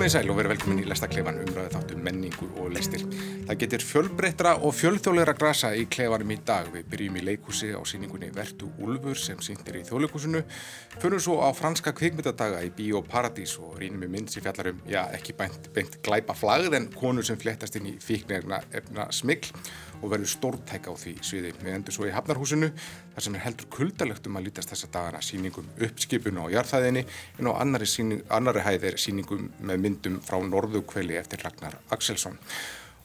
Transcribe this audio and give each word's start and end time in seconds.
Komið 0.00 0.14
í 0.14 0.16
sæl 0.16 0.30
og 0.32 0.36
verið 0.38 0.52
velkomin 0.54 0.78
í 0.80 0.84
Lestaklefan 0.88 1.38
umræðu 1.42 1.70
þáttum 1.74 1.98
menningu 2.06 2.46
og 2.62 2.70
listir. 2.72 3.02
Það 3.44 3.58
getur 3.60 3.82
fjölbreyttra 3.84 4.54
og 4.64 4.72
fjölþjóðleira 4.78 5.34
grasa 5.36 5.74
í 5.76 5.82
klefanum 5.92 6.32
í 6.32 6.38
dag. 6.48 6.70
Við 6.72 6.86
byrjum 6.88 7.18
í 7.20 7.24
leikúsi 7.26 7.68
á 7.76 7.84
síningunni 7.84 8.30
Vertu 8.32 8.70
Úlfur 8.80 9.20
sem 9.20 9.42
síndir 9.44 9.76
í 9.76 9.84
þjóðleikúsinu. 9.84 10.40
Förum 11.04 11.20
svo 11.20 11.36
á 11.44 11.52
franska 11.52 11.92
kvikmyndadaga 11.92 12.62
í 12.64 12.72
Bíó 12.72 13.04
Paradís 13.04 13.58
og 13.60 13.76
rínum 13.82 14.00
við 14.06 14.14
mynd 14.16 14.32
sem 14.32 14.46
fjallarum, 14.46 14.80
já 14.88 15.02
ekki 15.18 15.36
beint, 15.36 15.68
beint 15.76 16.00
glæpa 16.00 16.32
flagð 16.32 16.80
en 16.80 16.88
konu 16.96 17.20
sem 17.20 17.36
flettast 17.36 17.76
inn 17.76 17.92
í 17.92 17.98
fíknirna 18.00 18.62
efna 18.72 19.10
smikl 19.12 19.52
og 20.00 20.12
verður 20.12 20.32
stórtæk 20.32 20.90
á 20.90 20.94
því 20.96 21.14
sviði. 21.24 21.52
Við 21.60 21.76
endur 21.76 21.96
svo 21.96 22.08
í 22.08 22.12
Hafnarhúsinu 22.14 22.72
þar 23.14 23.26
sem 23.26 23.38
er 23.38 23.44
heldur 23.44 23.70
kuldalegt 23.76 24.28
um 24.28 24.40
að 24.40 24.48
lítast 24.48 24.72
þessa 24.72 24.90
dagana 24.94 25.22
síningum 25.24 25.70
uppskipun 25.86 26.40
á 26.40 26.44
jarðhæðinni 26.56 27.06
en 27.38 27.50
á 27.50 27.52
annari, 27.56 27.88
síning, 27.88 28.22
annari 28.32 28.64
hæð 28.66 28.86
er 28.90 29.00
síningum 29.00 29.50
með 29.60 29.82
myndum 29.86 30.20
frá 30.24 30.38
Norðugkveli 30.44 31.18
eftir 31.20 31.42
Ragnar 31.44 31.80
Axelsson. 31.90 32.38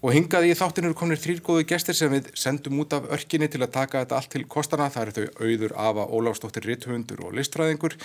Og 0.05 0.13
hingaði 0.13 0.51
í 0.53 0.57
þáttinu 0.59 0.91
eru 0.91 0.97
kominir 0.99 1.17
þrýr 1.17 1.39
góðu 1.41 1.65
gestir 1.71 1.95
sem 1.97 2.11
við 2.13 2.27
sendum 2.37 2.77
út 2.83 2.93
af 2.93 3.07
örkinni 3.15 3.47
til 3.49 3.63
að 3.63 3.71
taka 3.73 4.03
þetta 4.03 4.19
allt 4.19 4.31
til 4.35 4.43
kostana. 4.45 4.91
Það 4.93 5.05
eru 5.07 5.13
þau 5.15 5.45
auður 5.47 5.73
Ava 5.81 6.05
Óláfsdóttir 6.13 6.67
Ritthundur 6.69 7.23
og 7.25 7.33
listfræðingur, 7.39 7.97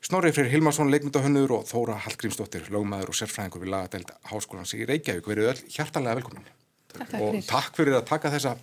Snorri 0.00 0.30
Freyr 0.32 0.52
Hilmarsson 0.52 0.92
leikmyndahönnur 0.94 1.56
og 1.58 1.66
Þóra 1.68 1.98
Hallgrímsdóttir 2.06 2.70
lögmaður 2.72 3.10
og 3.12 3.18
sérfræðingur 3.18 3.66
við 3.66 3.74
lagadelt 3.74 4.14
Háskólands 4.30 4.78
í 4.78 4.86
Reykjavík. 4.88 5.26
Verið 5.28 5.52
öll 5.56 5.60
hjartalega 5.74 6.22
velkomin. 6.22 6.59
Takk 6.96 7.16
og 7.20 7.40
takk 7.48 7.78
fyrir 7.78 7.98
að 8.00 8.08
taka 8.10 8.32
þessa 8.34 8.56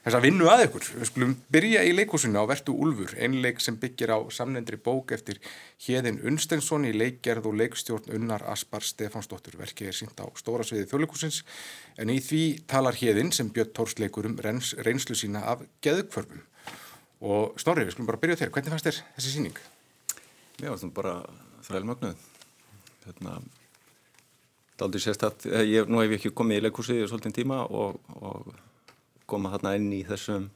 þess 0.00 0.16
að 0.16 0.24
vinnu 0.24 0.48
að 0.48 0.64
ykkur. 0.66 0.86
Við 1.00 1.08
skulum 1.10 1.32
byrja 1.52 1.82
í 1.84 1.92
leikúsinu 1.94 2.40
á 2.40 2.48
Vertu 2.48 2.72
Úlfur, 2.72 3.12
einleik 3.20 3.60
sem 3.60 3.76
byggir 3.80 4.12
á 4.16 4.18
samnendri 4.32 4.78
bók 4.80 5.12
eftir 5.16 5.40
Hjeðin 5.84 6.20
Unstensson 6.26 6.86
í 6.88 6.92
leikgerð 6.96 7.50
og 7.50 7.58
leikstjórn 7.60 8.08
Unnar 8.16 8.44
Aspar 8.48 8.84
Stefansdóttur. 8.86 9.58
Verkið 9.60 9.92
er 9.92 9.98
sínt 9.98 10.20
á 10.20 10.26
stóra 10.40 10.64
sviði 10.66 10.88
þjóðleikúsins 10.90 11.42
en 12.00 12.12
í 12.12 12.18
því 12.24 12.44
talar 12.70 12.96
Hjeðin 12.96 13.32
sem 13.36 13.52
Björn 13.52 13.74
Tórsleikur 13.76 14.30
um 14.30 14.38
reyns, 14.40 14.72
reynslu 14.80 15.18
sína 15.18 15.44
af 15.52 15.66
geðkvörfum. 15.84 16.46
Og 17.20 17.60
Snorri, 17.60 17.84
við 17.84 17.98
skulum 17.98 18.08
bara 18.08 18.22
byrja 18.22 18.40
þér. 18.40 18.54
Hvernig 18.54 18.72
fannst 18.72 18.88
þér 18.88 19.00
þessi 19.18 19.36
síning? 19.36 19.64
Já, 20.60 20.72
það 20.72 20.86
er 20.86 20.94
bara 20.96 21.16
þrælmögnuð. 21.66 22.28
Hérna, 23.04 23.40
daldur 24.80 25.02
sérst 25.02 25.26
að, 25.26 25.46
ég, 25.68 25.88
nú 25.88 26.00
hef 26.00 26.14
ég 26.14 26.18
ekki 26.18 26.34
komið 26.36 26.60
í 26.60 26.64
leikúsi 26.66 26.96
í 27.00 27.06
svolítinn 27.08 27.36
tíma 27.36 27.62
og, 27.68 28.00
og 28.20 28.50
koma 29.30 29.52
þarna 29.54 29.76
inn 29.78 29.90
í 29.94 30.00
þessum 30.08 30.48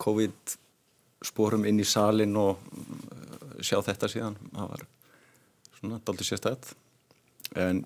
COVID 0.00 0.56
spórum 1.28 1.66
inn 1.68 1.82
í 1.82 1.86
salin 1.86 2.32
og 2.40 2.56
uh, 2.56 3.60
sjá 3.60 3.78
þetta 3.84 4.08
síðan. 4.08 4.38
Það 4.54 4.72
var 4.72 4.86
svona 5.76 6.00
daldur 6.04 6.28
sérstætt 6.28 6.72
en 7.60 7.84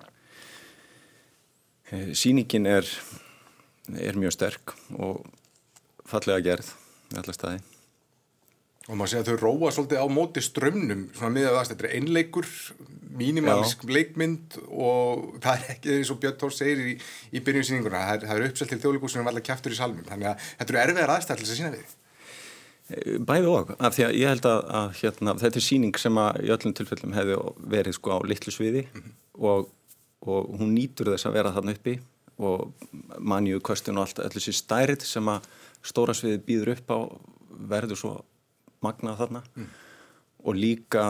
e, 1.89 2.13
síningin 2.19 2.67
er 2.69 2.89
er 3.93 4.19
mjög 4.19 4.35
sterk 4.35 4.75
og 4.97 5.23
fallega 6.09 6.43
gerð 6.45 6.73
með 7.13 7.23
alla 7.23 7.37
staði 7.37 7.74
Og 8.85 8.99
maður 8.99 9.11
segja 9.15 9.23
að 9.25 9.31
þau 9.31 9.45
róa 9.47 9.73
svolítið 9.73 10.03
á 10.05 10.09
móti 10.13 10.43
strömmnum, 10.45 11.07
svona 11.17 11.33
miðað 11.33 11.59
aðstætt, 11.61 11.79
þetta 11.79 11.89
er 11.89 11.97
einleikur, 11.99 12.49
mínimalísk 13.15 13.85
leikmynd 13.89 14.59
og 14.69 15.39
það 15.41 15.55
er 15.55 15.75
ekki 15.77 15.95
eins 15.95 16.11
og 16.13 16.19
Björn 16.21 16.39
Tórs 16.41 16.59
segir 16.61 16.83
í, 16.83 16.95
í 17.33 17.43
byrjunsýninguna, 17.47 18.03
það, 18.11 18.27
það 18.29 18.41
er 18.41 18.47
uppselt 18.51 18.73
til 18.75 18.81
þjóðlíkusinu 18.83 19.23
sem 19.23 19.31
allar 19.31 19.45
kæftur 19.47 19.73
í 19.73 19.79
salmum, 19.79 20.05
þannig 20.09 20.33
að 20.33 20.49
þetta 20.49 20.75
eru 20.75 20.83
erfiðar 20.83 21.13
þess 21.15 21.33
að 21.37 21.53
sína 21.53 21.71
við. 21.73 21.95
Eh, 22.93 23.15
bæði 23.25 23.49
og, 23.49 23.71
af 23.79 23.97
því 23.97 24.05
að 24.05 24.19
ég 24.19 24.35
held 24.35 24.49
að, 24.51 24.59
að 24.81 24.91
hérna, 25.01 25.37
þetta 25.41 25.61
er 25.61 25.65
síning 25.65 26.01
sem 26.03 26.21
að 26.21 26.43
í 26.45 26.51
öllum 26.53 26.75
tilfellum 26.77 27.17
hefði 27.17 27.39
verið 27.77 27.97
sko 27.97 28.19
á 28.19 28.29
litlu 28.29 28.53
sviði 28.53 28.83
mm 28.85 29.01
-hmm. 29.01 29.15
og, 29.49 29.71
og 30.29 30.53
hún 30.61 30.75
nýtur 30.77 31.15
þess 31.15 31.31
að 31.31 31.39
vera 31.39 31.55
þarna 31.55 31.77
uppi 31.79 31.97
og 32.45 32.75
manju, 33.19 33.63
kostun 33.65 33.97
og 33.97 34.05
allt, 34.05 34.21
allir 34.21 34.43
sér 34.43 34.59
stærið 34.59 35.07
sem 35.07 35.29
að 35.33 35.49
stóra 35.81 36.13
sviði 36.13 36.43
býður 36.45 36.75
upp 36.75 36.93
á 36.93 36.99
verður 37.73 37.97
svo 37.97 38.15
magnað 38.85 39.21
þarna 39.23 39.43
mm. 39.55 39.67
og 40.45 40.59
líka 40.59 41.05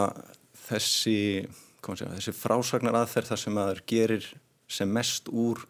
þessi, 0.65 1.45
segja, 1.85 2.11
þessi 2.17 2.35
frásagnar 2.35 2.97
aðferð 3.01 3.33
þar 3.33 3.41
sem 3.43 3.61
aður 3.61 3.81
gerir 3.91 4.29
sem 4.71 4.91
mest 4.91 5.29
úr 5.29 5.61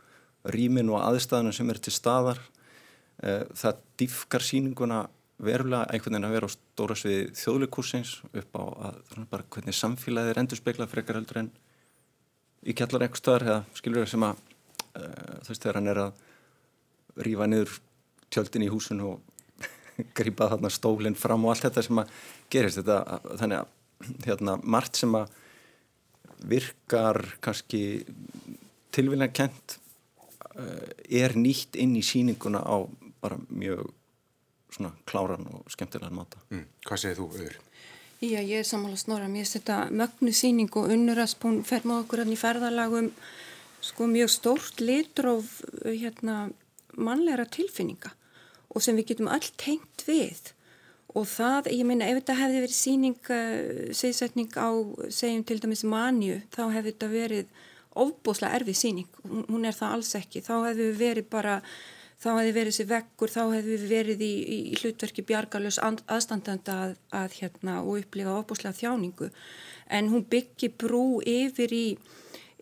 rýmin 0.55 0.91
og 0.93 1.01
aðstæðanum 1.01 1.55
sem 1.55 1.69
er 1.73 1.81
til 1.81 1.93
staðar 1.95 2.39
uh, 2.39 3.43
það 3.57 3.83
diffkar 3.99 4.45
síninguna 4.45 5.05
verulega 5.45 5.89
einhvern 5.91 6.15
veginn 6.15 6.27
að 6.29 6.35
vera 6.37 6.47
á 6.47 6.55
stóra 6.55 6.95
sviði 6.95 7.25
þjóðleikursins 7.35 8.11
upp 8.29 8.55
á 8.55 8.63
að, 8.87 8.99
bara, 9.31 9.47
hvernig 9.51 9.75
samfélagið 9.75 10.31
er 10.31 10.41
endur 10.41 10.61
speklað 10.61 10.93
frekar 10.93 11.19
heldur 11.19 11.41
en 11.41 11.49
í 12.65 12.75
kjallar 12.77 13.05
eitthvað 13.05 13.23
stöðar 13.23 13.47
eða 13.49 13.57
skilur 13.75 14.05
það 14.05 14.13
sem 14.13 14.27
að 14.29 14.39
uh, 14.39 15.35
þú 15.43 15.51
veist 15.51 15.65
þegar 15.65 15.79
hann 15.81 15.91
er 15.91 16.01
að 16.05 16.23
rýfa 17.25 17.49
niður 17.49 17.75
tjöldin 18.31 18.65
í 18.65 18.71
húsun 18.71 19.03
og 19.05 19.34
grípa 20.17 20.49
þarna 20.51 20.71
stólinn 20.73 21.17
fram 21.17 21.45
og 21.45 21.53
allt 21.53 21.67
þetta 21.67 21.83
sem 21.85 22.01
að 22.01 22.13
gerist 22.51 22.81
þetta, 22.81 23.19
þannig 23.39 23.61
að 23.61 23.73
hérna, 24.27 24.57
margt 24.63 24.99
sem 24.99 25.15
að 25.15 25.33
virkar 26.45 27.21
kannski 27.43 27.81
tilvíðanakent 28.95 29.77
uh, 30.55 30.89
er 31.09 31.35
nýtt 31.39 31.79
inn 31.79 31.95
í 31.97 32.03
síninguna 32.05 32.61
á 32.63 32.83
bara 33.23 33.39
mjög 33.49 33.87
svona 34.75 34.91
kláran 35.07 35.47
og 35.47 35.71
skemmtilegan 35.71 36.17
máta. 36.17 36.41
Mm. 36.51 36.67
Hvað 36.85 37.01
segir 37.01 37.21
þú 37.21 37.29
öður? 37.39 37.55
Já, 38.25 38.39
ég 38.41 38.59
er 38.59 38.67
sammála 38.67 38.97
snorra. 38.99 39.29
Mér 39.31 39.47
þetta 39.47 39.85
mögnu 39.91 40.33
síning 40.35 40.71
og 40.79 40.91
unnuraspún 40.91 41.61
fer 41.67 41.87
með 41.87 42.03
okkur 42.03 42.23
hann 42.23 42.35
í 42.35 42.39
ferðalagum 42.39 43.09
sko 43.85 44.07
mjög 44.09 44.31
stórt 44.33 44.81
litróf 44.81 45.59
hérna 45.85 46.49
mannlegra 46.95 47.45
tilfinninga 47.51 48.11
og 48.75 48.83
sem 48.83 48.97
við 48.99 49.13
getum 49.13 49.31
öll 49.31 49.49
tengt 49.61 50.05
við. 50.07 50.51
Og 51.15 51.27
það, 51.31 51.69
ég 51.71 51.87
meina, 51.87 52.09
ef 52.11 52.19
þetta 52.19 52.37
hefði 52.41 52.61
verið 52.65 52.75
síning, 52.75 53.19
uh, 53.31 53.91
segsetning 53.95 54.51
á 54.59 54.69
segjum 55.07 55.45
til 55.47 55.61
dæmis 55.63 55.85
manju, 55.87 56.41
þá 56.51 56.63
hefði 56.73 56.91
þetta 56.91 57.11
verið 57.13 57.61
ofbúslega 57.95 58.57
erfið 58.59 58.79
síning, 58.81 59.21
hún, 59.23 59.63
er 59.63 59.75
það 59.77 59.93
alls 59.95 60.11
ekki. 60.19 60.41
Þá 60.43 60.55
hefði 60.57 60.89
við 60.89 60.97
verið 60.99 61.29
bara 61.31 61.61
þá 62.19 62.27
hefði 62.33 62.51
verið 62.57 62.73
þessi 62.73 62.87
vekkur, 62.89 63.31
þá 63.31 63.41
hefði 63.53 63.77
við 63.77 63.85
verið 63.91 64.25
í, 64.25 64.33
í 64.55 64.75
hlutverki 64.81 65.23
bjargalus 65.29 65.79
aðstandanda 65.79 66.75
að, 66.87 66.97
að 67.15 67.39
hérna 67.39 67.77
og 67.83 68.01
upplifa 68.01 68.35
ofbúslega 68.41 68.79
þjáningu, 68.81 69.29
en 69.95 70.11
hún 70.11 70.27
byggi 70.27 70.71
brú 70.75 71.21
yfir 71.23 71.75
í 71.75 71.87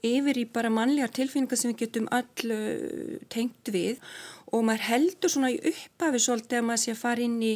yfir 0.04 0.42
í 0.42 0.44
bara 0.52 0.72
mannlegar 0.74 1.14
tilfinningar 1.16 1.60
sem 1.60 1.72
við 1.72 1.86
getum 1.86 2.10
öll 2.12 2.52
uh, 2.52 3.20
tengt 3.32 3.72
við 3.72 4.02
og 4.54 4.68
maður 4.68 4.88
heldur 4.92 5.34
svona 5.34 5.54
í 5.54 5.58
upphafi 5.72 6.22
svolítið 6.22 6.60
að 6.60 6.70
maður 6.70 6.84
sé 6.84 6.94
að 6.94 7.02
fara 7.02 7.26
inn 7.26 7.42
í 7.42 7.56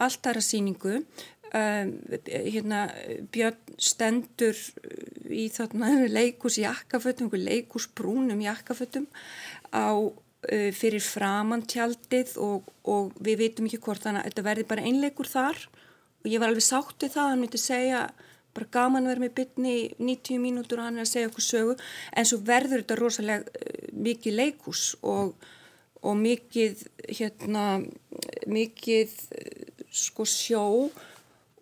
alltara 0.00 0.42
síningu 0.44 0.96
um, 1.00 1.92
hérna 2.24 2.86
Björn 3.32 3.76
stendur 3.80 4.56
í 5.30 5.46
þarna 5.52 5.92
leikus 6.18 6.58
jakkafötum, 6.60 7.30
leikus 7.34 7.88
brúnum 7.96 8.42
jakkafötum 8.44 9.06
á 9.74 9.90
uh, 9.98 10.70
fyrir 10.76 11.04
framantjaldið 11.04 12.34
og, 12.42 12.72
og 12.88 13.12
við 13.22 13.44
veitum 13.44 13.68
ekki 13.68 13.82
hvort 13.84 14.06
þannig 14.06 14.24
að 14.24 14.30
þetta 14.30 14.48
verði 14.48 14.66
bara 14.72 14.88
einleikur 14.88 15.30
þar. 15.30 15.62
Og 16.20 16.28
ég 16.28 16.42
var 16.42 16.52
alveg 16.52 16.66
sátt 16.66 17.00
við 17.00 17.14
það 17.14 17.22
að 17.24 17.30
hann 17.32 17.44
myndi 17.44 17.60
segja 17.60 18.02
bara 18.50 18.66
gaman 18.74 19.06
vera 19.06 19.22
með 19.22 19.36
bytni 19.38 19.74
90 20.02 20.40
mínútur 20.42 20.80
og 20.80 20.88
hann 20.88 20.98
er 20.98 21.06
að 21.06 21.12
segja 21.12 21.30
okkur 21.30 21.46
sögu. 21.46 21.76
En 22.12 22.26
svo 22.28 22.40
verður 22.44 22.82
þetta 22.82 22.98
rosalega 22.98 23.46
uh, 23.46 23.88
mikið 24.08 24.38
leikus 24.42 24.92
og 25.00 25.34
og 26.02 26.16
mikið 26.16 26.84
hérna 27.08 27.82
mikið 28.48 29.14
sko 29.92 30.26
sjó. 30.28 30.66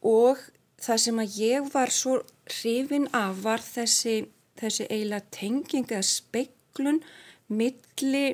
Og 0.07 0.43
það 0.79 1.05
sem 1.05 1.23
að 1.23 1.39
ég 1.43 1.71
var 1.75 1.91
svo 1.91 2.21
hrifin 2.49 3.09
af 3.17 3.41
var 3.43 3.65
þessi 3.65 4.21
þessi 4.59 4.89
eiginlega 4.89 5.27
tenging 5.35 5.89
eða 5.89 6.05
speiklun 6.07 7.01
milli 7.49 8.27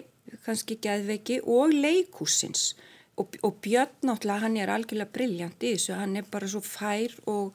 kannski 0.45 0.79
geðveiki 0.83 1.41
og 1.45 1.75
leikúsins 1.75 2.73
og, 3.21 3.37
og 3.47 3.61
Björn 3.63 4.09
náttúrulega 4.09 4.43
hann 4.47 4.59
er 4.59 4.73
algjörlega 4.75 5.15
brilljant 5.15 5.63
í 5.63 5.75
þessu, 5.77 5.95
hann 5.99 6.17
er 6.19 6.27
bara 6.31 6.49
svo 6.51 6.63
fær 6.65 7.15
og, 7.31 7.55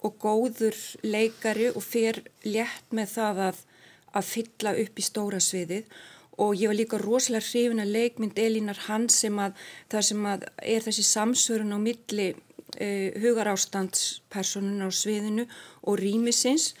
og 0.00 0.18
góður 0.22 0.76
leikari 1.04 1.68
og 1.72 1.84
fer 1.84 2.22
létt 2.46 2.94
með 2.96 3.12
það 3.18 3.42
að, 3.50 3.64
að 4.16 4.30
fylla 4.30 4.76
upp 4.84 5.02
í 5.02 5.06
stóra 5.10 5.42
sviðið 5.42 5.90
og 6.36 6.56
ég 6.56 6.68
var 6.70 6.76
líka 6.76 7.00
rosalega 7.00 7.46
hrifin 7.46 7.82
að 7.82 7.94
leikmynd 7.96 8.38
Elínar 8.38 8.82
Hans 8.86 9.22
sem 9.22 9.38
að 9.40 9.56
það 9.92 10.06
sem 10.10 10.28
að 10.32 10.44
er 10.74 10.84
þessi 10.84 11.06
samsörun 11.08 11.76
á 11.76 11.78
milli 11.80 12.28
uh, 12.34 13.08
hugarástandspersonun 13.22 14.84
á 14.84 14.90
sviðinu 14.92 15.46
og 15.82 16.00
rýmisins. 16.02 16.74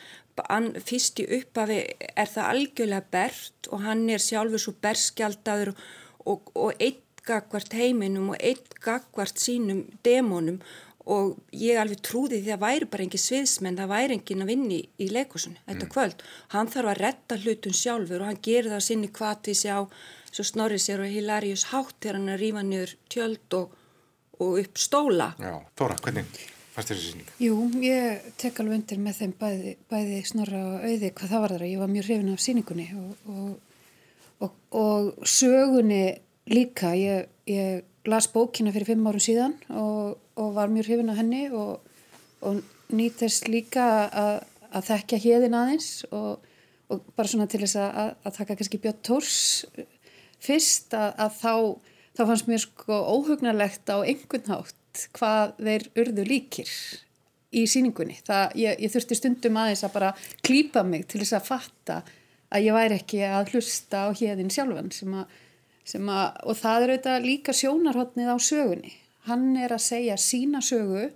Fyrst 0.84 1.22
í 1.22 1.28
upphafi 1.38 1.78
er 2.12 2.28
það 2.28 2.50
algjörlega 2.50 3.10
bert 3.10 3.70
og 3.72 3.86
hann 3.86 4.04
er 4.12 4.20
sjálfur 4.20 4.60
svo 4.60 4.74
berskjaldadur 4.84 5.72
og, 6.28 6.50
og 6.52 6.76
eitt 6.76 7.24
gagvart 7.26 7.72
heiminum 7.74 8.34
og 8.34 8.42
eitt 8.44 8.76
gagvart 8.84 9.40
sínum 9.40 9.86
demónum 10.04 10.60
og 11.06 11.36
ég 11.54 11.78
alveg 11.78 12.00
trúði 12.02 12.40
því 12.42 12.52
að 12.56 12.62
væri 12.64 12.88
bara 12.90 13.04
engin 13.04 13.22
sviðsmenn, 13.22 13.78
það 13.78 13.92
væri 13.92 14.16
engin 14.16 14.42
að 14.42 14.50
vinni 14.50 14.80
í 14.98 15.06
leikusun 15.14 15.54
þetta 15.60 15.86
mm. 15.86 15.92
kvöld. 15.94 16.24
Hann 16.54 16.70
þarf 16.72 16.92
að 16.92 17.00
retta 17.04 17.38
hlutun 17.38 17.76
sjálfur 17.78 18.24
og 18.24 18.30
hann 18.32 18.42
gerir 18.42 18.72
það 18.74 18.84
sinni 18.88 19.10
kvatið 19.14 19.58
sér 19.60 19.78
á, 19.78 19.82
svo 20.32 20.46
snorrið 20.50 20.82
sér 20.82 21.04
og 21.04 21.14
Hilarius 21.14 21.68
hátt 21.70 21.94
þegar 22.00 22.18
hann 22.18 22.28
er 22.28 22.36
að 22.36 22.42
rífa 22.42 22.66
niður 22.66 22.96
tjöld 23.14 23.58
og, 23.60 23.78
og 24.42 24.60
upp 24.64 24.82
stóla. 24.82 25.30
Já, 25.38 25.54
Þóra, 25.78 26.00
hvernig 26.02 26.42
fannst 26.74 26.92
þessi 26.92 27.12
síning? 27.12 27.32
Jú, 27.44 27.62
ég 27.86 28.28
tek 28.42 28.58
alveg 28.60 28.80
undir 28.80 29.02
með 29.06 29.22
þeim 29.22 29.38
bæði, 29.38 29.78
bæði 29.92 30.20
snorra 30.26 30.66
og 30.72 30.90
auði 30.90 31.14
hvað 31.20 31.34
það 31.36 31.44
var 31.46 31.54
þar. 31.54 31.68
Ég 31.70 31.84
var 31.84 31.94
mjög 31.94 32.10
hrifin 32.10 32.34
af 32.34 32.46
síningunni 32.48 32.88
og, 32.98 33.52
og, 34.42 34.56
og 34.82 35.28
sögunni 35.38 36.04
líka. 36.50 36.96
Ég, 36.98 37.30
ég 37.46 37.86
las 38.10 38.30
bókina 38.32 38.72
fyrir 38.74 38.92
fimm 38.92 39.06
árum 39.10 39.22
síðan 39.22 39.56
og 39.70 40.16
og 40.36 40.54
var 40.54 40.68
mjög 40.72 40.90
hrifin 40.90 41.12
á 41.12 41.16
henni 41.16 41.46
og, 41.48 41.80
og 42.44 42.60
nýtist 42.92 43.48
líka 43.48 43.86
að, 44.12 44.34
að 44.70 44.88
þekkja 44.90 45.20
hérðin 45.24 45.56
aðeins 45.56 45.90
og, 46.12 46.44
og 46.92 47.06
bara 47.16 47.30
svona 47.30 47.48
til 47.50 47.62
þess 47.64 47.78
að, 47.80 48.10
að 48.20 48.36
taka 48.40 48.56
kannski 48.58 48.80
Björn 48.82 49.00
Tórs 49.06 49.38
fyrst 50.44 50.94
að, 50.96 51.08
að 51.24 51.38
þá, 51.40 51.54
þá 52.18 52.22
fannst 52.28 52.50
mér 52.50 52.62
sko 52.66 53.00
óhugnarlegt 53.16 53.88
á 53.88 53.96
einhvern 54.04 54.52
hátt 54.52 55.08
hvað 55.16 55.56
þeir 55.60 55.88
urðu 56.02 56.28
líkir 56.28 56.70
í 57.56 57.64
síningunni. 57.70 58.18
Það, 58.26 58.54
ég, 58.60 58.78
ég 58.84 58.92
þurfti 58.92 59.16
stundum 59.16 59.58
aðeins 59.60 59.84
að 59.86 59.96
bara 59.96 60.12
klýpa 60.44 60.84
mig 60.84 61.08
til 61.08 61.22
þess 61.22 61.38
að 61.38 61.48
fatta 61.48 61.98
að 62.52 62.68
ég 62.68 62.76
væri 62.76 63.00
ekki 63.00 63.24
að 63.24 63.54
hlusta 63.54 64.04
á 64.04 64.08
hérðin 64.12 64.52
sjálfan 64.52 64.92
sem 64.94 65.16
að, 65.16 65.36
sem 65.86 66.08
og 66.10 66.54
það 66.58 66.82
er 66.82 66.92
auðvitað 66.94 67.28
líka 67.30 67.54
sjónarhóttnið 67.56 68.32
á 68.34 68.38
sögunni 68.42 68.92
hann 69.30 69.48
er 69.58 69.74
að 69.74 69.84
segja 69.86 70.18
sína 70.20 70.62
sögu 70.64 71.08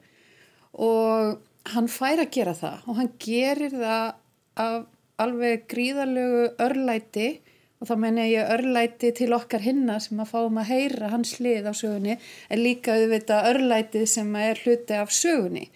og 0.78 1.38
hann 1.74 1.90
fær 1.90 2.22
að 2.22 2.32
gera 2.38 2.56
það 2.58 2.88
og 2.88 2.98
hann 3.00 3.12
gerir 3.22 3.74
það 3.74 4.08
af 4.60 4.80
alveg 5.20 5.66
gríðarlegu 5.70 6.44
örlæti 6.64 7.28
og 7.80 7.88
þá 7.88 7.94
menn 8.02 8.20
ég 8.20 8.50
örlæti 8.54 9.10
til 9.16 9.30
okkar 9.36 9.62
hinna 9.64 9.96
sem 10.04 10.20
að 10.20 10.32
fáum 10.34 10.58
að 10.60 10.72
heyra 10.72 11.12
hans 11.14 11.36
lið 11.40 11.68
á 11.68 11.74
sögunni 11.76 12.16
en 12.16 12.62
líka 12.62 12.96
auðvitað 12.96 13.48
örlætið 13.54 14.06
sem 14.14 14.34
er 14.36 14.60
hluti 14.64 14.96
af 14.96 15.12
sögunni. 15.16 15.68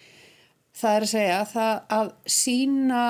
Það 0.75 0.97
er 0.97 1.05
að 1.05 1.13
segja 1.13 1.39
það 1.49 1.75
að 1.97 2.11
sína 2.35 3.03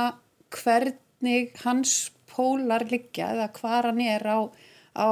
hvernig 0.55 1.57
hans 1.65 1.95
pólar 2.31 2.85
liggja 2.91 3.33
eða 3.33 3.49
hvað 3.57 3.89
hann 3.89 4.01
er 4.05 4.27
á, 4.27 4.39
á, 4.95 5.09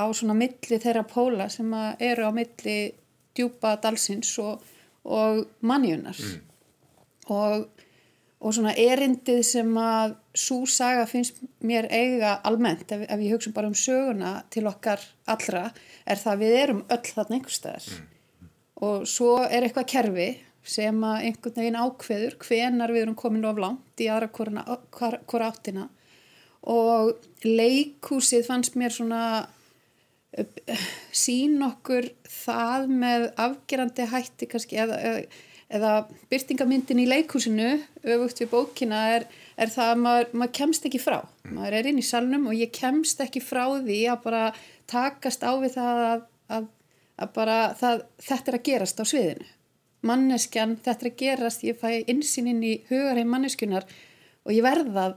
á 0.00 0.06
svona 0.16 0.36
milli 0.38 0.80
þeirra 0.82 1.04
póla 1.08 1.48
sem 1.52 1.70
eru 1.98 2.28
á 2.28 2.32
milli 2.34 2.78
djúpa 3.36 3.76
dalsins 3.82 4.32
og, 4.42 4.64
og 5.04 5.44
mannjunar 5.66 6.18
mm. 6.18 6.40
og, 7.34 7.66
og 8.40 8.56
svona 8.56 8.74
erindið 8.74 9.42
sem 9.46 9.70
að 9.80 10.16
svo 10.34 10.64
saga 10.70 11.06
finnst 11.10 11.40
mér 11.66 11.88
eiga 11.90 12.36
almennt 12.46 12.92
ef, 12.92 13.06
ef 13.06 13.24
ég 13.24 13.36
hugsa 13.36 13.54
bara 13.54 13.70
um 13.70 13.76
söguna 13.76 14.40
til 14.50 14.66
okkar 14.70 15.02
allra 15.30 15.68
er 16.04 16.20
það 16.20 16.32
að 16.34 16.44
við 16.44 16.58
erum 16.64 16.84
öll 16.88 17.14
þarna 17.14 17.38
einhverstaðar 17.38 17.90
mm. 17.94 18.52
og 18.88 19.08
svo 19.10 19.36
er 19.46 19.66
eitthvað 19.66 19.92
kerfi 19.94 20.30
sem 20.70 20.98
að 21.06 21.24
einhvern 21.28 21.56
veginn 21.56 21.80
ákveður 21.80 22.36
hvenar 22.44 22.92
við 22.92 23.06
erum 23.06 23.16
komin 23.18 23.48
of 23.48 23.60
langt 23.60 24.02
í 24.02 24.10
aðra 24.12 24.28
hvora 24.34 25.48
áttina 25.48 25.88
og 26.68 27.14
leikúsið 27.46 28.44
fannst 28.48 28.76
mér 28.76 28.92
svona 28.92 29.22
sín 31.16 31.58
okkur 31.66 32.06
það 32.30 32.90
með 33.02 33.24
afgerandi 33.40 34.06
hætti 34.12 34.46
kannski 34.50 34.78
eða, 34.78 34.98
eða, 35.68 35.92
byrtingamyndin 36.30 37.02
í 37.02 37.06
leikúsinu 37.10 37.70
öfugt 38.04 38.42
við 38.44 38.50
bókina 38.52 39.00
er, 39.16 39.26
er 39.58 39.72
það 39.72 39.94
að 39.94 40.02
maður, 40.04 40.28
maður 40.32 40.52
kemst 40.60 40.86
ekki 40.86 41.00
frá. 41.02 41.18
Mm. 41.20 41.56
maður 41.56 41.78
er 41.78 41.88
inn 41.90 42.02
í 42.02 42.06
salnum 42.06 42.50
og 42.50 42.58
ég 42.58 42.74
kemst 42.74 43.22
ekki 43.24 43.42
frá 43.42 43.64
því 43.80 44.02
að 44.12 44.22
bara 44.28 44.44
takast 44.90 45.42
á 45.42 45.52
við 45.58 45.74
það 45.78 46.04
að, 46.04 46.22
að, 46.58 46.68
að 47.18 47.34
bara 47.40 47.58
það, 47.80 48.04
þetta 48.28 48.52
er 48.52 48.60
að 48.60 48.68
gerast 48.70 49.02
á 49.02 49.04
sviðinu. 49.10 49.50
Manneskjan, 50.06 50.78
þetta 50.80 51.04
er 51.04 51.10
að 51.10 51.18
gerast 51.20 51.66
ég 51.66 51.82
fæ 51.82 51.90
insýnin 52.08 52.62
í 52.64 52.76
hugarheim 52.88 53.34
manneskunar 53.34 53.84
og 54.46 54.54
ég 54.54 54.64
verða 54.64 55.10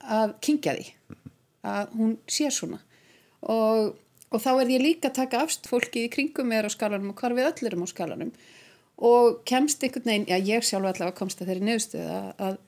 að 0.00 0.36
kingja 0.44 0.76
því 0.76 0.86
að 1.66 1.96
hún 1.96 2.14
sé 2.30 2.52
svona. 2.54 2.78
Og 3.40 3.96
og 4.30 4.42
þá 4.42 4.50
er 4.54 4.72
ég 4.76 4.84
líka 4.84 5.10
að 5.10 5.18
taka 5.22 5.44
afst 5.44 5.68
fólki 5.70 6.06
í 6.06 6.10
kringum 6.12 6.50
mér 6.50 6.68
á 6.68 6.70
skalanum 6.70 7.12
og 7.12 7.20
hvar 7.20 7.34
við 7.36 7.50
öll 7.50 7.70
erum 7.70 7.86
á 7.86 7.88
skalanum 7.90 8.32
og 9.00 9.40
kemst 9.48 9.82
einhvern 9.82 10.06
veginn, 10.06 10.28
já 10.28 10.36
ég 10.38 10.66
sjálf 10.66 10.90
allavega 10.90 11.16
komst 11.16 11.40
að 11.40 11.50
þeirri 11.50 11.66
nefnstuð 11.66 12.10
að, 12.10 12.58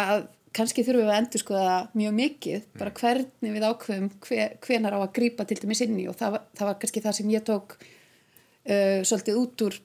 að 0.00 0.26
kannski 0.56 0.84
þurfum 0.86 1.04
við 1.04 1.12
að 1.12 1.20
endur 1.20 1.42
skoða 1.42 1.76
mjög 1.98 2.16
mikið 2.16 2.68
bara 2.80 2.94
hvernig 2.96 3.56
við 3.56 3.66
ákveðum 3.66 4.08
hver, 4.24 4.54
hvenar 4.64 4.96
á 4.96 5.00
að 5.02 5.12
grýpa 5.18 5.46
til 5.48 5.58
dæmis 5.60 5.82
inni 5.84 6.06
og 6.08 6.16
það, 6.16 6.38
það 6.56 6.70
var 6.70 6.78
kannski 6.82 7.02
það 7.04 7.16
sem 7.18 7.32
ég 7.34 7.46
tók 7.46 7.76
uh, 7.76 9.00
svolítið 9.04 9.40
út 9.42 9.66
úr 9.66 9.78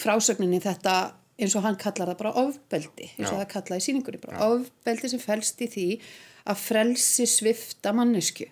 frásögninni 0.00 0.62
þetta 0.64 0.94
eins 1.40 1.56
og 1.56 1.64
hann 1.64 1.78
kallar 1.80 2.12
það 2.12 2.20
bara 2.22 2.34
ofbeldi 2.44 3.10
eins 3.10 3.28
og 3.28 3.36
Já. 3.36 3.42
það 3.42 3.52
kallaði 3.54 3.86
síningunni 3.86 4.22
bara 4.22 4.40
Já. 4.40 4.56
ofbeldi 4.56 5.12
sem 5.12 5.22
fælst 5.22 5.60
í 5.64 5.68
því 5.74 5.86
að 6.50 6.64
frelsi 6.64 7.28
svifta 7.28 7.92
mannesku 7.96 8.48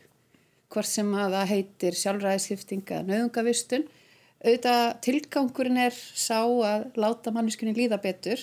hvort 0.73 0.88
sem 0.88 1.09
að 1.17 1.35
það 1.37 1.50
heitir 1.53 1.97
sjálfræðisskiptinga 2.03 3.00
nöðungavistun 3.09 3.87
auðvitað 4.44 4.85
tilgangurinn 5.03 5.81
er 5.88 5.97
sá 5.97 6.44
að 6.44 6.87
láta 7.00 7.32
manneskunni 7.35 7.75
líða 7.75 7.99
betur 8.03 8.43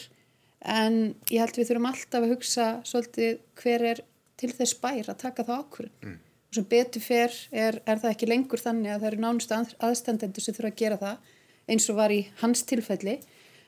en 0.65 1.13
ég 1.29 1.39
held 1.43 1.59
við 1.59 1.69
þurfum 1.69 1.89
alltaf 1.91 2.25
að 2.25 2.33
hugsa 2.33 2.67
svolítið 2.87 3.37
hver 3.61 3.85
er 3.93 4.01
til 4.39 4.51
þess 4.51 4.77
bær 4.81 5.11
að 5.11 5.21
taka 5.21 5.45
það 5.47 5.61
ákvörðun. 5.61 5.93
Mm. 6.03 6.17
og 6.49 6.57
sem 6.57 6.67
betur 6.71 7.03
fer 7.03 7.37
er, 7.51 7.79
er 7.85 8.01
það 8.01 8.11
ekki 8.11 8.29
lengur 8.29 8.61
þannig 8.61 8.91
að 8.91 8.99
það 8.99 9.09
eru 9.11 9.21
nánustu 9.23 9.57
aðstendendur 9.87 10.43
sem 10.43 10.57
þurfa 10.57 10.71
að 10.73 10.81
gera 10.81 10.99
það 10.99 11.31
eins 11.71 11.87
og 11.91 11.99
var 11.99 12.13
í 12.13 12.19
hans 12.41 12.65
tilfelli. 12.67 13.15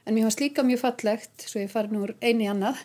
En 0.07 0.15
mér 0.15 0.27
fannst 0.27 0.43
líka 0.43 0.63
mjög 0.63 0.83
fallegt 0.83 1.47
svo 1.47 1.63
ég 1.63 1.71
fari 1.71 1.91
nú 1.91 2.05
eini 2.21 2.47
annað 2.51 2.83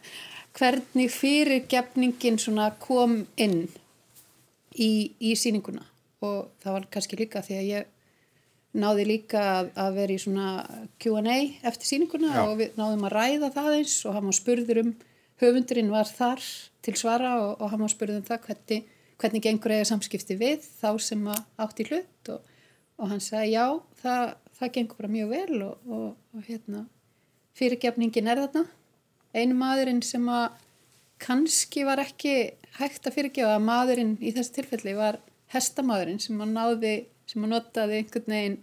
hvernig 0.58 1.10
fyrir 1.14 1.66
gefningin 1.70 2.38
kom 2.82 3.26
inn 3.36 3.68
í, 4.74 4.92
í 5.20 5.34
síninguna 5.38 5.84
og 6.22 6.52
það 6.62 6.76
var 6.76 6.88
kannski 6.94 7.18
líka 7.18 7.42
því 7.44 7.58
að 7.58 7.68
ég 7.68 7.90
náði 8.82 9.04
líka 9.04 9.40
að, 9.58 9.70
að 9.76 9.96
vera 9.98 10.14
í 10.14 10.20
svona 10.22 10.50
Q&A 11.02 11.38
eftir 11.68 11.88
síninguna 11.88 12.30
Já. 12.32 12.42
og 12.46 12.54
við 12.60 12.78
náðum 12.78 13.06
að 13.08 13.16
ræða 13.16 13.50
það 13.52 13.78
eins 13.80 13.96
og 14.06 14.16
hann 14.16 14.28
var 14.30 14.38
spurður 14.38 14.82
um 14.84 14.92
höfundurinn 15.42 15.92
var 15.92 16.08
þar 16.08 16.44
til 16.84 16.94
svara 16.98 17.34
og, 17.42 17.50
og 17.60 17.72
hann 17.72 17.84
var 17.84 17.92
spurður 17.92 18.22
um 18.22 18.26
það 18.28 18.46
hvernig, 18.46 18.86
hvernig 19.20 19.44
gengur 19.44 19.74
eiga 19.74 19.88
samskipti 19.90 20.38
við 20.40 20.64
þá 20.80 20.88
sem 21.02 21.28
átt 21.32 21.82
í 21.82 21.88
hlut 21.90 22.32
og, 22.32 22.52
og 22.96 23.12
hann 23.12 23.22
sagði 23.22 23.56
já, 23.56 23.66
það, 24.02 24.24
það 24.58 24.74
gengur 24.78 25.02
bara 25.02 25.14
mjög 25.16 25.34
vel 25.34 25.62
og, 25.66 25.92
og 25.98 26.46
hérna, 26.48 26.86
fyrirgefningin 27.58 28.32
er 28.32 28.44
þarna 28.46 28.64
einu 29.36 29.56
maðurinn 29.56 30.02
sem 30.04 30.24
að 30.32 30.60
kannski 31.22 31.86
var 31.86 32.02
ekki 32.02 32.34
hægt 32.78 33.06
að 33.06 33.16
fyrirgefa 33.18 33.56
að 33.56 33.66
maðurinn 33.66 34.16
í 34.20 34.32
þessu 34.34 34.58
tilfelli 34.58 34.94
var 34.98 35.20
hestamadurinn 35.52 36.20
sem 36.22 36.38
hann 36.40 36.54
náði, 36.56 36.94
sem 37.28 37.42
hann 37.44 37.52
notaði 37.54 38.00
einhvern 38.00 38.32
veginn 38.32 38.60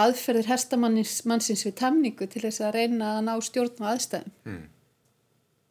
aðferðir 0.00 0.50
hestamannsins 0.50 1.64
við 1.66 1.76
temningu 1.80 2.28
til 2.30 2.44
þess 2.44 2.62
að 2.64 2.76
reyna 2.78 3.16
að 3.16 3.24
ná 3.26 3.32
stjórn 3.42 3.82
og 3.82 3.88
aðstæðum 3.92 4.34
mm. 4.46 4.60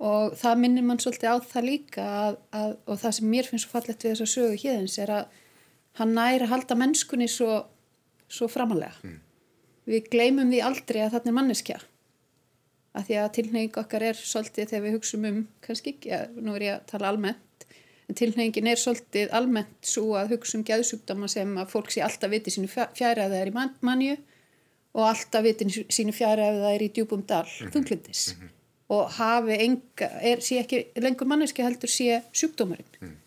og 0.09 0.35
það 0.39 0.63
minnir 0.63 0.87
mann 0.87 1.01
svolítið 1.01 1.31
á 1.31 1.37
það 1.53 1.67
líka 1.69 2.07
að, 2.23 2.39
að, 2.59 2.73
og 2.85 3.01
það 3.03 3.15
sem 3.17 3.31
mér 3.33 3.49
finnst 3.49 3.67
svo 3.67 3.75
fallett 3.75 4.03
við 4.03 4.13
þess 4.13 4.25
að 4.25 4.33
sögu 4.33 4.59
híðins 4.63 4.97
er 4.99 5.13
að 5.15 5.37
hann 5.99 6.15
næri 6.15 6.45
að 6.45 6.53
halda 6.53 6.79
mennskunni 6.79 7.29
svo, 7.31 7.61
svo 8.27 8.49
framalega 8.51 8.99
mm. 9.07 9.15
við 9.89 10.11
gleymum 10.13 10.51
því 10.51 10.61
aldrei 10.67 11.01
að 11.05 11.15
það 11.15 11.31
er 11.31 11.39
manneskja 11.39 11.79
að 12.97 13.05
því 13.09 13.19
að 13.21 13.29
tilneying 13.37 13.77
okkar 13.81 14.05
er 14.09 14.17
svolítið 14.17 14.71
þegar 14.71 14.85
við 14.85 14.95
hugsaum 14.97 15.27
um, 15.29 15.39
kannski 15.65 15.93
ekki, 15.93 16.11
ja, 16.11 16.23
nú 16.35 16.55
er 16.57 16.65
ég 16.65 16.75
að 16.77 16.87
tala 16.93 17.11
almennt, 17.13 17.67
en 18.09 18.17
tilneyingin 18.17 18.69
er 18.71 18.81
svolítið 18.81 19.33
almennt 19.37 19.91
svo 19.91 20.15
að 20.17 20.35
hugsa 20.35 20.57
um 20.57 20.65
geðsugdama 20.65 21.29
sem 21.29 21.55
að 21.61 21.73
fólk 21.75 21.93
sé 21.93 22.03
alltaf 22.05 22.33
viti 22.33 22.53
sínu 22.53 22.69
fjæri 22.71 23.25
að 23.25 23.35
það 23.35 23.39
er 23.41 23.51
í 23.51 23.55
man, 23.55 23.75
manju 23.85 24.17
og 24.97 25.03
alltaf 25.05 25.45
viti 25.45 25.69
sínu 25.69 26.15
fjæri 26.17 26.47
að 26.47 26.63
það 26.63 26.75
er 26.75 26.85
í 26.85 26.91
djúbum 26.95 27.25
dal, 27.29 27.45
-hmm. 27.45 27.73
þunglindis 27.75 28.23
mm 28.33 28.41
-hmm. 28.41 28.53
og 28.97 29.09
hafi 29.19 29.61
enga, 29.67 30.09
er, 30.21 30.41
sé 30.41 30.59
ekki 30.63 30.85
lengur 30.97 31.29
manneski 31.29 31.63
heldur 31.63 31.89
sé 31.89 32.23
sjúkdómarinn 32.33 32.93
mm 33.01 33.17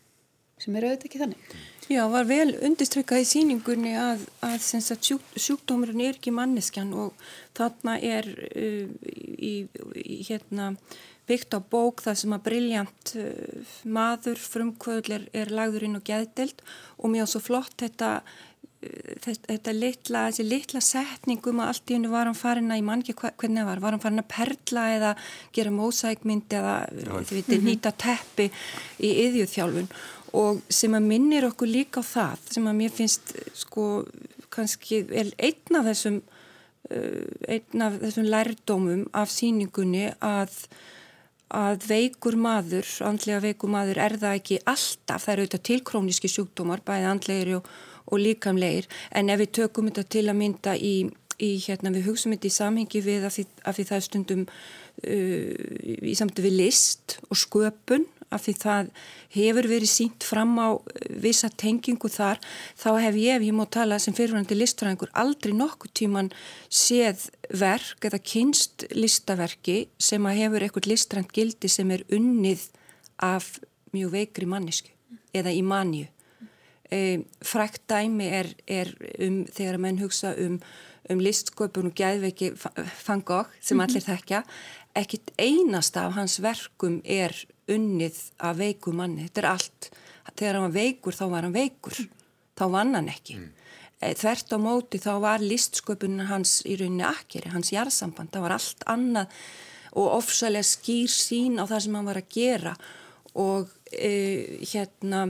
sem 0.63 0.77
er 0.79 0.87
auðvitað 0.87 1.09
ekki 1.09 1.21
þannig. 1.23 1.55
Já, 1.93 2.07
var 2.09 2.25
vel 2.25 2.55
undirstrykkað 2.65 3.21
í 3.21 3.25
síningunni 3.29 3.91
að, 4.01 4.23
að 4.47 4.63
sjúk, 4.65 5.25
sjúkdómarinn 5.37 6.01
er 6.07 6.17
ekki 6.17 6.33
manneskjan 6.33 6.93
og 6.97 7.19
þarna 7.59 7.99
er 8.01 8.29
uh, 8.33 8.87
í, 9.13 9.67
í 10.01 10.17
hérna 10.25 10.71
byggt 11.29 11.53
á 11.53 11.61
bók 11.61 12.01
það 12.07 12.17
sem 12.23 12.37
að 12.37 12.45
brilljant 12.47 13.13
uh, 13.21 13.75
maður 13.85 14.41
frumkvöðl 14.41 15.19
er, 15.19 15.27
er 15.37 15.53
lagður 15.53 15.85
inn 15.91 16.01
og 16.01 16.07
geðdelt 16.09 16.65
og 16.97 17.13
mjög 17.13 17.29
svo 17.35 17.43
flott 17.51 17.77
þetta 17.85 18.15
þetta 19.23 19.75
litla, 19.77 20.25
þessi 20.31 20.47
litla 20.47 20.81
setningum 20.83 21.61
að 21.63 21.71
allt 21.73 21.93
í 21.93 21.97
hennu 21.97 22.11
var 22.13 22.29
hann 22.29 22.39
farin 22.39 22.73
að, 22.73 22.81
ég 22.81 22.87
man 22.89 23.05
ekki 23.05 23.15
hvernig 23.21 23.61
það 23.61 23.69
var, 23.69 23.83
var 23.85 23.97
hann 23.97 24.03
farin 24.03 24.23
að 24.23 24.31
perla 24.33 24.87
eða 24.97 25.13
gera 25.55 25.75
mósækmynd 25.77 26.57
eða 26.59 26.75
þið 26.91 27.33
veitir 27.37 27.65
nýta 27.67 27.95
teppi 28.05 28.49
í 28.99 29.13
yðjúþjálfun 29.27 29.91
og 30.43 30.63
sem 30.73 30.97
að 30.97 31.09
minnir 31.11 31.47
okkur 31.51 31.71
líka 31.71 32.03
á 32.03 32.11
það 32.11 32.47
sem 32.57 32.71
að 32.71 32.79
mér 32.81 32.95
finnst 32.97 33.35
sko 33.63 33.89
kannski 34.53 35.05
einn 35.13 35.79
af 35.79 35.91
þessum 35.91 36.19
uh, 36.23 37.29
einn 37.49 37.87
af 37.87 38.01
þessum 38.03 38.31
lærdómum 38.33 39.07
af 39.13 39.31
síningunni 39.33 40.09
að 40.19 40.57
að 41.53 41.85
veikur 41.85 42.39
maður, 42.41 42.89
andlega 43.05 43.43
veikur 43.45 43.69
maður 43.69 43.99
er 44.01 44.15
það 44.17 44.39
ekki 44.39 44.57
alltaf, 44.65 45.27
það 45.27 45.33
eru 45.33 45.43
auðvitað 45.43 45.65
tilkróniski 45.69 46.31
sjúkdómar, 46.33 46.81
bæði 46.87 47.09
andlegir 47.11 47.51
og 47.59 47.69
og 48.07 48.23
líkamleir 48.23 48.89
en 49.11 49.33
ef 49.33 49.43
við 49.43 49.53
tökum 49.61 49.91
þetta 49.91 50.07
til 50.17 50.25
að 50.29 50.41
mynda 50.41 50.77
í, 50.77 50.95
í 51.39 51.51
hérna 51.67 51.95
við 51.95 52.09
hugsaum 52.11 52.37
þetta 52.37 52.51
í 52.51 52.57
samhengi 52.59 53.05
við 53.05 53.29
að 53.29 53.37
því, 53.37 53.47
að 53.63 53.79
því 53.79 53.87
það 53.91 53.99
er 53.99 54.09
stundum 54.09 54.47
uh, 54.49 56.09
í 56.13 56.17
samtu 56.19 56.47
við 56.47 56.59
list 56.65 57.19
og 57.29 57.41
sköpun 57.45 58.09
af 58.33 58.47
því 58.47 58.55
það 58.61 58.91
hefur 59.35 59.69
verið 59.71 59.91
sínt 59.91 60.27
fram 60.27 60.55
á 60.57 60.69
vissa 61.23 61.51
tengingu 61.63 62.09
þar 62.13 62.41
þá 62.81 62.89
hef 63.05 63.19
ég, 63.21 63.37
ef 63.37 63.47
ég 63.47 63.57
má 63.57 63.65
tala 63.69 63.99
sem 64.03 64.17
fyrirvændi 64.17 64.57
listfræðingur, 64.57 65.13
aldrei 65.13 65.55
nokkuð 65.57 65.95
tíman 66.01 66.33
séð 66.73 67.29
verk 67.49 68.09
eða 68.09 68.23
kynst 68.33 68.87
listaverki 68.97 69.87
sem 70.01 70.25
að 70.29 70.41
hefur 70.43 70.67
eitthvað 70.67 70.91
listrænt 70.95 71.35
gildi 71.37 71.71
sem 71.73 71.93
er 71.95 72.07
unnið 72.13 72.69
af 73.23 73.55
mjög 73.93 74.17
veikri 74.17 74.49
mannisku 74.49 74.93
eða 75.37 75.53
í 75.53 75.63
manju 75.65 76.09
e, 76.93 77.23
frækt 77.45 77.87
dæmi 77.91 78.29
er, 78.29 78.51
er 78.69 78.93
um 79.23 79.43
þegar 79.49 79.79
að 79.79 79.85
menn 79.87 80.01
hugsa 80.03 80.35
um, 80.41 80.59
um 81.11 81.23
listsköpun 81.23 81.91
og 81.91 81.97
gæðveiki 81.99 82.53
fangok 82.59 83.53
sem 83.61 83.79
mhm. 83.79 83.87
allir 83.87 84.07
þekkja. 84.07 84.43
Ekkit 84.99 85.33
einasta 85.41 86.07
af 86.07 86.19
hans 86.19 86.37
verkum 86.45 87.01
er 87.09 87.33
unnið 87.73 88.19
af 88.45 88.59
veiku 88.61 88.93
manni. 88.97 89.25
Þetta 89.25 89.43
er 89.43 89.51
allt, 89.55 89.91
þegar 90.37 90.59
hann 90.59 90.69
var 90.69 90.77
veikur 90.77 91.17
þá 91.17 91.25
var 91.33 91.49
hann 91.49 91.57
veikur, 91.57 92.01
þá 92.59 92.65
vann 92.77 92.97
hann 92.99 93.13
ekki. 93.13 93.41
Mm. 93.41 93.51
e, 94.03 94.15
þvert 94.19 94.53
á 94.53 94.59
móti 94.61 95.01
þá 95.01 95.13
var 95.25 95.45
listsköpun 95.45 96.27
hans 96.29 96.61
í 96.69 96.77
rauninni 96.77 97.07
akkeri 97.09 97.53
hans 97.55 97.73
jarðsamband, 97.73 98.33
það 98.35 98.45
var 98.45 98.57
allt 98.59 98.85
annað 98.91 99.39
og 99.93 100.09
ofsalega 100.19 100.65
skýr 100.67 101.13
sín 101.13 101.61
á 101.61 101.65
það 101.69 101.85
sem 101.85 101.97
hann 101.97 102.09
var 102.09 102.21
að 102.21 102.31
gera. 102.33 102.75
Og 103.39 103.71
e, 103.93 104.61
hérna 104.69 105.27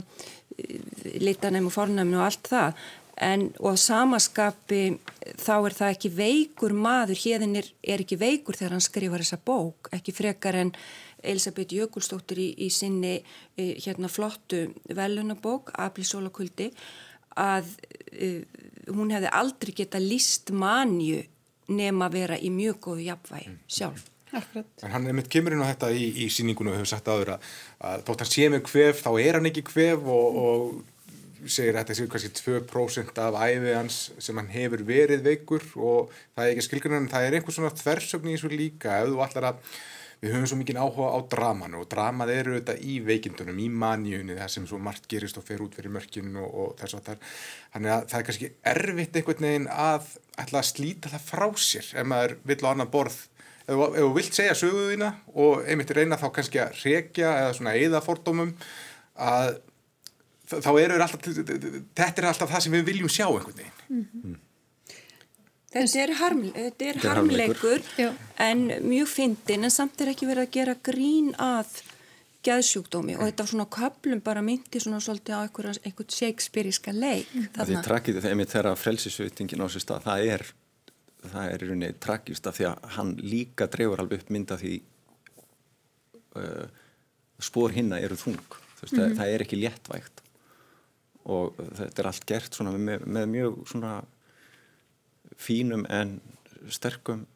litanæm 1.22 1.68
og 1.70 1.74
fornæmni 1.74 2.18
og 2.18 2.26
allt 2.26 2.50
það 2.52 2.82
en 3.22 3.48
og 3.60 3.78
samaskapi 3.78 4.82
þá 5.40 5.54
er 5.58 5.76
það 5.76 5.94
ekki 5.94 6.10
veikur 6.16 6.74
maður, 6.74 7.18
hérðin 7.22 7.58
er, 7.60 7.68
er 7.84 8.02
ekki 8.02 8.18
veikur 8.20 8.56
þegar 8.58 8.76
hann 8.76 8.84
skrifar 8.84 9.22
þessa 9.22 9.40
bók, 9.44 9.90
ekki 9.94 10.14
frekar 10.16 10.58
en 10.62 10.72
Elisabeth 11.22 11.74
Jökulstóttir 11.76 12.40
í, 12.42 12.48
í 12.66 12.68
sinni 12.72 13.18
í, 13.18 13.68
hérna 13.84 14.10
flottu 14.10 14.64
velunabók, 14.90 15.70
Ablisólakuldi 15.78 16.72
að 17.38 17.68
uh, 18.18 18.40
hún 18.92 19.12
hefði 19.14 19.30
aldrei 19.32 19.76
geta 19.76 20.02
líst 20.02 20.50
manju 20.52 21.22
nema 21.72 22.08
að 22.08 22.18
vera 22.18 22.40
í 22.40 22.50
mjög 22.52 22.80
góðu 22.88 23.06
jafnvægi 23.06 23.54
sjálf. 23.70 24.11
Akkurat. 24.32 24.68
En 24.82 24.94
hann 24.94 25.06
er 25.08 25.16
mitt 25.16 25.28
kemurinn 25.32 25.60
á 25.60 25.68
þetta 25.68 25.90
í, 25.92 26.06
í 26.24 26.28
síningunum 26.32 26.72
og 26.72 26.80
hefur 26.80 26.92
sagt 26.94 27.10
aður 27.12 27.34
að, 27.34 27.50
að 27.84 28.04
þótt 28.08 28.24
hann 28.24 28.32
sé 28.32 28.48
með 28.52 28.64
kvef 28.70 29.04
þá 29.04 29.10
er 29.20 29.38
hann 29.38 29.48
ekki 29.50 29.64
kvef 29.68 30.08
og, 30.16 30.38
og 30.42 31.48
segir 31.50 31.74
að 31.74 31.82
þetta 31.82 31.96
séu 31.98 32.10
kannski 32.10 32.30
2% 32.38 33.22
af 33.22 33.38
æfið 33.42 33.74
hans 33.76 34.02
sem 34.22 34.38
hann 34.38 34.52
hefur 34.52 34.84
verið 34.88 35.24
veikur 35.26 35.66
og 35.76 36.12
það 36.36 36.44
er 36.44 36.52
ekki 36.52 36.66
skilgjörnum 36.68 37.02
en 37.02 37.10
það 37.12 37.26
er 37.26 37.38
einhvers 37.38 37.58
svona 37.58 37.74
þversögn 37.82 38.30
í 38.30 38.36
þessu 38.36 38.52
líka. 38.52 39.00
Ef 39.02 39.10
þú 39.10 39.24
allar 39.26 39.48
að 39.50 39.74
við 40.22 40.36
höfum 40.36 40.46
svo 40.46 40.58
mikið 40.60 40.78
áhuga 40.78 41.08
á 41.10 41.20
dramanu 41.34 41.80
og 41.82 41.88
dramað 41.90 42.30
eru 42.36 42.54
þetta 42.54 42.76
í 42.86 43.00
veikindunum, 43.02 43.58
í 43.58 43.66
manjunni 43.82 44.36
það 44.38 44.52
sem 44.54 44.68
svo 44.70 44.78
margt 44.78 45.08
gerist 45.10 45.40
og 45.40 45.46
fer 45.48 45.64
út 45.64 45.74
fyrir 45.74 45.90
mörkinu 45.90 46.44
og, 46.44 46.52
og 46.62 46.76
þess 46.78 46.94
að 46.94 47.08
það 47.08 47.16
er 47.16 47.32
þannig 47.72 47.94
að 47.94 48.04
það 48.12 48.18
er 48.20 48.28
kannski 48.28 48.50
erfitt 48.72 49.18
einhvern 49.18 49.48
veginn 49.48 49.66
að, 49.74 50.12
að 50.44 50.68
slíta 50.68 51.10
það 51.10 51.26
frá 51.26 51.46
sér 51.58 51.90
ef 51.90 52.08
maður 52.12 52.36
vill 52.52 52.60
á 52.62 52.70
annan 52.70 52.92
borð 52.94 53.18
ef 53.66 53.98
þú 53.98 54.12
vilt 54.16 54.36
segja 54.36 54.54
söguðina 54.58 55.12
og 55.34 55.66
einmitt 55.66 55.92
reyna 55.94 56.18
þá 56.20 56.28
kannski 56.38 56.62
að 56.62 56.80
rekja 56.84 57.34
eða 57.42 57.52
svona 57.58 57.74
eða 57.78 58.02
fordómum 58.04 58.54
að 59.16 59.52
þá 60.52 60.72
eru 60.82 60.98
alltaf 61.00 61.22
þetta 61.22 62.22
er 62.22 62.28
alltaf 62.28 62.50
það 62.50 62.64
sem 62.64 62.74
við 62.76 62.88
viljum 62.90 63.12
sjá 63.12 63.26
einhvern 63.28 63.60
veginn. 63.60 63.78
Mm 63.88 64.08
-hmm. 64.08 64.40
Þetta 65.72 66.00
er, 66.02 66.10
harm, 66.18 66.42
þetta 66.52 66.84
er 66.84 66.98
harmleikur. 67.00 67.80
en 68.36 68.66
mjög 68.84 69.08
fyndin 69.08 69.64
en 69.64 69.70
samt 69.70 70.00
er 70.00 70.12
ekki 70.12 70.28
verið 70.28 70.42
að 70.42 70.50
gera 70.52 70.74
grín 70.84 71.32
að 71.40 71.80
gæðsjúkdómi 72.44 73.16
og 73.16 73.28
þetta 73.28 73.46
svona 73.46 73.66
köplum 73.70 74.20
bara 74.20 74.42
myndi 74.42 74.80
svona 74.82 75.00
svolítið 75.00 75.38
á 75.38 75.40
einhvern 75.46 76.10
Shakespeareíska 76.10 76.92
leik 76.92 77.30
Það 77.54 77.70
er 77.70 77.86
trakið 77.86 78.20
þegar 78.20 78.76
frelsisveitingin 78.76 79.62
á 79.62 79.66
sér 79.70 79.84
stað, 79.84 80.02
það 80.08 80.26
er 80.34 80.46
það 81.30 81.52
er 81.52 81.62
í 81.62 81.68
rauninni 81.68 81.92
tragist 82.02 82.46
af 82.46 82.58
því 82.58 82.68
að 82.70 82.88
hann 82.96 83.12
líka 83.22 83.68
dreifur 83.70 84.02
alveg 84.02 84.22
upp 84.22 84.32
mynda 84.34 84.58
því 84.60 84.72
uh, 86.40 86.66
spór 87.42 87.74
hinna 87.76 88.00
eru 88.02 88.18
þung 88.18 88.40
veist, 88.42 88.92
mm 88.92 88.98
-hmm. 88.98 88.98
það, 88.98 89.16
það 89.18 89.34
er 89.34 89.44
ekki 89.44 89.60
léttvægt 89.60 90.22
og 91.22 91.60
þetta 91.78 92.02
er 92.02 92.08
allt 92.10 92.26
gert 92.26 92.58
með, 92.60 93.06
með 93.06 93.28
mjög 93.36 93.60
svona 93.70 93.92
fínum 95.38 95.86
en 95.88 96.20
sterkum 96.68 97.26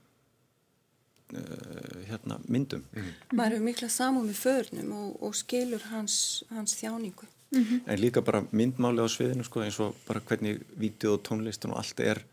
uh, 1.35 2.03
hérna, 2.09 2.41
myndum 2.49 2.85
mm 2.93 3.03
-hmm. 3.03 3.37
maður 3.37 3.51
hefur 3.53 3.65
mikla 3.65 3.89
samum 3.89 4.27
með 4.27 4.43
förnum 4.43 4.93
og, 4.93 5.23
og 5.23 5.35
skilur 5.35 5.83
hans, 5.91 6.45
hans 6.51 6.75
þjáningu 6.75 7.27
mm 7.51 7.65
-hmm. 7.65 7.81
en 7.87 8.01
líka 8.01 8.21
bara 8.21 8.45
myndmáli 8.51 9.01
á 9.01 9.09
sviðinu 9.09 9.45
sko, 9.45 9.61
eins 9.61 9.81
og 9.81 9.95
bara 10.07 10.21
hvernig 10.21 10.61
vídeo 10.79 11.15
og 11.15 11.23
tónlistin 11.23 11.71
og 11.71 11.79
allt 11.79 12.01
er 12.01 12.25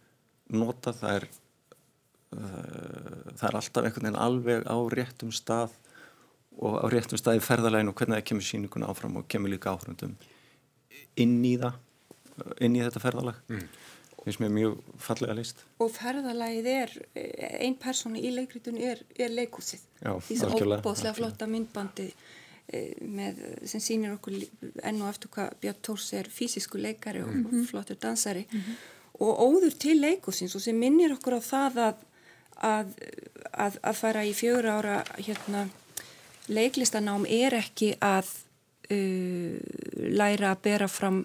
notað, 0.49 0.99
það 1.01 1.15
er 1.15 1.27
það 2.33 3.47
er 3.49 3.57
alltaf 3.59 3.85
einhvern 3.85 4.07
veginn 4.07 4.21
alveg 4.25 4.67
á 4.67 4.77
réttum 4.93 5.31
stað 5.31 5.71
og 6.57 6.77
á 6.81 6.85
réttum 6.93 7.19
stað 7.19 7.39
í 7.39 7.43
ferðalæginu 7.43 7.93
og 7.93 7.97
hvernig 7.97 8.19
það 8.19 8.27
kemur 8.29 8.47
síninguna 8.47 8.91
áfram 8.91 9.17
og 9.21 9.27
kemur 9.27 9.53
líka 9.53 9.73
áhrundum 9.73 10.15
inn 11.19 11.39
í 11.45 11.55
það 11.61 11.79
inn 12.65 12.77
í 12.77 12.83
þetta 12.83 13.01
ferðalag 13.01 13.41
mm. 13.49 13.65
sem 14.25 14.45
er 14.47 14.53
mjög 14.53 14.77
fallega 15.01 15.37
leist 15.37 15.65
og 15.83 15.91
ferðalægið 15.93 16.69
er 16.73 16.95
einn 17.59 17.75
persónu 17.81 18.21
í 18.21 18.31
leikritun 18.33 18.79
er, 18.81 19.01
er 19.17 19.33
leikúsið 19.33 19.83
því 20.01 20.39
sem 20.39 20.55
óbóðslega 20.57 21.17
flotta 21.17 21.49
myndbandi 21.49 22.09
með, 23.03 23.41
sem 23.67 23.81
sýnir 23.83 24.15
okkur 24.15 24.39
enn 24.87 25.01
og 25.03 25.09
eftir 25.11 25.31
hvað 25.33 25.57
Björn 25.61 25.81
Tórs 25.83 26.07
er 26.15 26.29
fysisku 26.31 26.79
leikari 26.79 27.21
og 27.21 27.29
mm 27.29 27.45
-hmm. 27.45 27.65
flottur 27.67 27.97
dansari 27.99 28.47
mm 28.49 28.59
-hmm. 28.59 28.75
og 29.13 29.39
óður 29.39 29.77
til 29.77 29.99
leikúsins 30.01 30.55
og 30.55 30.61
sem 30.61 30.79
minnir 30.79 31.13
okkur 31.13 31.37
á 31.37 31.41
það 31.41 31.77
að 31.77 31.95
að, 32.61 32.91
að, 33.51 33.79
að 33.81 33.95
fara 33.99 34.25
í 34.25 34.33
fjögur 34.37 34.69
ára 34.69 34.97
hérna, 35.17 35.67
leiklistanám 36.47 37.25
er 37.29 37.57
ekki 37.61 37.93
að 38.03 38.29
uh, 38.91 39.57
læra 39.95 40.53
að 40.53 40.63
bera 40.67 40.91
fram 40.91 41.23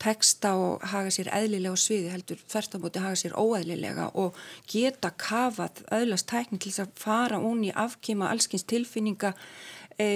teksta 0.00 0.54
og 0.56 0.84
haga 0.92 1.10
sér 1.12 1.28
eðlilega 1.36 1.76
á 1.76 1.78
sviði 1.80 2.12
heldur 2.14 2.40
þverstamóti 2.48 3.02
haga 3.04 3.18
sér 3.20 3.36
óeðlilega 3.36 4.08
og 4.20 4.38
geta 4.70 5.12
kafað 5.12 5.82
öðlast 5.92 6.30
tækni 6.30 6.60
til 6.60 6.72
þess 6.72 6.86
að 6.86 6.94
fara 7.02 7.40
ún 7.44 7.66
í 7.68 7.74
afkýma 7.76 8.30
allskynst 8.32 8.68
tilfinninga 8.70 9.34
e, 10.00 10.08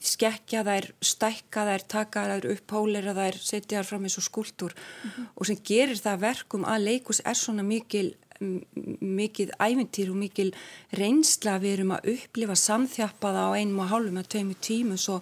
skekja 0.00 0.64
þær, 0.66 0.88
stækka 1.04 1.66
þær 1.68 1.86
taka 1.96 2.26
þær 2.30 2.48
upp, 2.54 2.64
pólera 2.70 3.16
þær 3.16 3.40
setja 3.42 3.82
þær 3.82 3.90
fram 3.90 4.08
eins 4.08 4.18
og 4.20 4.28
skúltur 4.28 4.72
mm 4.72 5.10
-hmm. 5.10 5.30
og 5.36 5.46
sem 5.46 5.60
gerir 5.72 6.00
það 6.00 6.24
verkum 6.28 6.64
að 6.64 6.84
leikus 6.88 7.20
er 7.24 7.36
svona 7.36 7.62
mikil 7.62 8.14
mikið 8.40 9.54
ævintýr 9.62 10.12
og 10.12 10.20
mikil 10.20 10.52
reynsla 10.98 11.58
við 11.62 11.78
erum 11.78 11.96
að 11.96 12.08
upplifa 12.14 12.56
samþjappaða 12.58 13.48
á 13.48 13.56
einum 13.58 13.82
og 13.84 13.90
hálfum 13.92 14.20
að 14.20 14.30
tveimu 14.34 14.56
tímu 14.60 15.00
svo, 15.00 15.20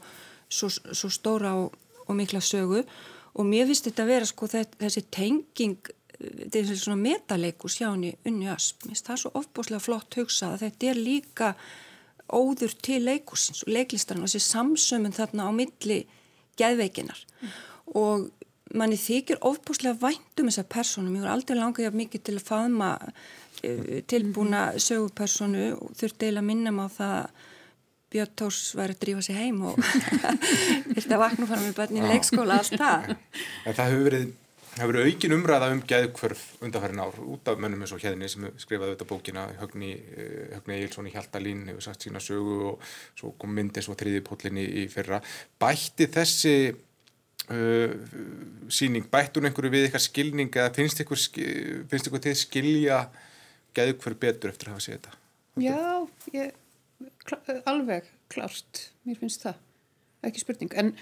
svo, 0.49 0.71
svo 0.71 1.11
stóra 1.13 1.55
og, 1.61 1.75
og 2.07 2.17
mikla 2.19 2.41
sögu. 2.41 2.85
Og 3.33 3.49
mér 3.49 3.69
finnst 3.69 3.89
þetta 3.89 4.05
að 4.05 4.13
vera 4.13 4.29
sko 4.29 4.49
þessi 4.53 5.05
tenging 5.13 5.93
þessi 6.23 6.77
svona 6.79 7.01
metaleikus 7.01 7.79
hjá 7.81 7.89
henni 7.91 8.13
unni 8.29 8.51
ösp, 8.53 8.85
mér 8.85 8.93
finnst 8.93 9.09
það 9.09 9.23
svo 9.23 9.33
ofbúslega 9.41 9.83
flott 9.83 10.19
hugsað 10.19 10.57
að 10.57 10.65
þetta 10.67 10.91
er 10.91 11.01
líka 11.01 11.49
óður 12.33 12.77
til 12.85 13.01
leikusins 13.07 13.65
og 13.65 13.73
leiklistarinn 13.77 14.25
og 14.25 14.31
þessi 14.31 14.53
samsömmun 14.53 15.17
þarna 15.17 15.49
á 15.49 15.51
milli 15.57 15.99
geðveikinar 16.61 17.19
mm. 17.19 17.57
og 17.99 18.29
manni 18.79 18.99
þykir 19.01 19.41
ofbúslega 19.49 19.99
væntum 20.01 20.51
þessar 20.51 20.69
personum, 20.73 21.15
ég 21.17 21.25
voru 21.25 21.33
aldrei 21.35 21.57
langað 21.59 21.97
mikið 21.99 22.27
til 22.27 22.37
að 22.39 22.45
faðma 22.49 22.91
uh, 22.99 23.97
tilbúna 24.11 24.67
mhm. 24.73 24.85
sögupersonu 24.87 25.65
og 25.79 25.97
þurfti 25.99 26.29
eiginlega 26.29 26.45
að 26.45 26.51
minna 26.53 26.77
á 26.77 26.89
það 26.99 27.49
Björn 28.13 28.33
Tórs 28.37 28.75
var 28.77 28.93
að 28.93 28.99
drífa 29.01 29.23
sig 29.25 29.39
heim 29.39 29.63
og 29.65 29.79
að 31.01 31.21
vakna 31.23 31.49
fara 31.49 31.63
með 31.63 31.79
börnin 31.79 32.05
í 32.05 32.11
leikskóla, 32.13 32.59
allt 32.61 32.77
það 32.77 33.15
En 33.15 33.73
það 33.73 33.87
hefur 33.87 34.09
verið 34.11 34.27
verið 34.81 35.09
aukin 35.11 35.35
umræða 35.37 35.69
um 35.75 35.81
geðkvörf 35.85 36.43
undanfærin 36.65 37.01
ár 37.05 37.17
út 37.21 37.49
af 37.49 37.59
mönnum 37.61 37.83
eins 37.85 37.93
og 37.93 38.01
hérni 38.01 38.29
sem 38.31 38.47
skrifaði 38.57 38.95
auðvitað 38.95 39.11
bókina 39.11 39.43
Högni, 39.59 39.91
eh, 40.17 40.55
Högni 40.57 40.79
Eilsson 40.79 41.09
í 41.09 41.13
Hjaltalín 41.13 41.67
hefur 41.69 41.85
sagt 41.85 42.07
sína 42.07 42.21
sögu 42.21 42.57
og 42.71 42.87
svo 43.19 43.35
kom 43.39 43.53
myndis 43.53 43.89
og 43.93 43.99
þriði 44.01 44.23
póllinni 44.25 44.65
í 44.65 44.87
fyrra. 44.89 45.21
Bætti 45.61 46.09
þessi 46.09 46.55
uh, 47.53 47.97
síning, 48.73 49.07
bætti 49.13 49.41
hún 49.41 49.51
einhverju 49.51 49.73
við 49.75 49.89
eitthvað 49.89 50.07
skilning 50.07 50.53
eða 50.53 50.73
finnst 50.77 51.03
ykkur, 51.05 51.21
finnst 51.91 52.09
ykkur 52.09 52.25
til 52.25 52.37
skilja 52.39 53.03
geðkvörf 53.77 54.21
betur 54.23 54.53
eftir 54.53 54.71
að 54.71 54.77
hafa 54.77 54.87
séð 54.87 54.97
þetta? 54.99 55.19
Já, 55.61 55.83
ég, 56.33 56.55
kl 57.29 57.61
alveg 57.69 58.09
klárt, 58.33 58.89
mér 59.07 59.21
finnst 59.21 59.45
það. 59.45 59.61
Ekki 60.23 60.39
spurning, 60.39 60.75
en, 60.79 60.93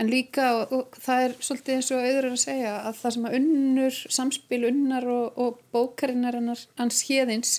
en 0.00 0.08
líka 0.08 0.46
og, 0.56 0.70
og 0.72 1.00
það 1.04 1.24
er 1.26 1.34
svolítið 1.44 1.74
eins 1.76 1.90
og 1.92 2.04
auður 2.06 2.28
að 2.30 2.38
segja 2.40 2.76
að 2.88 3.00
það 3.02 3.14
sem 3.16 3.26
að 3.28 3.34
unnur, 3.38 3.98
samspil 4.16 4.60
unnar 4.70 5.08
og, 5.12 5.40
og 5.44 5.58
bókarinnar 5.74 6.38
hans 6.40 7.02
hérðins 7.04 7.58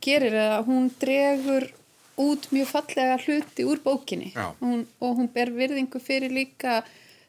gerir 0.00 0.36
að 0.40 0.70
hún 0.70 0.88
dregur 1.00 1.68
út 2.16 2.48
mjög 2.56 2.70
fallega 2.70 3.18
hluti 3.20 3.66
úr 3.68 3.82
bókinni. 3.84 4.32
Hún, 4.62 4.86
og 5.00 5.18
hún 5.20 5.28
ber 5.32 5.52
virðingu 5.52 6.00
fyrir 6.00 6.32
líka 6.32 6.80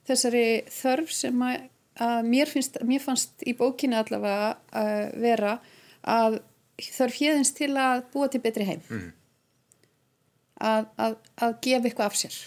þessari 0.08 0.46
þörf 0.74 1.14
sem 1.14 1.46
að, 1.48 1.68
að 2.08 2.18
mér, 2.32 2.52
finnst, 2.52 2.80
mér 2.88 3.04
fannst 3.04 3.46
í 3.48 3.56
bókinni 3.58 4.00
allavega 4.00 4.56
að 4.72 5.22
vera 5.24 5.54
að 6.08 6.42
þörf 6.88 7.22
hérðins 7.22 7.54
til 7.58 7.72
að 7.82 8.04
búa 8.14 8.30
til 8.32 8.44
betri 8.44 8.68
heim 8.68 8.84
mm. 8.88 9.08
að, 10.64 10.92
að, 10.96 11.18
að 11.42 11.58
gefa 11.66 11.90
eitthvað 11.90 12.12
af 12.12 12.20
sér 12.22 12.42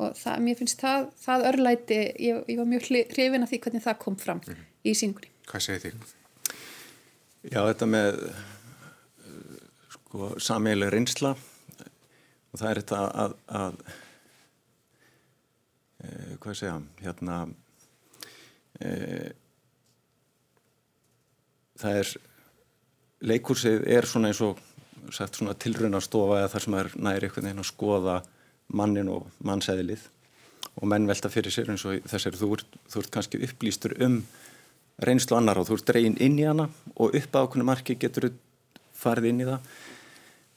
og 0.00 0.16
það, 0.16 0.42
mér 0.44 0.56
finnst 0.56 0.80
það, 0.80 1.06
það 1.20 1.46
örlæti, 1.52 2.02
ég, 2.24 2.42
ég 2.48 2.60
var 2.60 2.68
mjög 2.68 2.90
hrifin 3.14 3.44
af 3.44 3.50
því 3.50 3.62
hvernig 3.66 3.84
það 3.84 4.02
kom 4.04 4.20
fram 4.20 4.44
mm 4.46 4.66
í 4.86 4.94
síningunni. 4.96 5.30
Hvað 5.50 5.64
segir 5.64 5.82
þig? 5.84 6.14
Já, 7.50 7.60
þetta 7.64 7.88
með 7.88 8.20
sko, 9.94 10.30
sameileg 10.42 10.92
reynsla 10.92 11.34
og 11.34 12.60
það 12.60 12.68
er 12.70 12.80
þetta 12.82 13.00
að, 13.24 13.36
að 13.60 13.80
e, 16.04 16.36
hvað 16.42 16.58
segja, 16.58 16.76
hérna 17.04 17.38
e, 18.80 18.90
það 21.80 22.00
er 22.02 22.12
leikursið 23.30 23.86
er 23.96 24.08
svona 24.08 24.30
eins 24.30 24.42
og 24.44 24.60
sagt 25.14 25.38
svona 25.38 25.56
tilraunastofa 25.56 26.40
eða 26.40 26.52
þar 26.54 26.66
sem 26.66 26.78
er 26.80 26.90
næri 26.96 27.28
einhvern 27.28 27.48
veginn 27.48 27.64
að 27.64 27.70
skoða 27.70 28.16
mannin 28.76 29.10
og 29.12 29.28
mannsæðilið 29.44 30.06
og 30.80 30.86
menn 30.88 31.08
velta 31.08 31.30
fyrir 31.32 31.52
sér 31.52 31.72
eins 31.72 31.84
og 31.88 32.04
þessari 32.08 32.38
þú 32.40 32.52
þú 32.90 33.02
ert 33.02 33.12
kannski 33.14 33.40
upplýstur 33.46 33.96
um 34.04 34.20
reynslu 35.04 35.36
annar 35.36 35.60
og 35.60 35.68
þú 35.68 35.78
ert 35.78 35.88
dregin 35.90 36.18
inn 36.20 36.38
í 36.38 36.46
hana 36.46 36.68
og 36.96 37.16
upp 37.16 37.36
á 37.36 37.40
okkur 37.42 37.64
marki 37.66 37.96
getur 38.00 38.28
þú 38.28 38.34
farið 39.00 39.30
inn 39.30 39.40
í 39.40 39.48
það. 39.48 39.70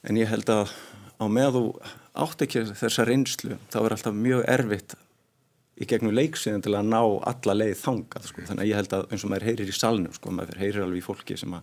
En 0.04 0.20
ég 0.20 0.28
held 0.28 0.50
að 0.52 0.74
á 1.16 1.24
með 1.30 1.56
þú 1.56 1.64
átt 2.24 2.44
ekki 2.44 2.64
þessa 2.76 3.06
reynslu 3.08 3.58
þá 3.72 3.78
er 3.80 3.96
alltaf 3.96 4.16
mjög 4.18 4.44
erfitt 4.54 4.96
í 5.74 5.88
gegnum 5.90 6.14
leiksíðan 6.14 6.62
til 6.64 6.74
að 6.78 6.90
ná 6.92 7.00
alla 7.02 7.56
leið 7.56 7.74
þangað 7.80 8.28
sko. 8.30 8.44
þannig 8.48 8.64
að 8.64 8.70
ég 8.70 8.80
held 8.80 8.96
að 8.98 9.06
eins 9.10 9.24
og 9.24 9.32
maður 9.32 9.48
heyrir 9.50 9.72
í 9.72 9.76
salnum 9.76 10.14
sko, 10.14 10.34
maður 10.34 10.60
heyrir 10.62 10.84
alveg 10.84 11.00
í 11.02 11.06
fólki 11.06 11.38
sem 11.40 11.56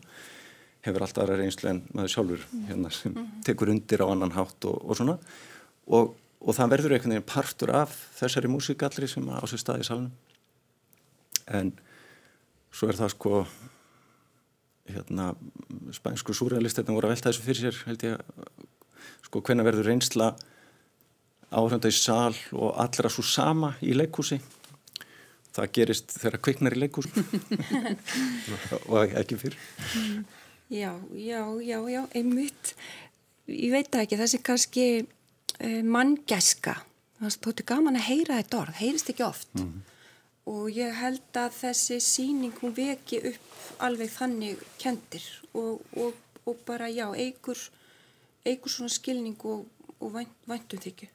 hefur 0.81 1.05
alltaf 1.05 1.23
aðra 1.23 1.37
reynslu 1.39 1.69
en 1.71 1.83
maður 1.93 2.13
sjálfur 2.15 2.47
hérna, 2.67 2.91
sem 2.91 3.15
tekur 3.45 3.71
undir 3.71 4.03
á 4.03 4.07
annan 4.09 4.33
hátt 4.35 4.67
og, 4.67 4.81
og 4.81 4.97
svona. 4.97 5.17
Og 5.91 6.15
og 6.41 6.57
það 6.57 6.71
verður 6.73 6.95
einhvern 6.95 7.15
veginn 7.15 7.29
partur 7.29 7.73
af 7.77 7.93
þessari 8.17 8.49
músikallri 8.49 9.09
sem 9.09 9.27
á 9.29 9.45
sér 9.45 9.61
stað 9.61 9.83
í 9.83 9.87
salunum 9.87 10.13
en 11.51 11.73
svo 12.73 12.89
er 12.89 12.97
það 12.97 13.13
sko 13.13 13.41
hérna 14.91 15.31
spænsku 15.93 16.33
súrealistetnum 16.35 16.97
voru 16.97 17.09
að 17.09 17.15
velta 17.15 17.29
þessu 17.29 17.45
fyrir 17.45 17.61
sér 17.61 17.81
held 17.89 18.05
ég 18.07 18.15
sko 19.27 19.43
hvenna 19.45 19.65
verður 19.67 19.91
reynsla 19.91 20.31
áhrönda 21.51 21.91
í 21.91 21.95
sal 21.95 22.33
og 22.55 22.75
allra 22.79 23.11
svo 23.11 23.23
sama 23.25 23.73
í 23.83 23.93
leikhúsi. 23.97 24.39
Það 25.51 25.71
gerist 25.75 26.13
þegar 26.15 26.39
kviknar 26.45 26.75
í 26.77 26.81
leikhús 26.85 27.09
og 28.91 29.15
ekki 29.19 29.39
fyrr. 29.41 29.57
Já, 30.71 30.93
já, 31.11 31.41
já, 31.59 31.77
já, 31.91 32.01
einmitt. 32.15 32.75
Ég 33.51 33.73
veit 33.73 33.99
ekki, 33.99 34.19
þessi 34.21 34.39
kannski 34.47 34.85
uh, 35.03 35.81
manngæska. 35.83 36.77
Það 37.19 37.35
stótti 37.35 37.67
gaman 37.67 37.99
að 37.99 38.07
heyra 38.07 38.39
þetta 38.39 38.61
orð 38.61 38.79
heyrist 38.79 39.11
ekki 39.11 39.27
oft. 39.27 39.51
Mm 39.57 39.65
-hmm. 39.65 39.87
og 40.51 40.71
ég 40.73 40.95
held 40.97 41.37
að 41.37 41.51
þessi 41.53 41.99
síning 41.99 42.55
hún 42.61 42.73
veki 42.75 43.19
upp 43.29 43.51
alveg 43.79 44.09
þannig 44.09 44.57
kendir 44.79 45.25
og, 45.53 45.81
og, 45.95 46.13
og 46.45 46.57
bara 46.65 46.89
já, 46.89 47.13
eigur 47.13 47.59
eigur 48.45 48.71
svona 48.71 48.89
skilning 48.89 49.37
og, 49.45 49.65
og 49.99 50.13
vænt, 50.13 50.33
væntum 50.47 50.79
þykju 50.79 51.07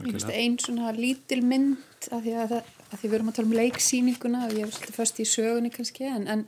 Einn 0.00 0.58
svona 0.62 0.92
lítil 0.96 1.42
mynd 1.44 2.08
að 2.12 2.26
því 2.26 2.36
að, 2.44 2.52
að 2.62 3.00
því 3.00 3.08
við 3.08 3.16
erum 3.18 3.32
að 3.32 3.38
tala 3.38 3.50
um 3.50 3.58
leiksýninguna 3.58 4.44
og 4.46 4.54
ég 4.56 4.64
er 4.64 4.72
svolítið 4.72 4.96
först 4.96 5.20
í 5.20 5.26
sögunni 5.28 5.72
kannski 5.74 6.06
en, 6.08 6.28
en, 6.32 6.46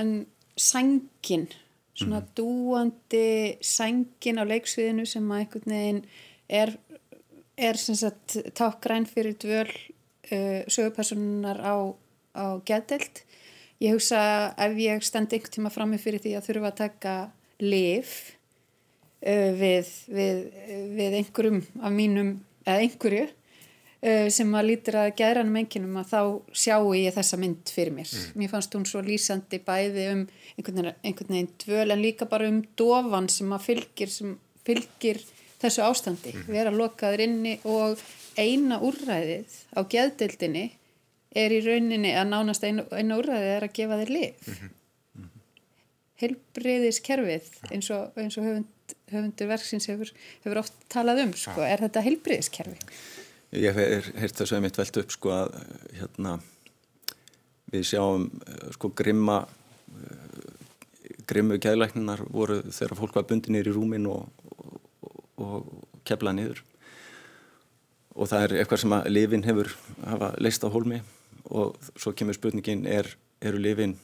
en 0.00 0.14
sængin 0.56 1.50
svona 2.00 2.20
mm. 2.20 2.30
dúandi 2.36 3.56
sængin 3.64 4.40
á 4.40 4.44
leiksviðinu 4.48 5.06
sem 5.08 5.26
að 5.28 5.42
einhvern 5.42 5.74
veginn 5.74 6.02
er, 6.48 6.74
er 7.60 7.80
sagt, 7.80 8.38
tákgræn 8.56 9.08
fyrir 9.08 9.36
dvöl 9.40 9.68
uh, 9.68 10.62
sögupersonunar 10.70 11.60
á, 11.60 11.74
á 12.36 12.46
gæðdelt. 12.66 13.24
Ég 13.80 13.96
hugsa 13.96 14.52
ef 14.60 14.76
ég 14.80 15.04
stend 15.04 15.32
einhvern 15.32 15.56
tíma 15.56 15.72
fram 15.72 15.92
með 15.92 16.04
fyrir 16.06 16.24
því 16.24 16.36
að 16.36 16.46
þurfa 16.50 16.72
að 16.72 16.80
taka 16.82 17.16
liv 17.60 18.12
uh, 19.24 19.50
við, 19.60 19.92
við, 20.08 20.44
við 20.96 21.18
einhverjum 21.20 21.62
af 21.80 21.96
mínum, 21.96 22.38
eða 22.66 22.78
einhverju 22.84 23.26
uh, 23.26 24.28
sem 24.32 24.54
að 24.56 24.68
lítir 24.70 24.98
að 25.00 25.10
gæðranum 25.20 25.58
enginum 25.62 25.98
að 26.00 26.12
þá 26.12 26.20
sjáu 26.64 26.94
ég 26.98 27.16
þessa 27.16 27.40
mynd 27.40 27.74
fyrir 27.74 27.96
mér. 27.96 28.08
Mm. 28.10 28.38
Mér 28.40 28.52
fannst 28.54 28.76
hún 28.76 28.86
svo 28.88 29.02
lýsandi 29.04 29.60
bæði 29.66 30.06
um 30.14 30.24
einhvern 30.56 30.94
veginn 31.04 31.52
dvöl 31.64 31.90
en 31.90 32.02
líka 32.02 32.28
bara 32.30 32.48
um 32.50 32.62
dofan 32.78 33.28
sem 33.32 33.52
að 33.52 33.66
fylgir, 33.68 34.12
sem 34.12 34.34
fylgir 34.66 35.22
þessu 35.60 35.84
ástandi, 35.84 36.34
mm 36.34 36.50
vera 36.50 36.72
lokaður 36.72 37.24
inni 37.26 37.58
og 37.68 38.00
eina 38.40 38.80
úrræðið 38.80 39.56
á 39.76 39.80
geðdildinni 39.92 40.66
er 41.36 41.52
í 41.54 41.60
rauninni 41.62 42.12
að 42.16 42.30
nánast 42.32 42.64
eina, 42.64 42.84
eina 42.90 43.18
úrræðið 43.20 43.56
er 43.56 43.66
að 43.66 43.74
gefa 43.76 43.98
þér 44.00 44.12
lif 44.14 44.46
mm 44.46 44.54
-hmm. 44.54 44.76
Heilbriðiskerfið 46.20 47.48
eins 47.70 47.90
og, 47.94 48.16
eins 48.20 48.38
og 48.40 48.46
höfund, 48.46 48.94
höfundur 49.12 49.50
verksins 49.50 49.88
hefur, 49.90 50.12
hefur 50.44 50.62
oft 50.62 50.76
talað 50.92 51.24
um 51.24 51.34
sko. 51.38 51.64
er 51.66 51.82
þetta 51.86 52.04
heilbriðiskerfi? 52.06 52.78
Ég 53.58 53.74
hef 53.74 54.10
heirt 54.14 54.38
þess 54.38 54.54
að 54.54 54.64
mitt 54.66 54.78
velt 54.78 55.00
upp 55.02 55.14
sko 55.14 55.32
að 55.34 55.56
hérna, 55.98 56.36
við 57.72 57.88
sjáum 57.90 58.28
sko 58.76 58.92
grimma 58.98 59.42
grimmu 61.30 61.58
gæðlækninar 61.62 62.24
voru 62.32 62.60
þegar 62.66 62.98
fólk 62.98 63.16
var 63.18 63.28
bundið 63.28 63.54
nýri 63.54 63.72
í 63.72 63.76
rúmin 63.76 64.08
og, 64.10 64.26
og 65.38 65.70
kepla 66.06 66.34
niður 66.34 66.62
og 68.16 68.30
það 68.30 68.44
er 68.44 68.54
eitthvað 68.60 68.82
sem 68.82 68.94
að 68.96 69.10
lifin 69.14 69.46
hefur 69.46 69.72
hafa 70.02 70.30
leist 70.42 70.64
á 70.66 70.68
hólmi 70.72 71.00
og 71.50 71.76
svo 71.94 72.12
kemur 72.16 72.36
spurningin 72.36 72.86
er, 72.90 73.08
eru 73.42 73.60
lifin 73.62 73.96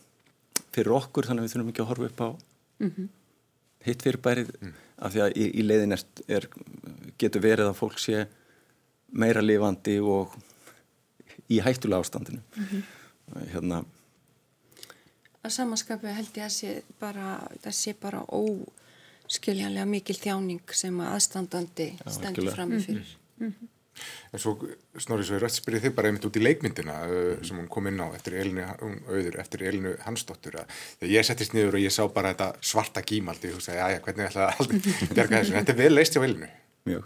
fyrir 0.74 0.92
okkur 0.96 1.28
þannig 1.28 1.42
að 1.42 1.46
við 1.46 1.54
þurfum 1.54 1.70
ekki 1.72 1.84
að 1.84 1.90
horfa 1.90 2.10
upp 2.10 2.20
á 2.20 2.28
mm 2.30 2.90
-hmm. 2.90 3.08
hitt 3.88 4.02
fyrir 4.02 4.20
bærið 4.22 4.52
mm. 4.60 4.72
af 4.98 5.12
því 5.12 5.24
að 5.26 5.36
í, 5.36 5.44
í 5.60 5.62
leiðin 5.66 5.96
er, 5.96 6.04
er, 6.28 6.48
getur 7.18 7.42
verið 7.42 7.70
að 7.70 7.78
fólk 7.80 7.98
sé 7.98 8.26
meira 9.12 9.40
lifandi 9.40 10.00
og 10.00 10.34
í 11.48 11.60
hættulega 11.60 12.00
ástandinu 12.00 12.42
mm 12.56 12.64
-hmm. 12.64 12.82
hérna 13.52 13.84
að 15.46 15.54
samanskapu 15.54 16.10
held 16.10 16.34
ég 16.38 16.48
að 16.48 16.54
sé 16.54 16.72
bara, 17.00 17.36
það 17.62 17.78
sé 17.78 17.94
bara 18.00 18.22
ó 18.26 18.42
skiljanlega 19.30 19.86
mikil 19.90 20.16
þjáning 20.18 20.74
sem 20.74 21.00
að 21.02 21.14
aðstandandi 21.16 21.88
stendur 22.14 22.52
fram 22.54 22.72
með 22.74 22.86
fyrir. 22.88 23.16
Mm 23.38 23.48
-hmm. 23.50 23.72
En 24.32 24.42
svo 24.42 24.56
snorrið 24.98 25.28
svo 25.28 25.38
er 25.38 25.44
rætt 25.46 25.56
spyrðið 25.56 25.86
þið 25.86 25.96
bara 25.96 26.10
einmitt 26.10 26.28
út 26.28 26.38
í 26.38 26.42
leikmyndina 26.42 26.96
mm 27.06 27.16
-hmm. 27.16 27.44
sem 27.48 27.58
hún 27.60 27.68
kom 27.68 27.86
inn 27.86 28.00
á 28.00 28.06
eftir 28.14 28.38
Elinu, 28.40 28.66
auður, 29.08 29.40
eftir 29.40 29.62
Elinu 29.62 29.96
Hansdóttur. 30.04 30.60
Þegar 31.00 31.12
ég 31.14 31.26
settist 31.26 31.54
niður 31.54 31.74
og 31.74 31.84
ég 31.86 31.92
sá 31.92 32.02
bara 32.12 32.34
þetta 32.34 32.52
svarta 32.60 33.02
gímaldi 33.02 33.52
og 33.52 33.62
sagði, 33.62 33.92
já, 33.92 34.00
hvernig 34.00 34.26
ætlaði 34.26 34.46
að 34.46 34.60
aldrei 34.60 34.80
berga 35.18 35.42
þessu. 35.42 35.52
Þetta 35.52 35.72
er 35.72 35.78
vel 35.82 35.94
leist 35.94 36.16
hjá 36.16 36.24
Elinu. 36.24 36.48
Mjög. 36.86 37.04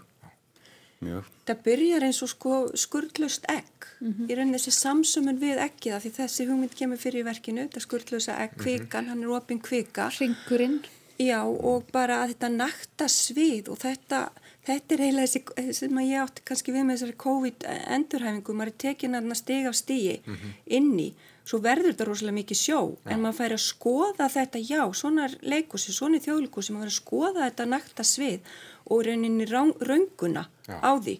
Mjög. 1.01 1.29
Það 1.49 1.61
byrjar 1.65 2.03
eins 2.05 2.21
og 2.21 2.29
sko 2.29 2.55
skurðlust 2.77 3.45
egg. 3.49 3.87
Mm 4.01 4.13
-hmm. 4.13 4.29
Ég 4.29 4.37
reynir 4.37 4.59
þessi 4.59 4.71
samsumun 4.71 5.39
við 5.41 5.57
eggið 5.67 5.95
af 5.95 6.03
því 6.03 6.11
þessi 6.19 6.45
hugmynd 6.49 6.75
kemur 6.77 6.97
fyrir 6.97 7.21
í 7.21 7.25
verkinu, 7.25 7.65
þetta 7.65 7.79
skurðlusa 7.79 8.37
egg, 8.43 8.51
mhm. 8.55 8.61
kvikan, 8.63 9.07
hann 9.09 9.23
er 9.23 9.29
opinn 9.29 9.61
kvika. 9.61 10.11
Ringurinn. 10.19 10.81
Já 11.21 11.41
og 11.45 11.89
bara 11.93 12.23
að 12.23 12.33
þetta 12.33 12.49
nakta 12.49 13.07
svið 13.11 13.69
og 13.69 13.77
þetta, 13.81 14.29
þetta 14.67 14.95
er 14.95 15.03
eiginlega 15.05 15.27
þessi 15.31 15.75
sem 15.79 15.99
að 16.01 16.09
ég 16.11 16.23
átti 16.25 16.45
kannski 16.45 16.75
við 16.75 16.87
með 16.87 16.97
þessari 16.97 17.17
COVID 17.25 17.67
endurhæfingu, 17.97 18.55
maður 18.57 18.73
er 18.73 18.79
tekin 18.85 19.17
að 19.17 19.35
stiga 19.39 19.71
af 19.71 19.77
stíi 19.79 20.17
mm 20.19 20.33
-hmm. 20.35 20.57
inni 20.77 21.09
svo 21.45 21.59
verður 21.63 21.91
þetta 21.91 22.07
rosalega 22.07 22.37
mikið 22.37 22.57
sjó 22.57 22.79
já. 22.91 23.11
en 23.11 23.21
maður 23.21 23.37
fær 23.39 23.55
að 23.55 23.63
skoða 23.65 24.27
þetta 24.29 24.59
já, 24.61 24.81
svona 24.93 25.29
leikúsi, 25.41 25.93
svona 25.93 26.21
þjóðleikúsi 26.21 26.73
maður 26.73 26.89
fær 26.89 26.93
að 26.93 26.99
skoða 26.99 27.45
þetta 27.47 27.65
nakta 27.65 28.03
svið 28.03 28.51
og 28.85 29.05
rauninni 29.05 29.47
raunguna 29.49 30.45
já. 30.67 30.77
á 30.77 30.91
því 31.01 31.15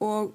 og, 0.00 0.32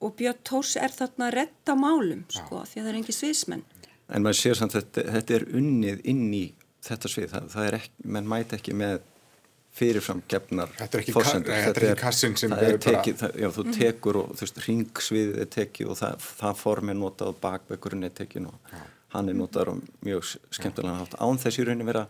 og 0.00 0.14
Björn 0.16 0.40
Tórs 0.42 0.76
er 0.76 0.94
þarna 0.94 1.28
að 1.28 1.36
retta 1.40 1.74
málum 1.74 2.24
sko, 2.28 2.64
því 2.64 2.80
að 2.80 2.86
það 2.86 2.92
er 2.92 3.00
engi 3.02 3.12
sviðsmenn 3.12 3.66
En 4.08 4.24
maður 4.24 4.38
sér 4.40 4.56
samt 4.56 4.72
að 4.72 4.86
þetta, 4.86 5.12
þetta 5.12 5.34
er 5.36 5.42
unnið 5.58 5.98
inn 6.08 6.28
í 6.32 6.44
þetta 6.88 7.10
svið, 7.12 7.28
það, 7.34 7.48
það 7.52 7.66
er 7.66 7.74
ekki, 7.82 8.06
mann 8.14 8.30
mæti 8.30 8.56
ekki 8.56 8.76
með 8.78 9.02
fyrirfram 9.78 10.22
gefnar 10.30 10.70
Þetta 10.76 10.98
er 10.98 11.02
ekki, 11.04 11.14
fórsendur. 11.16 11.54
Þetta 11.54 11.82
er 11.82 11.86
ekki 11.88 12.02
kassin 12.02 12.36
sem 12.40 12.54
er 12.56 12.78
tekið, 12.82 13.16
bara... 13.18 13.18
það, 13.22 13.40
Já, 13.42 13.48
þú 13.56 13.64
mm. 13.64 13.74
tekur 13.78 14.20
og 14.20 14.30
þú 14.34 14.46
veist, 14.46 14.62
ringsviðið 14.66 15.42
er 15.44 15.50
tekið 15.54 15.92
og 15.92 16.00
það, 16.02 16.28
það 16.42 16.62
form 16.62 16.92
er 16.92 16.98
notað 16.98 17.32
og 17.32 17.42
bakveikurinn 17.42 18.08
er 18.08 18.14
tekið 18.18 18.48
og 18.50 18.72
já. 18.72 18.80
hann 19.16 19.32
er 19.32 19.38
notað 19.38 19.74
og 19.74 19.82
mjög 20.06 20.32
skemmtilega 20.58 21.02
hátt 21.02 21.18
án 21.22 21.42
þess 21.42 21.60
í 21.60 21.68
rauninni 21.68 21.88
vera 21.88 22.06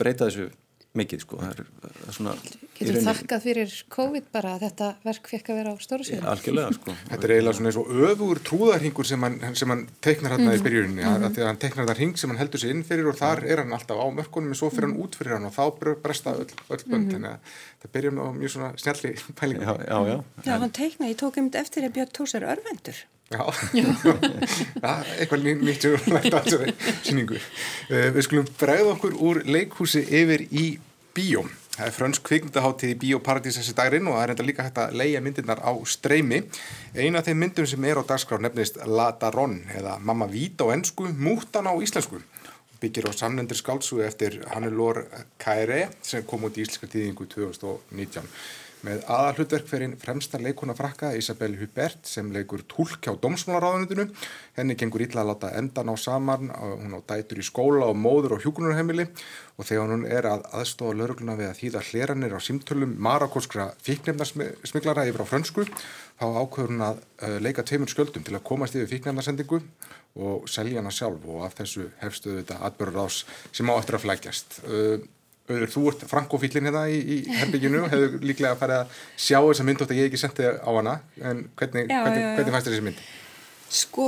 breyta 0.00 0.28
þessu 0.30 0.50
mikið 0.98 1.22
sko. 1.24 1.38
Það 1.40 1.50
er, 1.50 1.68
það 1.82 2.08
er 2.08 2.16
svona 2.16 2.34
Getur 2.74 2.98
þakkað 3.04 3.42
fyrir 3.44 3.72
COVID 3.94 4.26
bara 4.34 4.52
að 4.54 4.64
þetta 4.64 4.88
verk 5.04 5.28
fekk 5.30 5.50
að 5.50 5.58
vera 5.60 5.72
á 5.74 5.76
stóru 5.82 6.06
síðan 6.06 6.28
Algjörlega 6.30 6.74
sko. 6.76 6.94
Þetta 7.10 7.26
er 7.28 7.34
eiginlega 7.34 7.58
svona 7.58 7.70
eins 7.70 7.78
og 7.80 7.90
öfugur 8.08 8.40
trúðarhingur 8.48 9.08
sem 9.08 9.26
hann, 9.26 9.38
sem 9.58 9.74
hann 9.74 9.84
teiknar 10.04 10.34
hérna 10.34 10.44
mm 10.44 10.50
-hmm. 10.50 10.60
í 10.60 10.66
byrjuninni. 10.66 11.02
Mm 11.02 11.14
-hmm. 11.22 11.38
að 11.38 11.48
hann 11.50 11.60
teiknar 11.64 11.88
það 11.88 12.00
hring 12.00 12.18
sem 12.18 12.30
hann 12.30 12.40
heldur 12.42 12.60
sig 12.60 12.70
inn 12.70 12.84
fyrir 12.84 13.08
og 13.10 13.18
þar 13.18 13.44
er 13.44 13.62
hann 13.62 13.72
alltaf 13.72 13.98
á 13.98 14.06
mörkunum 14.10 14.54
en 14.54 14.60
svo 14.60 14.70
fyrir 14.70 14.88
hann 14.88 15.00
út 15.02 15.16
fyrir 15.18 15.34
hann 15.34 15.48
og 15.50 15.54
þá 15.54 15.64
bresta 16.02 16.30
öll, 16.34 16.54
öll 16.70 16.84
bönd. 16.86 16.86
Mm 16.86 17.08
-hmm. 17.08 17.12
þannig 17.12 17.30
að 17.30 17.38
það 17.82 17.92
byrjum 17.94 18.18
á 18.18 18.26
mjög 18.34 18.50
svona 18.50 18.70
snjalli 18.76 19.10
pælingu. 19.38 19.62
Já, 19.62 19.74
já, 19.86 19.98
já. 20.10 20.18
Já, 20.44 20.58
hann 20.58 20.70
teiknaði, 20.70 21.10
ég 21.12 21.18
tók 21.18 21.36
einmitt 21.36 21.54
eftir 21.54 21.82
að 21.84 21.92
Björn 21.92 22.12
Tós 22.12 22.34
er 22.34 22.42
örvendur 22.42 22.98
Já, 23.34 24.90
eitthvað 25.18 25.46
nýtt 25.64 25.84
sem 25.86 25.94
við 25.96 26.12
lært 26.12 26.36
á 26.36 26.40
þessari 26.44 26.74
síningu. 27.02 27.40
Uh, 27.88 28.08
við 28.14 28.26
skulum 28.26 28.48
bregða 28.60 28.94
okkur 28.94 29.16
úr 29.16 29.42
leikhúsi 29.48 30.04
yfir 30.04 30.44
í 30.52 30.66
bíóm. 31.16 31.48
Það 31.74 31.88
er 31.88 31.94
frönsk 31.96 32.22
kvikmyndaháttíð 32.28 32.90
í 32.92 32.96
Bíóparadís 33.02 33.56
þessi 33.58 33.72
daginn 33.74 34.06
og 34.06 34.14
það 34.14 34.24
er 34.24 34.32
enda 34.34 34.44
líka 34.46 34.62
hægt 34.62 34.76
að 34.78 34.92
leia 35.00 35.22
myndirnar 35.24 35.58
á 35.58 35.74
streymi. 35.90 36.44
Eina 36.94 37.18
af 37.18 37.26
þeim 37.26 37.40
myndum 37.42 37.66
sem 37.66 37.86
er 37.88 37.98
á 37.98 38.06
dagskrá 38.06 38.38
nefnist 38.38 38.78
La 38.86 39.08
Daronne 39.18 39.66
eða 39.74 39.96
Mamma 39.98 40.28
Víta 40.30 40.68
á 40.70 40.70
ennsku, 40.70 41.08
Mútan 41.18 41.66
á 41.66 41.74
íslensku. 41.74 42.22
Byggir 42.78 43.10
á 43.10 43.12
samlendir 43.18 43.58
skálsugu 43.58 44.04
eftir 44.06 44.38
Hannelore 44.52 45.08
Kaire 45.42 45.88
sem 45.98 46.22
kom 46.22 46.46
út 46.46 46.54
í 46.54 46.62
Íslenska 46.62 46.86
tíðingu 46.92 47.26
2019 47.34 48.30
með 48.84 49.04
aðalhutverk 49.10 49.68
fyrir 49.68 49.94
fremsta 50.00 50.38
leikona 50.40 50.74
frakka 50.76 51.14
Isabel 51.16 51.54
Hubert 51.60 52.04
sem 52.08 52.28
leikur 52.34 52.64
tólk 52.68 53.00
hjá 53.04 53.14
Dómsmálaráðunitinu. 53.22 54.06
Henni 54.58 54.76
gengur 54.78 55.04
illa 55.04 55.22
að 55.22 55.30
láta 55.30 55.52
endan 55.58 55.90
á 55.92 55.96
saman, 55.96 56.52
hún 56.52 56.96
á 56.96 57.00
dætur 57.08 57.40
í 57.40 57.46
skóla 57.46 57.88
og 57.88 57.96
móður 57.98 58.36
og 58.36 58.44
hjúkunarheimili 58.44 59.08
og 59.56 59.68
þegar 59.68 59.92
hún 59.94 60.06
er 60.10 60.28
að 60.28 60.46
aðstofa 60.60 60.98
laurugluna 60.98 61.38
við 61.38 61.50
að 61.50 61.58
þýða 61.62 61.84
hleranir 61.88 62.36
á 62.36 62.40
símtölum 62.42 62.94
marakóskra 63.08 63.70
fíknefnarsmiglara 63.86 65.06
yfir 65.08 65.24
á 65.24 65.30
frönsku, 65.30 65.66
þá 66.20 66.26
ákveður 66.42 66.72
hún 66.74 66.86
að 66.90 67.02
uh, 67.02 67.36
leika 67.40 67.64
tveimur 67.66 67.92
skjöldum 67.92 68.26
til 68.26 68.34
að 68.34 68.46
komast 68.46 68.76
yfir 68.76 68.90
fíknefnarsendingu 68.96 69.62
og 70.14 70.48
selja 70.50 70.82
hana 70.82 70.92
sjálf 70.94 71.22
og 71.26 71.44
af 71.46 71.56
þessu 71.58 71.88
hefstuðu 72.02 72.42
þetta 72.42 72.60
atbörður 72.68 73.06
ás 73.06 73.22
sem 73.50 73.70
á 73.70 73.74
eftir 73.78 73.98
að 73.98 74.04
flækjast. 74.08 74.58
Auður, 75.44 75.68
þú 75.68 75.82
ert 75.90 76.04
frankofílin 76.08 76.70
hérna 76.70 76.86
í, 76.88 77.00
í 77.04 77.16
herbygginu 77.28 77.82
hefur 77.92 78.14
líklega 78.24 78.56
farið 78.56 78.78
að 78.78 79.02
sjá 79.26 79.36
þessa 79.42 79.66
mynd 79.68 79.82
og 79.82 79.90
þetta 79.90 79.98
ég 79.98 80.06
ekki 80.08 80.20
sendið 80.22 80.54
á 80.64 80.70
hana 80.72 80.94
en 81.20 81.42
hvernig, 81.58 81.90
já, 81.90 81.98
hvernig, 82.00 82.22
já, 82.22 82.24
já. 82.24 82.30
hvernig 82.38 82.54
fannst 82.54 82.68
þér 82.68 82.74
þessi 82.74 82.86
mynd? 82.86 83.02
Sko, 83.74 84.06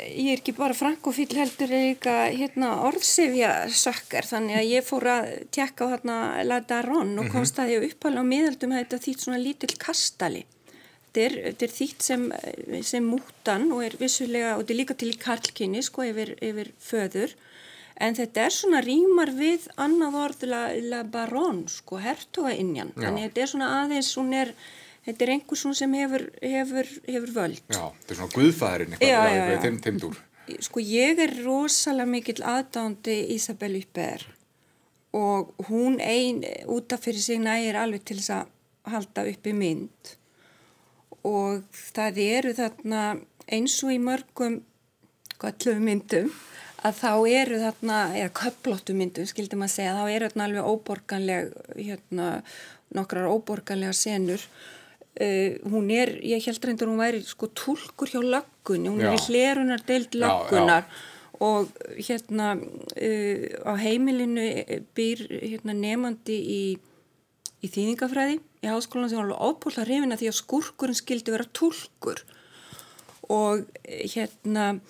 ég 0.00 0.30
er 0.32 0.40
ekki 0.40 0.54
bara 0.56 0.76
frankofíl 0.78 1.28
heldur 1.36 1.74
er 1.76 1.84
líka 1.90 2.14
hérna, 2.32 2.70
orðsifja 2.88 3.50
sökkar 3.76 4.28
þannig 4.30 4.56
að 4.62 4.70
ég 4.70 4.86
fór 4.86 5.08
að 5.18 5.28
tjekka 5.52 5.90
á 5.90 5.92
hérna 5.92 6.16
La 6.48 6.62
Daronne 6.64 7.18
og 7.18 7.26
mhm. 7.26 7.34
komst 7.34 7.60
að 7.60 7.74
ég 7.74 7.86
uppálega 7.90 8.24
á 8.24 8.30
miðaldum 8.32 8.72
að 8.72 8.82
þetta 8.84 9.02
þýtt 9.04 9.26
svona 9.26 9.42
lítill 9.42 9.76
kastali 9.84 10.46
þetta 11.10 11.26
er, 11.26 11.38
þetta 11.50 11.68
er 11.68 11.76
þýtt 11.76 12.08
sem, 12.08 12.26
sem 12.86 13.12
mútan 13.12 13.68
og 13.74 13.84
er 13.84 14.00
vissulega 14.00 14.56
og 14.56 14.64
þetta 14.64 14.76
er 14.76 14.80
líka 14.80 14.96
til 15.04 15.12
karlkynni 15.20 15.84
sko 15.84 16.08
yfir, 16.08 16.36
yfir 16.40 16.72
föður 16.80 17.36
en 18.00 18.16
þetta 18.16 18.46
er 18.46 18.54
svona 18.54 18.80
rýmar 18.84 19.32
við 19.36 19.66
annað 19.80 20.18
orðulega 20.24 21.02
barón 21.12 21.64
sko, 21.70 22.00
hertoga 22.00 22.54
innjan, 22.56 22.94
þannig 22.96 23.28
þetta 23.28 23.42
er 23.42 23.52
svona 23.52 23.72
aðeins, 23.82 24.12
hún 24.18 24.32
er 24.36 24.54
þetta 25.06 25.26
er 25.26 25.32
einhvers 25.36 25.64
sem 25.78 25.96
hefur, 25.98 26.26
hefur, 26.42 26.90
hefur 27.06 27.34
völd. 27.36 27.62
Já, 27.68 27.84
þetta 28.00 28.14
er 28.14 28.20
svona 28.20 28.36
guðfæðurinn 28.36 28.96
eitthvað, 28.98 29.64
þeim, 29.64 29.80
þeim 29.86 30.02
dúr. 30.04 30.20
Sko 30.66 30.82
ég 30.82 31.20
er 31.22 31.34
rosalega 31.44 32.10
mikill 32.10 32.40
aðdándi 32.42 33.16
Isabel 33.36 33.76
Ypper 33.78 34.24
og 35.14 35.52
hún 35.68 35.98
einn 36.02 36.42
út 36.70 36.94
af 36.94 37.04
fyrir 37.04 37.22
sig 37.22 37.38
nægir 37.42 37.78
alveg 37.78 38.02
til 38.06 38.18
þess 38.18 38.34
að 38.34 38.90
halda 38.90 39.26
upp 39.30 39.46
í 39.46 39.54
mynd. 39.54 40.12
Og 41.26 41.80
það 41.92 42.20
eru 42.24 42.54
þarna 42.56 43.04
eins 43.50 43.76
og 43.84 43.94
í 43.94 44.00
mörgum 44.02 44.60
myndum 45.80 46.30
að 46.86 46.98
þá 47.00 47.12
eru 47.28 47.60
þarna, 47.60 48.00
eða 48.16 48.34
köplóttu 48.40 48.96
myndum 48.96 49.28
skildum 49.28 49.64
að 49.66 49.74
segja, 49.74 49.96
þá 49.98 50.04
eru 50.14 50.28
þarna 50.30 50.46
alveg 50.48 50.68
óborganleg, 50.72 51.54
hérna 51.76 52.28
nokkrar 52.96 53.30
óborganlega 53.30 53.94
senur 53.96 54.42
uh, 55.20 55.70
hún 55.70 55.90
er, 55.94 56.16
ég 56.26 56.44
held 56.48 56.66
reyndur 56.66 56.90
hún 56.90 57.02
væri 57.02 57.22
sko 57.26 57.50
tólkur 57.54 58.10
hjá 58.10 58.20
löggunni 58.24 58.90
hún 58.90 59.04
já. 59.04 59.12
er 59.12 59.24
hlerunar 59.28 59.84
deild 59.86 60.16
já. 60.16 60.82
og 61.40 61.70
hérna 61.96 62.52
uh, 62.58 63.44
á 63.66 63.72
heimilinu 63.80 64.46
býr 64.96 65.26
hérna 65.40 65.76
nefandi 65.76 66.38
í 66.40 66.62
í 67.60 67.68
þýðingafræði 67.68 68.38
í 68.64 68.68
háskólan 68.68 69.10
sem 69.10 69.20
var 69.20 69.28
alveg 69.28 69.44
óbúrla 69.44 69.84
hrifina 69.84 70.16
því 70.16 70.30
að 70.30 70.38
skurkurinn 70.38 70.96
skildi 70.96 71.34
vera 71.34 71.48
tólkur 71.56 72.22
og 73.30 73.66
hérna 73.84 74.80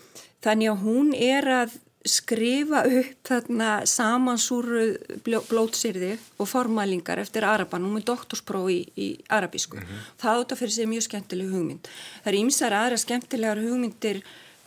Þannig 0.45 0.73
að 0.73 0.85
hún 0.85 1.15
er 1.15 1.49
að 1.61 1.79
skrifa 2.09 2.87
upp 2.89 3.29
þarna 3.29 3.71
samansúru 3.85 4.85
blótsýrði 5.25 6.15
og 6.41 6.49
formælingar 6.49 7.21
eftir 7.21 7.45
Araban, 7.45 7.85
hún 7.85 8.01
er 8.01 8.07
doktorspróf 8.09 8.71
í, 8.73 8.79
í 8.97 9.09
arabísku. 9.29 9.77
Mm 9.77 9.83
-hmm. 9.85 10.07
Það 10.23 10.41
átt 10.41 10.53
að 10.53 10.61
fyrir 10.63 10.75
sig 10.75 10.89
mjög 10.89 11.03
skemmtileg 11.09 11.51
hugmynd. 11.53 11.91
Það 12.25 12.33
er 12.33 12.41
ímsar 12.41 12.73
aðra 12.73 12.97
skemmtilegar 12.97 13.61
hugmyndir 13.61 14.23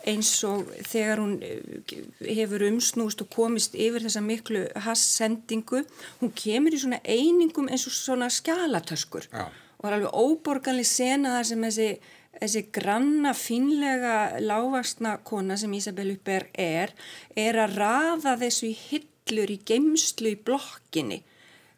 eins 0.06 0.32
og 0.44 0.68
þegar 0.84 1.22
hún 1.24 1.36
eh, 1.42 2.36
hefur 2.36 2.66
umsnúst 2.68 3.22
og 3.24 3.30
komist 3.34 3.76
yfir 3.76 4.04
þessa 4.04 4.22
miklu 4.22 4.66
hassendingu, 4.86 5.84
hún 6.20 6.34
kemur 6.36 6.76
í 6.76 6.82
svona 6.82 7.00
einingum 7.04 7.70
eins 7.70 7.88
og 7.88 7.96
svona 7.96 8.30
skjálatöskur 8.34 9.30
ja. 9.32 9.48
og 9.78 9.86
það 9.86 9.92
er 9.92 9.98
alveg 9.98 10.14
óborganlega 10.14 10.92
sena 10.92 11.38
þar 11.38 11.50
sem 11.50 11.66
þessi 11.68 11.90
þessi 12.40 12.64
granna, 12.74 13.34
finlega, 13.38 14.40
lágvaksna 14.42 15.18
kona 15.28 15.58
sem 15.60 15.74
Isabel 15.78 16.14
Upper 16.16 16.48
er, 16.60 16.94
er 17.36 17.60
að 17.62 17.78
rafa 17.80 18.36
þessu 18.42 18.72
í 18.72 18.74
hillur, 18.78 19.54
í 19.54 19.60
geimslu 19.68 20.34
í 20.34 20.40
blokkinni, 20.48 21.22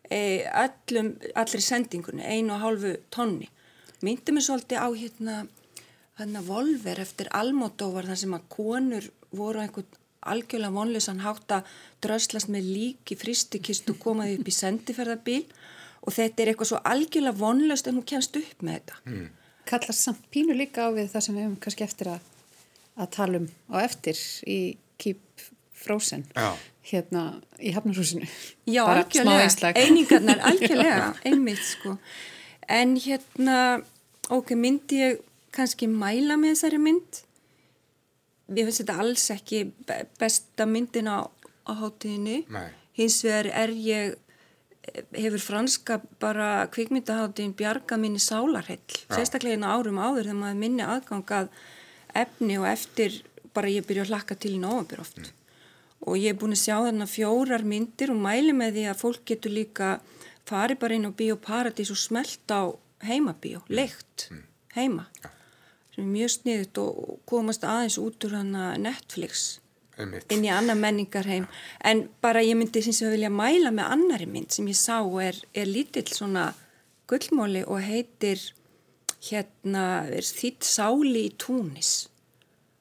e, 0.09 0.21
allum, 0.63 1.13
allri 1.35 1.61
sendingunni, 1.63 2.23
einu 2.23 2.55
og 2.55 2.63
hálfu 2.63 2.95
tonni. 3.13 3.49
Myndi 4.05 4.35
mér 4.35 4.47
svolítið 4.47 4.81
á 4.81 4.89
hérna, 4.95 5.37
hérna 6.19 6.41
volver 6.45 6.99
eftir 7.03 7.29
Almodóvar 7.35 8.07
þar 8.09 8.21
sem 8.23 8.35
að 8.37 8.49
konur 8.55 9.07
voru 9.35 9.63
einhvern 9.63 10.01
algjörlega 10.25 10.73
vonleysan 10.73 11.21
hátt 11.21 11.51
að 11.53 11.73
dröslast 12.01 12.49
með 12.49 12.69
lík 12.71 13.11
í 13.13 13.17
fristikist 13.19 13.89
og 13.91 13.99
komaði 14.01 14.39
upp 14.39 14.47
í 14.49 14.53
sendiferðarbíl 14.55 15.43
og 16.01 16.15
þetta 16.15 16.41
er 16.41 16.51
eitthvað 16.51 16.69
svo 16.71 16.79
algjörlega 16.81 17.37
vonleyst 17.37 17.89
en 17.89 17.99
hún 17.99 18.07
kemst 18.09 18.39
upp 18.39 18.63
með 18.65 18.79
þetta. 18.79 19.01
Mm 19.05 19.27
kallast 19.69 20.06
samt 20.06 20.23
pínu 20.34 20.56
líka 20.58 20.88
á 20.88 20.89
við 20.95 21.12
það 21.13 21.25
sem 21.25 21.36
við 21.38 21.45
hefum 21.45 21.60
kannski 21.65 21.86
eftir 21.86 22.12
að, 22.13 22.32
að 23.01 23.12
tala 23.17 23.41
um 23.41 23.47
á 23.71 23.75
eftir 23.84 24.21
í 24.47 24.60
Keep 25.01 25.45
Frozen 25.86 26.23
Já. 26.36 26.54
hérna 26.89 27.25
í 27.60 27.73
Hafnarhúsinu. 27.75 28.28
Já, 28.65 28.84
Bara 28.88 29.04
algjörlega, 29.04 29.73
einingarnar 29.75 30.41
algjörlega, 30.49 31.12
einmitt 31.28 31.62
sko. 31.65 31.97
En 32.71 32.95
hérna, 32.97 33.58
ok, 34.34 34.56
myndi 34.58 35.01
ég 35.04 35.19
kannski 35.56 35.88
mæla 35.91 36.38
með 36.39 36.56
þessari 36.56 36.80
mynd? 36.82 37.21
Ég 38.56 38.67
finnst 38.67 38.82
þetta 38.84 38.97
alls 39.01 39.28
ekki 39.34 39.62
besta 40.19 40.65
myndin 40.69 41.10
á, 41.10 41.25
á 41.65 41.71
hátíðinu 41.82 42.41
hins 42.97 43.19
vegar 43.25 43.49
er 43.51 43.73
ég 43.73 44.15
hefur 45.15 45.41
franska 45.41 46.00
bara 46.21 46.67
kvikmyndaháttin 46.74 47.56
bjarga 47.58 47.98
minni 47.98 48.21
sálarhell 48.21 49.00
sérstaklega 49.10 49.58
inn 49.58 49.65
á 49.65 49.74
árum 49.76 50.02
áður 50.02 50.30
þegar 50.30 50.41
maður 50.41 50.62
minni 50.62 50.86
aðgangað 50.86 51.50
efni 52.15 52.60
og 52.62 52.67
eftir 52.69 53.21
bara 53.56 53.71
ég 53.71 53.88
byrja 53.88 54.06
að 54.06 54.13
hlakka 54.13 54.38
til 54.39 54.56
í 54.56 54.62
nógambur 54.62 55.04
oft 55.04 55.21
mm. 55.21 55.32
og 56.08 56.19
ég 56.19 56.34
er 56.34 56.39
búin 56.39 56.56
að 56.56 56.63
sjá 56.63 56.76
þarna 56.78 57.10
fjórar 57.10 57.65
myndir 57.67 58.13
og 58.13 58.21
mæli 58.24 58.56
með 58.56 58.78
því 58.78 58.88
að 58.91 59.02
fólk 59.02 59.26
getur 59.32 59.56
líka 59.56 59.91
farið 60.45 60.82
bara 60.84 60.98
inn 60.98 61.10
á 61.10 61.17
Bíóparadís 61.17 61.91
og 61.93 62.00
smelt 62.00 62.52
á 62.54 62.69
heimabíó, 63.06 63.63
leikt 63.69 64.30
mm. 64.32 64.43
heima 64.78 65.08
ja. 65.24 65.32
sem 65.95 66.06
er 66.06 66.12
mjög 66.12 66.34
sniðut 66.38 66.82
og 66.82 67.19
komast 67.30 67.65
aðeins 67.67 68.00
út 68.02 68.28
úr 68.28 68.38
hana 68.39 68.74
Netflix. 68.82 69.60
Inn 69.99 70.45
í 70.45 70.51
annar 70.51 70.77
menningarheim. 70.79 71.47
En 71.84 72.05
bara 72.23 72.43
ég 72.43 72.58
myndi 72.60 72.84
sem 72.84 72.95
ég 73.08 73.15
vilja 73.15 73.31
mæla 73.31 73.71
með 73.75 73.91
annari 73.95 74.27
mynd 74.29 74.51
sem 74.55 74.67
ég 74.67 74.77
sá 74.79 74.99
er, 75.23 75.39
er 75.55 75.69
lítill 75.69 76.08
svona 76.12 76.51
gullmóli 77.10 77.63
og 77.67 77.84
heitir 77.86 78.41
hérna 79.29 80.05
þitt 80.10 80.65
sáli 80.65 81.27
í 81.29 81.34
túnis. 81.41 82.08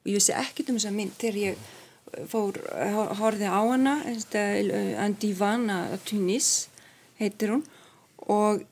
Og 0.03 0.11
ég 0.11 0.19
vissi 0.19 0.35
ekkert 0.35 0.69
um 0.71 0.79
þessa 0.79 0.93
mynd 0.95 1.15
þegar 1.21 1.41
ég 1.41 1.65
fór, 2.31 2.59
horfið 3.19 3.49
á 3.49 3.61
hana 3.63 3.95
Andivana 5.03 5.79
Tunis 6.05 6.69
heitir 7.19 7.55
hún. 7.55 7.65
Og 8.25 8.63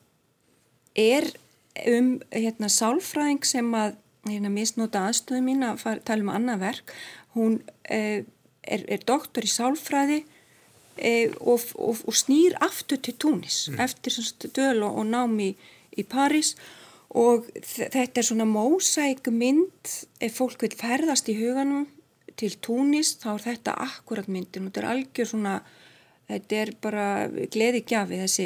er 0.95 1.27
um 1.89 2.15
hérna 2.31 2.69
sálfræðing 2.69 3.45
sem 3.47 3.71
að 3.75 3.97
hérna 4.27 4.51
misnóta 4.53 5.07
aðstöðu 5.07 5.41
mín 5.43 5.65
að 5.65 6.03
tala 6.05 6.23
um 6.23 6.31
annað 6.31 6.63
verk. 6.67 6.93
Hún 7.33 7.59
eh, 7.89 8.23
er, 8.63 8.85
er 8.87 9.03
doktor 9.07 9.45
í 9.45 9.51
sálfræði 9.51 10.23
eh, 10.97 11.33
og, 11.39 11.65
og, 11.75 12.03
og 12.07 12.17
snýr 12.17 12.57
aftur 12.63 13.01
til 13.03 13.17
Túnis 13.19 13.67
mm. 13.71 13.81
eftir 13.83 14.17
döl 14.55 14.83
og, 14.85 15.01
og 15.01 15.09
námi 15.09 15.51
í, 15.51 15.57
í 15.99 16.07
París 16.07 16.55
og 17.13 17.45
þetta 17.61 18.19
er 18.19 18.25
svona 18.25 18.47
mósæk 18.49 19.29
mynd 19.29 19.93
ef 20.23 20.39
fólk 20.39 20.65
vil 20.65 20.73
ferðast 20.77 21.29
í 21.29 21.37
huganum 21.37 21.85
til 22.39 22.55
Túnis 22.65 23.13
þá 23.21 23.35
er 23.35 23.45
þetta 23.51 23.77
akkurat 23.85 24.29
myndin 24.31 24.65
og 24.65 24.73
þetta 24.73 24.83
er 24.83 24.91
algjör 24.95 25.29
svona 25.29 25.57
þetta 26.29 26.59
er 26.61 26.71
bara 26.83 27.07
gleði 27.53 27.83
gjafi 27.89 28.19
þessi 28.21 28.45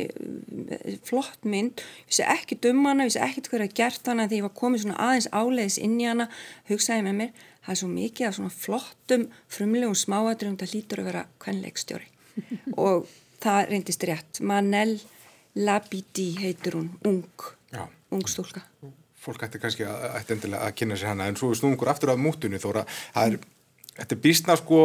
flott 1.07 1.45
mynd. 1.47 1.83
Ég 2.05 2.11
vissi 2.11 2.25
ekki 2.25 2.57
um 2.71 2.83
hana, 2.87 3.05
ég 3.05 3.11
vissi 3.11 3.23
ekkert 3.23 3.51
hverja 3.51 3.75
gert 3.81 4.09
hana 4.09 4.27
þegar 4.27 4.39
ég 4.39 4.47
var 4.47 4.55
komið 4.61 4.83
svona 4.85 4.99
aðeins 5.07 5.29
áleiðis 5.31 5.79
inn 5.83 5.97
í 6.01 6.07
hana 6.09 6.29
hugsaði 6.71 7.05
með 7.07 7.19
mér, 7.21 7.45
það 7.65 7.73
er 7.73 7.81
svo 7.81 7.91
mikið 7.93 8.29
af 8.29 8.37
svona 8.39 8.55
flottum, 8.55 9.27
frumlegum 9.57 9.97
smáadröfum 9.97 10.59
það 10.61 10.73
lítur 10.75 11.03
að 11.03 11.09
vera 11.11 11.25
kvenleikstjóri. 11.43 12.09
Og 12.87 13.07
það 13.43 13.61
reyndist 13.71 14.07
rétt. 14.09 14.41
Manel 14.41 14.97
Labidi 15.57 16.31
heitur 16.37 16.79
hún 16.79 16.89
ung, 17.07 17.49
Já. 17.73 17.87
ung 18.13 18.25
stúlka. 18.29 18.61
Fólk 19.17 19.43
ætti 19.47 19.59
kannski 19.59 19.85
að, 19.87 20.03
ætti 20.19 20.35
endilega 20.35 20.67
að 20.67 20.75
kynna 20.77 20.97
sér 20.97 21.11
hana 21.11 21.27
en 21.27 21.37
svo 21.39 21.49
snúðum 21.57 21.75
okkur 21.75 21.89
aftur 21.91 22.13
af 22.13 22.19
mútunni 22.21 22.59
þóra, 22.61 22.85
það 23.15 23.31
er, 23.31 23.39
þetta 23.97 24.15
er 24.15 24.21
býstna 24.23 24.55
sko 24.59 24.81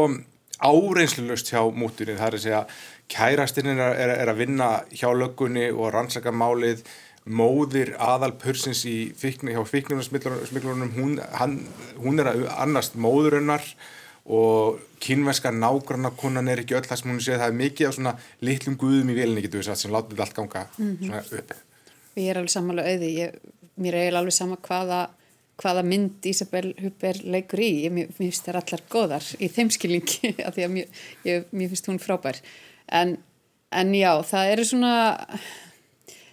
áreinslulegst 0.59 1.53
hjá 1.53 1.63
mútunni, 1.75 2.19
það 2.19 2.27
er 2.27 2.37
að 2.37 2.45
segja 2.45 2.67
kærastinn 3.13 3.73
er, 3.73 3.81
er, 3.93 4.13
er 4.25 4.33
að 4.33 4.43
vinna 4.45 4.69
hjá 4.93 5.09
löggunni 5.15 5.71
og 5.73 5.93
rannsaka 5.95 6.35
málið. 6.35 6.85
Móðir 7.23 7.93
aðalpursins 8.03 8.81
í 8.91 9.13
fíkni, 9.15 9.53
hjá 9.55 9.63
fíknunarsmiklunum 9.63 10.89
hún, 10.97 11.21
hún 12.03 12.19
er 12.19 12.33
að 12.33 12.49
annast 12.65 12.97
móðurinnar 12.99 13.63
og 14.27 14.81
kynverska 15.03 15.53
nágrannakonan 15.55 16.51
er 16.51 16.63
ekki 16.63 16.77
öll 16.79 16.87
það 16.87 16.99
sem 16.99 17.13
hún 17.13 17.23
sé 17.23 17.39
það 17.39 17.49
er 17.53 17.59
mikið 17.61 17.89
af 17.89 17.95
svona 17.95 18.13
litlum 18.43 18.79
guðum 18.79 19.11
í 19.15 19.17
velinni 19.19 19.45
getur 19.45 19.63
við 19.63 19.69
satt 19.69 19.83
sem 19.83 19.95
látið 19.95 20.23
allt 20.25 20.35
ganga. 20.35 20.67
Mm 20.79 20.91
-hmm. 20.91 21.07
svona 21.07 21.23
upp. 21.39 21.55
Ég 22.17 22.31
er 22.31 22.39
alveg 22.39 22.51
samanlega 22.51 22.91
auði. 22.91 23.11
Ég, 23.19 23.39
mér 23.77 23.95
er 23.95 24.19
alveg 24.19 24.35
sama 24.35 24.57
hvaða 24.57 25.01
hvaða 25.61 25.83
mynd 25.87 26.27
Ísabel 26.27 26.73
Hupper 26.81 27.19
leikur 27.25 27.63
í, 27.63 27.71
ég, 27.87 27.93
mér 27.95 28.15
finnst 28.17 28.47
það 28.47 28.61
allar 28.63 28.87
goðar 28.93 29.27
í 29.39 29.51
þeim 29.53 29.73
skilningi, 29.75 30.33
af 30.47 30.57
því 30.57 30.65
að 30.67 30.73
mér, 30.77 31.03
ég, 31.29 31.51
mér 31.53 31.73
finnst 31.73 31.91
hún 31.91 32.01
frábær. 32.03 32.41
En, 32.93 33.19
en 33.71 33.93
já, 33.97 34.11
það 34.29 34.55
eru 34.55 34.67
svona 34.73 34.97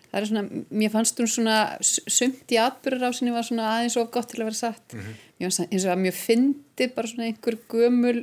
það 0.10 0.18
eru 0.20 0.30
svona 0.32 0.64
mér 0.82 0.94
fannst 0.94 1.22
hún 1.22 1.30
svona 1.30 1.60
sumt 1.84 2.56
í 2.56 2.60
atbyrður 2.62 3.14
á 3.14 3.18
sinni 3.18 3.36
var 3.36 3.46
svona 3.46 3.70
aðeins 3.76 4.00
of 4.02 4.10
gott 4.14 4.32
til 4.32 4.42
að 4.42 4.50
vera 4.50 4.62
satt. 4.64 4.94
Mm 4.94 5.00
-hmm. 5.00 5.24
mér 5.40 5.60
eins 5.68 5.86
og 5.86 5.94
að 5.94 6.04
mjög 6.06 6.18
fyndi 6.26 6.88
bara 6.96 7.08
svona 7.08 7.28
einhver 7.30 7.58
gömul 7.70 8.20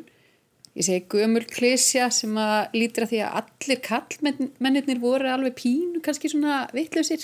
ég 0.76 0.84
segi 0.84 1.06
gömul 1.08 1.44
klesja 1.48 2.10
sem 2.12 2.36
að 2.36 2.74
lítir 2.76 3.06
að 3.06 3.12
því 3.12 3.20
að 3.24 3.36
allir 3.40 3.80
kallmennir 3.80 5.00
voru 5.00 5.30
alveg 5.32 5.54
pínu 5.56 6.02
kannski 6.04 6.28
svona 6.28 6.66
vittlausir 6.76 7.22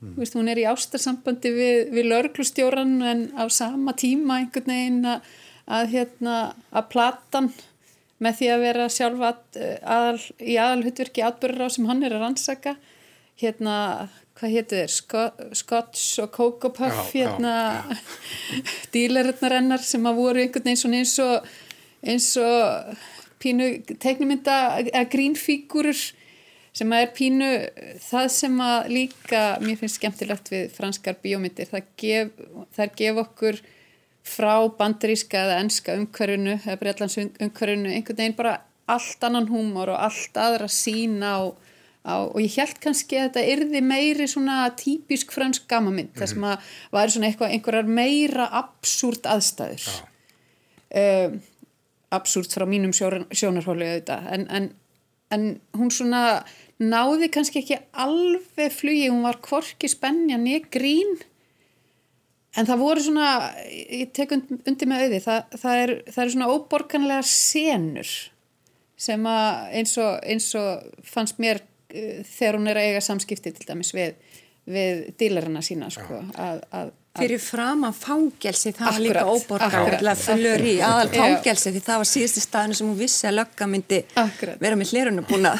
Mm. 0.00 0.14
Veist, 0.16 0.36
hún 0.38 0.48
er 0.48 0.60
í 0.60 0.66
ástarsambandi 0.68 1.52
við, 1.52 1.90
við 1.92 2.08
lörglustjóran 2.08 2.94
en 3.04 3.26
á 3.36 3.44
sama 3.52 3.92
tíma 3.98 4.40
einhvern 4.40 4.72
veginn 4.72 5.10
að, 5.12 5.26
að, 5.68 5.90
hérna, 5.92 6.36
að 6.72 6.88
platan 6.94 7.50
með 8.20 8.38
því 8.38 8.48
að 8.54 8.64
vera 8.64 8.88
sjálf 8.92 9.26
að, 9.28 9.42
aðal, 9.80 10.22
í 10.40 10.56
aðalhutverki 10.60 11.24
atbyrður 11.24 11.68
á 11.68 11.74
sem 11.76 11.88
hann 11.88 12.02
er 12.04 12.16
að 12.16 12.24
rannsaka 12.24 12.74
hérna, 13.40 13.76
hvað 14.36 14.56
héttu 14.56 14.80
þeir 14.80 14.96
Scotch 15.60 16.06
og 16.24 16.32
Coco 16.34 16.72
Puff 16.76 17.12
já, 17.12 17.24
hérna 17.24 17.54
dílarinnar 18.94 19.56
ennar 19.60 19.84
sem 19.84 20.04
að 20.08 20.20
voru 20.20 20.44
einhvern 20.44 20.68
veginn 20.68 21.00
eins 21.00 21.16
og 21.24 21.50
eins 22.00 22.30
og 22.40 22.96
pínu 23.40 23.70
teiknumynda 24.00 24.56
að 24.80 25.10
grínfígurur 25.12 26.00
sem 26.76 26.92
að 26.94 27.04
er 27.04 27.12
pínu 27.16 27.50
það 28.04 28.26
sem 28.34 28.62
að 28.62 28.88
líka 28.94 29.42
mér 29.64 29.78
finnst 29.80 29.98
skemmtilegt 29.98 30.50
við 30.52 30.72
franskar 30.76 31.18
bíómyndir 31.22 31.70
það 31.70 31.88
gef, 31.98 32.32
það 32.76 32.96
gef 33.00 33.22
okkur 33.24 33.60
frá 34.30 34.54
bandaríska 34.78 35.46
eða 35.46 35.60
enska 35.64 35.96
umhverfunu 35.98 36.56
eða 36.58 36.78
breytlands 36.80 37.18
umhverfunu 37.20 37.94
einhvern 37.94 38.20
veginn 38.20 38.38
bara 38.38 38.60
allt 38.90 39.26
annan 39.26 39.48
húmor 39.50 39.92
og 39.92 40.02
allt 40.06 40.38
aðra 40.38 40.68
sína 40.70 41.34
á, 41.38 41.40
á, 42.06 42.14
og 42.26 42.38
ég 42.42 42.56
held 42.58 42.80
kannski 42.82 43.18
að 43.18 43.28
þetta 43.28 43.46
yrði 43.54 43.82
meiri 43.86 44.26
svona 44.30 44.62
típisk 44.78 45.34
fransk 45.34 45.66
gamamind 45.70 46.10
mm 46.10 46.14
-hmm. 46.14 46.18
þar 46.20 46.28
sem 46.34 46.44
að 46.44 46.58
væri 46.92 47.14
svona 47.14 47.30
eitthvað 47.30 47.54
einhverjar 47.54 47.94
meira 48.00 48.46
absúrt 48.62 49.26
aðstæður 49.26 49.86
ja. 49.86 51.26
um, 51.26 51.40
absúrt 52.10 52.54
frá 52.54 52.66
mínum 52.66 52.92
sjónarhólu 52.92 53.86
en, 54.08 54.46
en 54.50 54.70
en 55.34 55.46
hún 55.76 55.92
svona 55.94 56.42
náði 56.80 57.28
kannski 57.32 57.60
ekki 57.60 57.78
alveg 57.92 58.72
flugi, 58.72 59.10
hún 59.10 59.24
var 59.26 59.40
kvorki 59.44 59.90
spennja 59.90 60.38
niður 60.40 60.68
grín. 60.72 61.18
En 62.58 62.66
það 62.66 62.82
voru 62.82 63.02
svona 63.04 63.26
ég 63.70 64.10
tek 64.16 64.32
undir 64.34 64.88
með 64.90 65.04
auði 65.06 65.20
það, 65.22 65.58
það, 65.62 65.80
er, 65.84 65.92
það 66.10 66.22
er 66.24 66.32
svona 66.34 66.50
óborganlega 66.50 67.26
senur 67.30 68.14
sem 69.00 69.28
að 69.30 69.76
eins 69.78 69.92
og, 70.02 70.16
eins 70.28 70.48
og 70.58 71.04
fannst 71.06 71.38
mér 71.40 71.62
uh, 71.62 72.24
þegar 72.26 72.58
hún 72.58 72.72
er 72.72 72.80
að 72.80 72.88
eiga 72.88 73.04
samskipti 73.06 73.52
til 73.54 73.68
dæmis 73.68 73.94
við, 73.96 74.18
við 74.68 75.04
dílarina 75.20 75.62
sína 75.64 75.92
sko, 75.94 76.18
að, 76.34 76.64
að 76.74 76.90
fyrir 77.18 77.40
fram 77.42 77.86
að 77.88 77.96
fangelsi 78.04 78.72
það 78.76 78.90
var 78.90 79.02
líka 79.02 79.22
óborgarlega 79.26 80.12
fullur 80.20 80.62
í 80.62 80.74
aðal 80.86 81.08
fangelsi 81.14 81.72
því 81.74 81.82
það 81.86 82.02
var 82.02 82.08
síðusti 82.10 82.42
staðinu 82.44 82.76
sem 82.78 82.90
hún 82.90 82.98
vissi 83.00 83.26
að 83.26 83.36
lögga 83.40 83.66
myndi 83.70 83.98
Akkurat. 84.20 84.60
vera 84.62 84.78
með 84.78 84.92
hlérunum 84.94 85.26
búna 85.26 85.54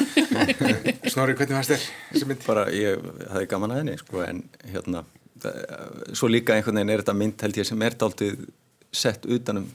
Snorri, 1.11 1.35
hvernig 1.35 1.57
fannst 1.57 1.73
þér? 1.73 2.37
Bara, 2.45 2.65
ég 2.71 3.03
hafði 3.33 3.49
gaman 3.51 3.75
að 3.75 3.81
henni 3.81 3.97
sko, 3.99 4.21
en 4.23 4.41
hérna 4.71 5.03
það, 5.43 5.59
svo 6.21 6.29
líka 6.31 6.55
einhvern 6.55 6.79
veginn 6.79 6.93
er 6.95 7.03
þetta 7.03 7.17
mynd 7.19 7.45
held 7.45 7.59
ég 7.59 7.67
sem 7.67 7.83
er 7.83 7.97
dáltið 7.99 8.45
sett 9.03 9.27
utanum 9.27 9.67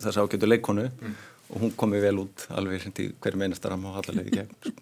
þess 0.00 0.18
ágætu 0.18 0.50
leikonu 0.50 0.88
mm. 0.88 1.14
og 1.54 1.62
hún 1.64 1.76
komi 1.78 2.02
vel 2.02 2.16
út 2.24 2.46
alveg 2.56 2.90
hverjum 3.22 3.46
einastar 3.46 3.74
á 3.74 3.78
hallarlegi 3.78 4.34
gegn 4.34 4.50
sko. 4.66 4.74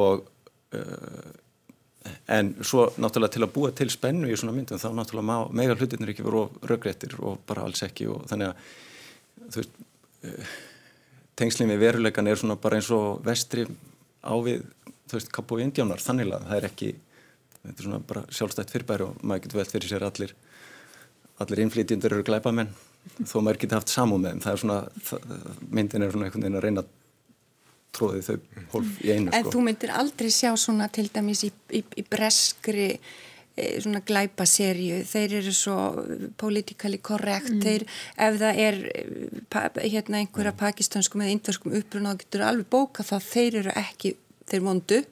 og 0.00 0.26
uh, 0.74 1.30
en 2.32 2.54
svo 2.64 2.86
náttúrulega 2.96 3.34
til 3.36 3.44
að 3.44 3.52
búa 3.54 3.72
til 3.76 3.90
spennu 3.92 4.30
í 4.30 4.38
svona 4.38 4.54
myndum 4.56 4.80
þá 4.80 4.88
náttúrulega 4.96 5.38
mega 5.56 5.76
hlutinir 5.76 6.12
ekki 6.14 6.24
voru 6.24 6.46
röggréttir 6.64 7.18
og 7.20 7.42
bara 7.48 7.66
alls 7.68 7.82
ekki 7.84 8.08
og 8.12 8.24
þannig 8.30 8.50
að 8.50 9.50
þú 9.50 9.60
veist 9.60 9.78
uh, 10.24 10.54
tengslinn 11.40 11.72
við 11.74 11.82
veruleikan 11.84 12.30
er 12.30 12.40
svona 12.40 12.56
bara 12.60 12.80
eins 12.80 12.90
og 12.94 13.20
vestri 13.26 13.66
á 14.24 14.34
við 14.44 14.64
þú 15.10 15.18
veist 15.18 15.32
kapu 15.34 15.58
og 15.58 15.64
indjánar 15.64 16.04
þannig 16.04 16.32
að 16.32 16.46
það 16.48 16.60
er 16.60 16.68
ekki 16.70 16.92
þetta 17.60 17.76
er 17.76 17.88
svona 17.88 18.04
bara 18.12 18.24
sjálfstætt 18.32 18.72
fyrirbæri 18.72 19.08
og 19.08 19.20
maður 19.20 19.46
getur 19.46 19.60
velt 19.60 19.74
fyrir 19.76 19.92
sér 19.92 20.06
allir 20.08 20.36
allir 21.40 21.64
innflýtjundur 21.66 22.16
eru 22.16 22.24
glæpamenn 22.28 22.72
þó 23.24 23.40
maður 23.42 23.60
getur 23.62 23.80
haft 23.80 23.92
samú 23.92 24.18
með 24.20 24.34
þeim. 24.34 24.42
Það 24.44 24.52
er 24.52 24.62
svona, 24.62 24.78
það, 25.08 25.36
myndin 25.68 26.04
er 26.04 26.12
svona 26.14 26.28
einhvern 26.28 26.44
veginn 26.44 26.58
að 26.58 26.64
reyna 26.66 26.84
að 26.84 26.90
tróði 27.96 28.22
þau 28.26 28.36
hólf 28.74 29.00
í 29.04 29.10
einu 29.14 29.32
En 29.34 29.44
sko. 29.44 29.54
þú 29.54 29.64
myndir 29.66 29.92
aldrei 29.94 30.30
sjá 30.34 30.52
svona 30.58 30.88
til 30.92 31.08
dæmis 31.12 31.44
í, 31.46 31.50
í, 31.74 31.82
í 31.82 32.04
breskri 32.06 32.88
e, 32.94 33.68
svona 33.82 34.02
glæpa 34.06 34.46
serju 34.48 35.02
þeir 35.10 35.36
eru 35.40 35.54
svo 35.56 35.76
politíkali 36.40 37.00
korrekt 37.02 37.52
mm. 37.52 37.62
þeir, 37.64 37.86
ef 38.16 38.40
það 38.42 38.60
er 38.66 38.80
pa, 39.52 39.66
hérna 39.82 40.22
einhverja 40.22 40.54
mm. 40.54 40.60
pakistanskum 40.62 41.24
eða 41.24 41.36
indverskum 41.36 41.78
uppruna 41.80 42.14
þá 42.14 42.24
getur 42.24 42.46
alveg 42.46 42.70
bóka 42.72 43.06
það 43.06 43.26
þeir 43.30 43.62
eru 43.64 43.78
ekki, 43.84 44.14
þeir 44.50 44.66
vondu 44.66 45.02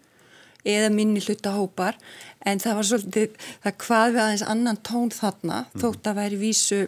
eða 0.69 0.91
minni 0.93 1.23
hluta 1.25 1.55
hópar 1.55 1.99
en 2.47 2.61
það 2.63 2.79
var 2.79 2.89
svolítið, 2.89 3.37
það 3.65 3.77
hvað 3.85 4.09
við 4.15 4.23
aðeins 4.25 4.49
annan 4.55 4.81
tón 4.87 5.13
þarna, 5.15 5.63
mm. 5.65 5.83
þótt 5.83 6.11
að 6.11 6.21
væri 6.21 6.41
vísu, 6.41 6.81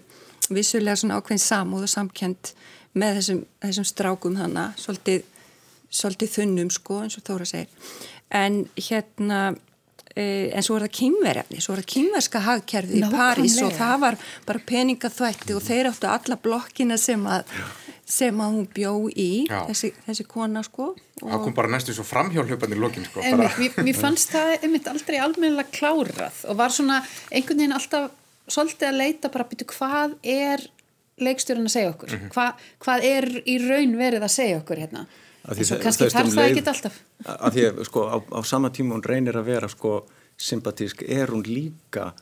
vísulega 0.50 0.98
svona 1.00 1.20
ákveðin 1.20 1.44
samúð 1.44 1.86
og 1.86 1.92
samkend 1.92 2.52
með 2.98 3.20
þessum, 3.20 3.44
þessum 3.62 3.86
strákum 3.86 4.38
hana, 4.40 4.70
svolítið 4.80 5.26
svolítið 5.90 6.36
þunnum 6.36 6.70
sko 6.74 7.02
eins 7.04 7.18
og 7.18 7.26
Þóra 7.26 7.48
segir 7.48 7.90
en 8.30 8.62
hérna 8.78 9.40
e, 10.14 10.50
en 10.54 10.64
svo 10.64 10.78
er 10.78 10.86
það 10.86 10.94
kýmverjafni, 11.00 11.60
svo 11.62 11.74
er 11.74 11.82
það 11.82 11.90
kýmverska 11.94 12.42
hagkerfið 12.46 12.98
í. 13.00 13.04
París 13.12 13.58
og 13.64 13.74
það 13.76 13.96
var 14.04 14.18
bara 14.46 14.64
peningaþvætti 14.70 15.56
og 15.56 15.64
þeir 15.66 15.90
áttu 15.90 16.10
alla 16.10 16.38
blokkina 16.44 16.98
sem 17.00 17.26
að, 17.30 17.54
sem 18.06 18.42
að 18.42 18.56
hún 18.56 18.68
bjó 18.74 18.94
í, 19.10 19.30
þessi, 19.50 19.92
þessi 20.06 20.26
kona 20.30 20.64
sko. 20.66 20.92
Það 21.20 21.44
kom 21.44 21.56
bara 21.58 21.72
næstu 21.74 21.94
svo 21.96 22.06
framhjálpandi 22.06 22.78
í 22.78 22.80
lokin 22.80 23.06
sko. 23.06 23.22
Mér, 23.40 23.80
mér 23.84 23.98
fannst 23.98 24.32
það 24.32 24.54
einmitt 24.60 24.88
aldrei 24.90 25.18
almennilega 25.20 25.74
klárað 25.74 26.44
og 26.48 26.60
var 26.60 26.74
svona 26.74 27.02
einhvern 27.28 27.64
veginn 27.64 27.76
alltaf 27.76 28.12
svolítið 28.50 28.88
að 28.88 29.00
leita 29.02 29.30
bara 29.30 29.46
að 29.46 29.52
byrja 29.54 29.72
hvað 29.74 30.14
er 30.26 30.68
leikstjórun 31.20 31.68
að 31.68 31.74
segja 31.74 31.90
okkur 31.92 32.14
Hva, 32.32 32.46
hvað 32.80 33.04
er 33.04 33.26
í 33.44 33.58
raun 33.62 33.92
verið 33.98 34.24
að 34.24 34.32
segja 34.32 34.60
okkur 34.62 34.80
hérna 34.80 35.04
en 35.48 35.56
svo 35.56 35.76
það- 35.76 35.82
kannski 35.84 36.04
það 36.04 36.14
þarf 36.16 36.26
um 36.26 36.34
það 36.36 36.42
leið- 36.44 36.56
ekki 36.58 36.72
alltaf. 36.74 36.96
Að 37.36 37.52
því 37.56 37.64
að 37.70 37.84
sko 37.88 38.00
á, 38.10 38.16
á 38.20 38.40
sama 38.44 38.70
tíma 38.70 38.94
hún 38.96 39.04
reynir 39.08 39.34
að 39.40 39.44
vera 39.50 39.68
sko 39.68 39.94
sympatísk 40.40 41.02
er 41.08 41.28
hún 41.32 41.42
líka 41.44 42.12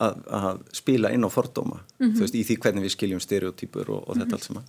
að, 0.00 0.20
að 0.28 0.60
spila 0.76 1.10
inn 1.14 1.24
á 1.24 1.30
fordóma 1.32 1.78
þú 2.00 2.18
veist 2.24 2.34
í 2.34 2.42
því 2.44 2.56
hvernig 2.60 2.82
við 2.84 2.94
skiljum 2.96 3.20
stereotýpur 3.22 3.90
og, 3.94 4.08
og 4.08 4.16
þetta 4.18 4.34
allt 4.38 4.44
saman. 4.48 4.64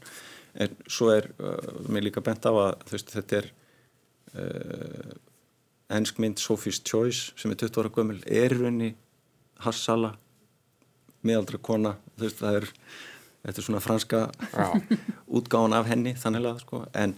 En 0.56 0.76
svo 0.88 1.10
er 1.12 1.32
uh, 1.40 1.56
mér 1.92 2.06
líka 2.08 2.22
bent 2.24 2.46
á 2.48 2.52
að 2.54 2.86
veist 2.92 3.10
þetta 3.12 3.42
er 3.42 3.50
uh, 4.36 5.16
ennsk 5.96 6.20
mynd 6.24 6.40
Sophie's 6.42 6.80
Choice 6.84 7.34
sem 7.38 7.52
er 7.52 7.60
20 7.60 7.82
ára 7.84 7.92
gömul 7.94 8.22
er 8.26 8.54
í 8.56 8.60
rauninni 8.62 8.94
Hassala 9.66 10.14
miðaldra 11.26 11.60
kona 11.62 11.96
veist 12.20 12.40
það 12.42 12.62
er 12.62 12.70
þetta 13.46 13.60
er 13.62 13.68
svona 13.68 13.84
franska 13.84 14.24
útgáðan 15.38 15.76
af 15.78 15.90
henni 15.92 16.16
þannig 16.18 16.48
að 16.50 16.64
sko 16.64 16.82
en, 16.98 17.16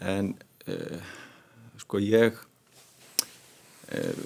en 0.00 0.32
uh, 0.68 1.00
sko 1.80 2.00
ég 2.02 2.36
uh, 3.92 4.24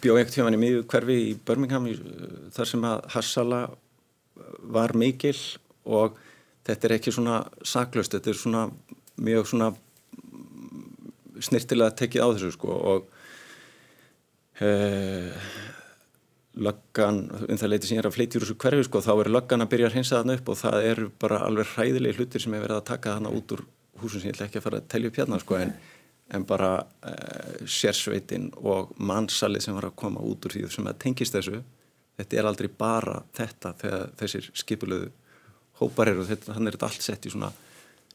bjó 0.00 0.16
einhvern 0.16 0.34
tíman 0.34 0.56
í 0.56 0.62
miðju 0.62 0.86
hverfi 0.90 1.16
í 1.30 1.36
Birmingham 1.46 1.88
uh, 1.90 2.00
þar 2.54 2.70
sem 2.72 2.86
að 2.86 3.06
Hassala 3.14 3.62
var 4.70 4.94
mikil 4.96 5.36
og 5.84 6.18
þetta 6.66 6.86
er 6.86 6.96
ekki 6.96 7.14
svona 7.14 7.42
saklaust, 7.66 8.14
þetta 8.14 8.30
er 8.32 8.38
svona 8.38 8.66
mjög 9.20 9.48
svona 9.50 9.72
snirtilega 11.40 11.96
tekið 11.96 12.24
á 12.24 12.28
þessu 12.34 12.52
sko 12.54 12.76
og 12.92 13.10
uh, 14.60 15.50
löggan, 16.60 17.20
um 17.48 17.58
það 17.60 17.72
leiti 17.72 17.88
sem 17.88 17.96
ég 17.96 18.02
er 18.02 18.10
að 18.10 18.16
fleiti 18.16 18.38
úr 18.38 18.44
þessu 18.44 18.58
hverfi 18.60 18.86
sko, 18.88 19.02
þá 19.04 19.12
er 19.14 19.32
löggan 19.32 19.64
að 19.64 19.72
byrja 19.74 19.90
að 19.90 19.96
hreinsa 19.96 20.18
þarna 20.18 20.38
upp 20.38 20.50
og 20.52 20.60
það 20.60 20.88
eru 20.92 21.10
bara 21.22 21.42
alveg 21.46 21.74
hræðilegi 21.74 22.18
hlutir 22.18 22.44
sem 22.44 22.56
er 22.56 22.64
verið 22.64 22.80
að 22.80 22.88
taka 22.90 23.14
þarna 23.16 23.34
út 23.38 23.54
úr 23.56 23.64
húsum 24.02 24.20
sem 24.20 24.30
ég 24.30 24.36
ætla 24.36 24.48
ekki 24.48 24.60
að 24.60 24.66
fara 24.68 24.80
að 24.80 24.88
telja 24.92 25.10
upp 25.10 25.20
hérna 25.20 25.40
sko 25.42 25.58
en, 25.58 25.74
en 26.36 26.46
bara 26.48 26.70
uh, 26.80 27.66
sérsveitin 27.66 28.50
og 28.60 28.94
mannsalið 28.98 29.66
sem 29.66 29.76
var 29.76 29.90
að 29.90 29.98
koma 30.02 30.24
út 30.24 30.46
úr 30.46 30.56
því 30.56 30.66
sem 30.72 30.90
að 30.90 31.00
tengist 31.04 31.36
þessu 31.36 31.62
þetta 32.20 32.36
er 32.36 32.48
aldrei 32.50 32.68
bara 32.68 33.20
þetta 33.36 33.74
þegar 33.80 34.14
þessir 34.20 34.50
skipulöðu 34.62 35.10
hópar 35.80 36.12
eru. 36.12 36.24
Þetta, 36.28 36.54
hann 36.56 36.68
er 36.68 36.76
þetta 36.76 36.90
allt 36.90 37.04
sett 37.06 37.26
í 37.26 37.32
svona 37.32 37.50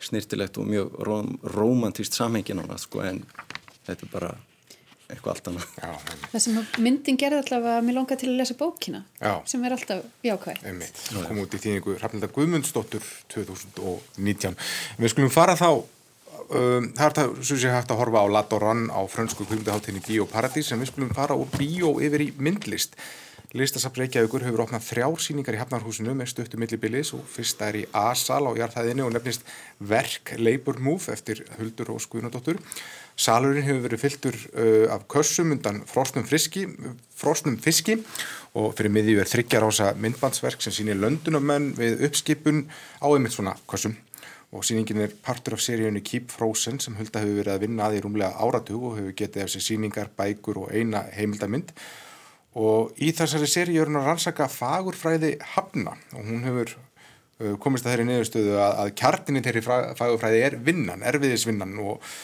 snirtilegt 0.02 0.60
og 0.62 0.67
mjög 0.69 0.98
róm, 1.08 1.32
romantíst 1.56 2.17
samhengin 2.17 2.62
á 2.62 2.65
það 2.67 2.82
sko 2.84 3.02
en 3.06 3.21
þetta 3.88 4.06
er 4.06 4.12
bara 4.12 4.34
eitthvað 5.09 5.31
allt 5.35 5.49
annað. 5.51 5.65
það 6.31 6.43
sem 6.45 6.59
myndin 6.81 7.19
gerði 7.21 7.41
allavega 7.43 7.79
að 7.79 7.87
mér 7.87 7.97
langar 7.99 8.19
til 8.21 8.29
að 8.31 8.39
lesa 8.41 8.57
bókina 8.59 9.01
Já. 9.19 9.33
sem 9.45 9.65
er 9.65 9.75
alltaf 9.75 10.05
jákvæð. 10.25 10.63
Kom 11.27 11.41
út 11.43 11.57
í 11.57 11.61
þýningu 11.65 11.97
Hrafnildar 11.99 12.33
Guðmundsdóttur 12.35 13.05
2019 13.33 14.57
við 14.97 15.13
skulum 15.13 15.33
fara 15.33 15.57
þá 15.59 15.69
um, 15.75 16.89
það 16.95 17.05
er 17.05 17.17
það 17.19 17.35
sem 17.49 17.61
sé 17.61 17.73
hægt 17.73 17.93
að 17.93 18.01
horfa 18.01 18.25
á 18.25 18.27
Ladoran 18.37 18.87
á 18.89 19.01
frönsku 19.11 19.47
kvimdaháttinni 19.49 20.03
Bíó 20.05 20.25
Paradís 20.29 20.71
en 20.73 20.81
við 20.81 20.91
skulum 20.93 21.13
fara 21.15 21.37
úr 21.37 21.49
bíó 21.53 21.95
yfir 22.03 22.25
í 22.25 22.31
myndlist 22.37 22.97
Listasafn 23.55 24.01
Reykjavíkur 24.01 24.43
hefur 24.43 24.65
opnað 24.65 24.83
þrjár 24.83 25.21
síningar 25.23 25.55
í 25.55 25.59
Hafnarhúsinu 25.61 26.11
með 26.19 26.27
stöttu 26.33 26.57
millibilis 26.59 27.13
og 27.15 27.21
fyrsta 27.31 27.69
er 27.69 27.77
í 27.79 27.83
A-sal 27.95 28.41
á 28.43 28.51
jarðhæðinni 28.51 29.05
og 29.05 29.13
nefnist 29.15 29.45
Verk 29.79 30.33
Labor 30.41 30.81
Move 30.83 31.13
eftir 31.13 31.39
Huldur 31.55 31.93
og 31.93 32.01
Skuðnadóttur. 32.03 32.59
Salurinn 33.15 33.63
hefur 33.63 33.85
verið 33.85 34.03
fylltur 34.03 34.35
uh, 34.35 34.91
af 34.91 35.07
kössum 35.07 35.55
undan 35.55 35.79
frosnum, 35.87 36.27
friski, 36.27 36.65
frosnum 37.15 37.55
fiski 37.63 38.01
og 38.59 38.73
fyrir 38.75 38.91
miðju 38.91 39.23
er 39.23 39.31
þryggjarása 39.31 39.93
myndbandsverk 40.03 40.59
sem 40.59 40.75
sýnir 40.75 40.99
löndunamenn 40.99 41.71
við 41.79 42.03
uppskipun 42.09 42.65
á 42.99 43.07
einmitt 43.07 43.39
svona 43.39 43.55
kössum. 43.71 43.95
Og 44.51 44.67
sýningin 44.67 45.05
er 45.07 45.15
partur 45.23 45.55
af 45.55 45.63
seríunni 45.63 46.03
Keep 46.03 46.35
Frozen 46.35 46.83
sem 46.83 46.99
Hulda 46.99 47.23
hefur 47.23 47.39
verið 47.39 47.55
að 47.55 47.69
vinna 47.69 47.87
að 47.87 48.01
í 48.01 48.03
rúmlega 48.03 48.35
áratug 48.35 48.89
og 48.91 48.99
hefur 48.99 49.21
getið 49.23 49.47
af 49.47 49.55
sér 49.55 49.71
sýningar, 49.71 50.11
bækur 50.11 50.65
og 50.65 50.75
eina 50.75 51.07
heimildamind 51.15 51.71
og 51.71 51.87
í 52.55 53.11
þessari 53.15 53.47
seríu 53.51 53.83
er 53.83 53.91
hún 53.91 53.99
að 53.99 54.09
rannsaka 54.09 54.47
fagurfræði 54.51 55.35
hafna 55.55 55.95
og 56.15 56.21
hún 56.23 56.45
hefur 56.47 56.75
uh, 56.75 57.55
komist 57.61 57.85
að 57.85 57.95
þeirri 57.95 58.07
niðurstöðu 58.09 58.53
að, 58.55 58.77
að 58.83 58.93
kjartinni 59.01 59.43
þeirri 59.43 59.63
fagurfræði 59.65 60.43
er 60.47 60.55
vinnan, 60.63 61.03
erfiðisvinnan 61.03 61.75
og, 61.83 62.15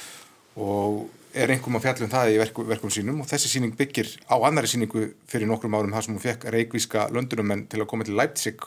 og 0.56 1.02
er 1.32 1.52
einhverjum 1.52 1.80
að 1.80 1.86
fjalla 1.86 2.08
um 2.08 2.14
það 2.14 2.32
í 2.32 2.40
verku, 2.42 2.66
verkum 2.68 2.92
sínum 2.94 3.22
og 3.24 3.30
þessi 3.30 3.52
síning 3.52 3.76
byggir 3.80 4.10
á 4.28 4.36
annari 4.40 4.72
síningu 4.72 5.06
fyrir 5.32 5.48
nokkrum 5.52 5.78
árum 5.78 5.94
þar 5.96 6.08
sem 6.08 6.16
hún 6.16 6.24
fekk 6.24 6.50
reikvíska 6.56 7.06
löndunumenn 7.16 7.68
til 7.72 7.84
að 7.84 7.90
koma 7.92 8.08
til 8.08 8.18
Leipzig 8.20 8.66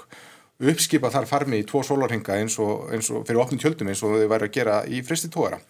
uppskipa 0.64 1.11
þar 1.12 1.29
farmi 1.29 1.61
í 1.61 1.66
tvo 1.68 1.83
sólarhinga 1.85 2.38
eins 2.40 2.57
og, 2.62 2.88
eins 2.94 3.11
og 3.12 3.27
fyrir 3.29 3.42
opnum 3.42 3.61
tjöldum 3.61 3.90
eins 3.90 4.05
og 4.07 4.16
þau 4.16 4.33
væri 4.33 4.48
að 4.48 4.57
gera 4.57 4.81
í 4.87 5.03
fristi 5.05 5.33
tóra 5.33 5.61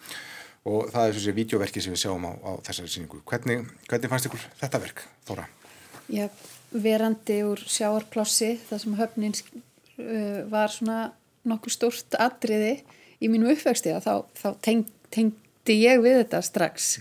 og 0.65 0.89
það 0.93 1.09
er 1.09 1.17
þessi 1.17 1.35
vídeoverki 1.39 1.83
sem 1.83 1.93
við 1.93 2.05
sjáum 2.05 2.25
á, 2.25 2.31
á 2.41 2.51
þessari 2.65 2.89
síningu. 2.89 3.21
Hvernig, 3.27 3.67
hvernig 3.89 4.11
fannst 4.11 4.29
ykkur 4.31 4.47
þetta 4.63 4.81
verk, 4.81 5.03
Þóra? 5.27 5.45
Já, 6.11 6.27
verandi 6.69 7.39
úr 7.47 7.61
sjáarplássi 7.65 8.55
þar 8.67 8.81
sem 8.81 8.97
höfnin 8.99 9.35
uh, 9.35 10.41
var 10.51 10.73
svona 10.73 10.99
nokkuð 11.49 11.73
stórt 11.73 12.17
atriði 12.19 12.77
í 13.23 13.29
mínu 13.31 13.49
uppvexti 13.53 13.93
þá, 14.03 14.25
þá 14.37 14.47
teng, 14.65 14.85
tengdi 15.13 15.79
ég 15.81 16.01
við 16.03 16.19
þetta 16.23 16.41
strax. 16.45 16.95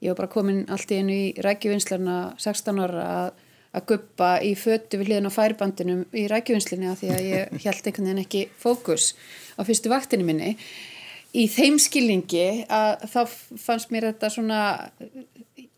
Ég 0.00 0.12
var 0.12 0.22
bara 0.22 0.32
komin 0.32 0.64
allt 0.72 0.92
í 0.92 1.00
einu 1.00 1.16
í 1.16 1.26
rækjuvinslarna 1.44 2.16
16 2.40 2.82
ára 2.84 3.06
að, 3.12 3.30
að 3.76 3.86
guppa 3.92 4.32
í 4.44 4.52
fötu 4.58 5.00
við 5.00 5.10
hliðin 5.10 5.30
á 5.32 5.36
færibandinum 5.36 6.04
í 6.16 6.26
rækjuvinslinni 6.32 6.90
að 6.90 7.00
því 7.02 7.14
að 7.14 7.30
ég 7.30 7.56
held 7.66 7.88
einhvern 7.90 8.10
veginn 8.10 8.24
ekki 8.24 8.44
fókus 8.60 9.14
á 9.56 9.60
fyrstu 9.68 9.92
vaktinu 9.92 10.28
minni. 10.28 10.54
Í 11.36 11.44
þeim 11.52 11.76
skilningi 11.82 12.64
að 12.72 13.08
þá 13.12 13.20
fannst 13.60 13.90
mér 13.92 14.12
þetta 14.12 14.30
svona 14.32 14.60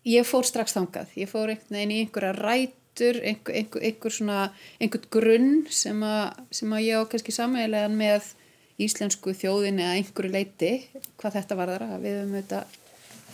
ég 0.08 0.26
fór 0.26 0.46
strax 0.46 0.76
þangað, 0.76 1.12
ég 1.18 1.30
fór 1.30 1.52
einhvern 1.52 1.76
veginn 1.76 1.94
í 1.94 2.00
einhverja 2.04 2.34
rætur, 2.38 3.20
einhver, 3.20 3.56
einhver, 3.60 3.84
einhver 3.88 4.14
svona, 4.14 4.38
einhvern 4.80 5.08
grunn 5.12 5.50
sem 5.72 6.00
að, 6.04 6.38
sem 6.54 6.72
að 6.74 6.84
ég 6.86 7.02
á 7.04 7.08
kannski 7.12 7.34
sameigilegan 7.34 7.98
með 7.98 8.32
íslensku 8.78 9.34
þjóðin 9.36 9.82
eða 9.82 9.98
einhverju 9.98 10.32
leiti, 10.32 10.72
hvað 11.18 11.38
þetta 11.40 11.58
var 11.58 11.74
þar 11.74 11.86
að 11.88 12.06
við 12.06 12.18
höfum 12.20 12.36
auðvitað 12.38 12.76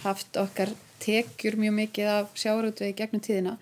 haft 0.04 0.40
okkar 0.40 0.74
tekjur 1.04 1.58
mjög 1.60 1.74
mikið 1.78 2.10
af 2.10 2.36
sjáarútvegi 2.40 2.96
gegnum 2.98 3.22
tíðina. 3.24 3.56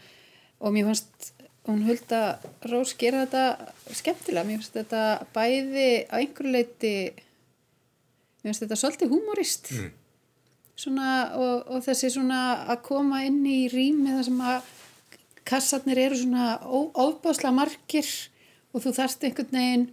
Og 0.62 0.74
mér 0.74 0.88
fannst 0.90 1.32
hún 1.66 1.82
hulda 1.86 2.20
Rós 2.70 2.94
gera 2.98 3.24
þetta 3.24 3.94
skemmtilega, 3.98 4.46
mér 4.46 4.62
fannst 4.62 4.78
þetta 4.78 5.02
bæði 5.34 5.88
á 6.10 6.14
einhverju 6.18 6.54
leiti 6.54 6.94
mér 8.42 8.50
fannst 8.50 8.64
þetta 8.64 8.78
svolítið 8.78 9.12
humorist 9.14 9.74
mm 9.74 10.01
svona, 10.78 11.08
og, 11.38 11.66
og 11.72 11.84
þessi 11.84 12.12
svona 12.14 12.42
að 12.72 12.82
koma 12.86 13.22
inn 13.26 13.42
í 13.46 13.66
rými 13.72 14.14
þar 14.16 14.26
sem 14.28 14.40
að 14.46 14.70
kassarnir 15.48 16.00
eru 16.04 16.18
svona 16.18 16.56
óbásla 16.62 17.52
margir 17.54 18.08
og 18.72 18.84
þú 18.84 18.94
þarft 18.96 19.26
einhvern 19.26 19.58
veginn 19.58 19.86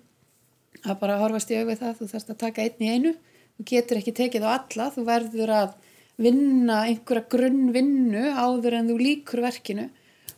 að 0.86 1.00
bara 1.02 1.20
horfast 1.20 1.52
í 1.52 1.60
auðvið 1.60 1.82
það, 1.82 1.96
þú 2.00 2.10
þarft 2.14 2.34
að 2.34 2.42
taka 2.46 2.64
einn 2.64 2.84
í 2.86 2.92
einu. 2.94 3.14
Þú 3.58 3.66
getur 3.68 4.00
ekki 4.00 4.16
tekið 4.16 4.46
á 4.48 4.50
alla 4.56 4.90
þú 4.96 5.06
verður 5.10 5.54
að 5.58 5.78
vinna 6.20 6.82
einhverja 6.88 7.28
grunnvinnu 7.32 8.26
áður 8.36 8.78
en 8.80 8.92
þú 8.92 8.98
líkur 9.02 9.44
verkinu. 9.44 9.90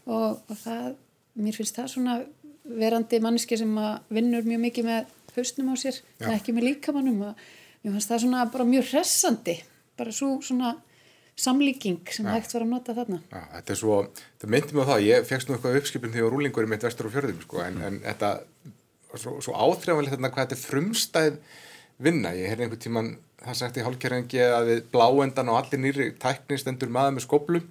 Og, 0.10 0.40
og 0.50 0.62
það, 0.64 0.94
mér 1.38 1.58
finnst 1.58 1.78
það 1.78 1.92
svona 1.94 2.20
verandi 2.82 3.20
manneski 3.22 3.58
sem 3.60 3.74
að 3.78 4.16
vinnur 4.18 4.48
mjög 4.48 4.64
mikið 4.66 4.88
með 4.88 5.12
hausnum 5.36 5.74
á 5.74 5.76
sér, 5.80 6.00
Já. 6.20 6.32
ekki 6.34 6.54
með 6.56 6.68
líkamannum 6.70 7.22
og 7.30 7.44
mér 7.84 7.94
finnst 7.96 8.12
það 8.12 8.24
svona 8.26 8.48
bara 8.52 8.68
mjög 8.68 8.90
hressandi 8.92 9.56
bara 10.00 10.14
svo 10.16 10.38
svona 10.46 10.76
samlíking 11.42 12.02
sem 12.12 12.28
Já. 12.28 12.36
hægt 12.36 12.54
var 12.54 12.66
að 12.66 12.72
nota 12.74 12.96
þarna 12.96 13.20
Já, 13.32 13.42
þetta 13.56 13.74
er 13.74 13.80
svo, 13.80 13.98
það 14.42 14.54
myndi 14.54 14.78
mig 14.78 14.86
á 14.86 14.90
það, 14.92 15.04
ég 15.08 15.28
fegst 15.30 15.50
nú 15.50 15.56
eitthvað 15.56 15.80
uppskipin 15.82 16.14
þegar 16.14 16.36
rúlingur 16.36 16.70
mitt 16.70 16.86
vestur 16.86 17.10
á 17.10 17.14
fjörðum, 17.16 17.42
sko, 17.46 17.62
en, 17.66 17.82
en 17.88 18.00
þetta, 18.06 18.32
svo, 19.16 19.38
svo 19.44 19.56
áþrjáðanlegt 19.56 20.16
þarna 20.18 20.32
hvað 20.34 20.48
þetta 20.48 20.58
er 20.58 20.64
frumstæð 20.66 21.40
vinna, 22.02 22.34
ég 22.38 22.52
heyrði 22.52 22.66
einhvern 22.66 22.84
tíman, 22.84 23.10
það 23.42 23.58
sagt 23.60 23.80
í 23.80 23.86
hálfkerringi 23.86 24.44
að 24.44 24.70
við 24.72 24.84
bláendan 24.94 25.52
og 25.54 25.60
allir 25.62 25.82
nýri 25.82 26.08
tækni 26.22 26.58
stendur 26.60 26.92
maður 26.94 27.18
með 27.18 27.26
skóplu, 27.28 27.64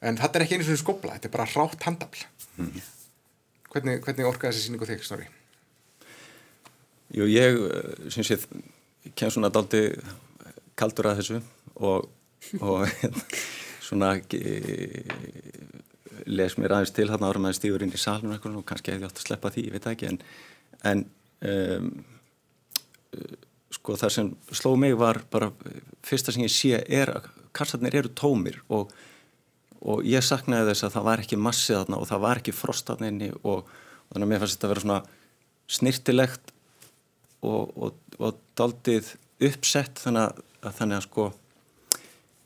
en 0.00 0.20
þetta 0.20 0.40
er 0.40 0.44
ekki 0.46 0.58
einu 0.58 0.68
svona 0.68 0.82
skópla, 0.82 1.16
þetta 1.16 1.30
er 1.30 1.34
bara 1.36 1.48
rátt 1.52 1.88
handafl. 1.88 2.24
Hvernig, 3.74 4.00
hvernig 4.06 4.28
orkaði 4.28 4.54
þessi 4.54 4.68
síningu 4.68 4.88
þig, 4.88 5.04
Snorri? 5.04 5.28
Jú, 7.14 7.28
ég, 7.28 7.60
sem 8.14 8.26
sé, 8.26 8.38
kem 9.18 9.32
svona 9.32 9.52
daldi 9.52 9.84
kaldur 10.78 11.10
að 11.10 11.20
þessu 11.20 11.42
og, 11.80 12.08
og 12.60 12.86
svona 13.84 14.14
e, 14.36 15.04
les 16.30 16.56
mér 16.58 16.76
aðeins 16.76 16.94
til 16.94 17.08
þarna 17.10 17.30
árum 17.30 17.48
að 17.48 17.56
stífur 17.58 17.84
inn 17.84 17.94
í 17.94 18.00
salun 18.00 18.34
og 18.34 18.66
kannski 18.68 18.94
hefði 18.94 19.08
átt 19.08 19.20
að 19.20 19.26
sleppa 19.28 19.52
því, 19.54 19.66
ég 19.68 19.76
veit 19.76 19.88
ekki 19.90 20.10
en, 20.10 20.20
en 20.90 21.04
um, 21.50 21.88
sko 23.74 23.96
það 24.00 24.14
sem 24.16 24.30
sló 24.54 24.74
mig 24.80 24.94
var 24.98 25.20
bara 25.32 25.50
fyrsta 26.06 26.34
sem 26.34 26.46
ég 26.46 26.52
sé 26.52 26.80
er 26.82 27.12
að 27.18 27.28
kassarnir 27.54 27.98
eru 28.00 28.10
tómir 28.16 28.60
og, 28.72 28.92
og 29.82 30.06
ég 30.06 30.24
saknaði 30.24 30.72
þess 30.72 30.86
að 30.88 30.96
það 30.96 31.08
var 31.10 31.24
ekki 31.24 31.40
massið 31.40 31.80
þarna 31.80 32.00
og 32.00 32.08
það 32.10 32.24
var 32.24 32.40
ekki 32.40 32.56
frostatninni 32.56 33.30
og, 33.42 33.68
og 33.68 34.14
þannig 34.14 34.26
að 34.26 34.32
mér 34.32 34.42
fannst 34.42 34.56
þetta 34.56 34.68
að 34.68 34.74
vera 34.74 34.84
svona 34.86 35.00
snirtilegt 35.74 36.52
og, 37.44 37.94
og 38.18 38.42
daldið 38.58 39.14
uppsett 39.44 40.00
þannig 40.00 40.28
að, 40.28 40.44
að 40.64 40.76
þannig 40.78 40.98
að 40.98 41.06
sko 41.08 41.30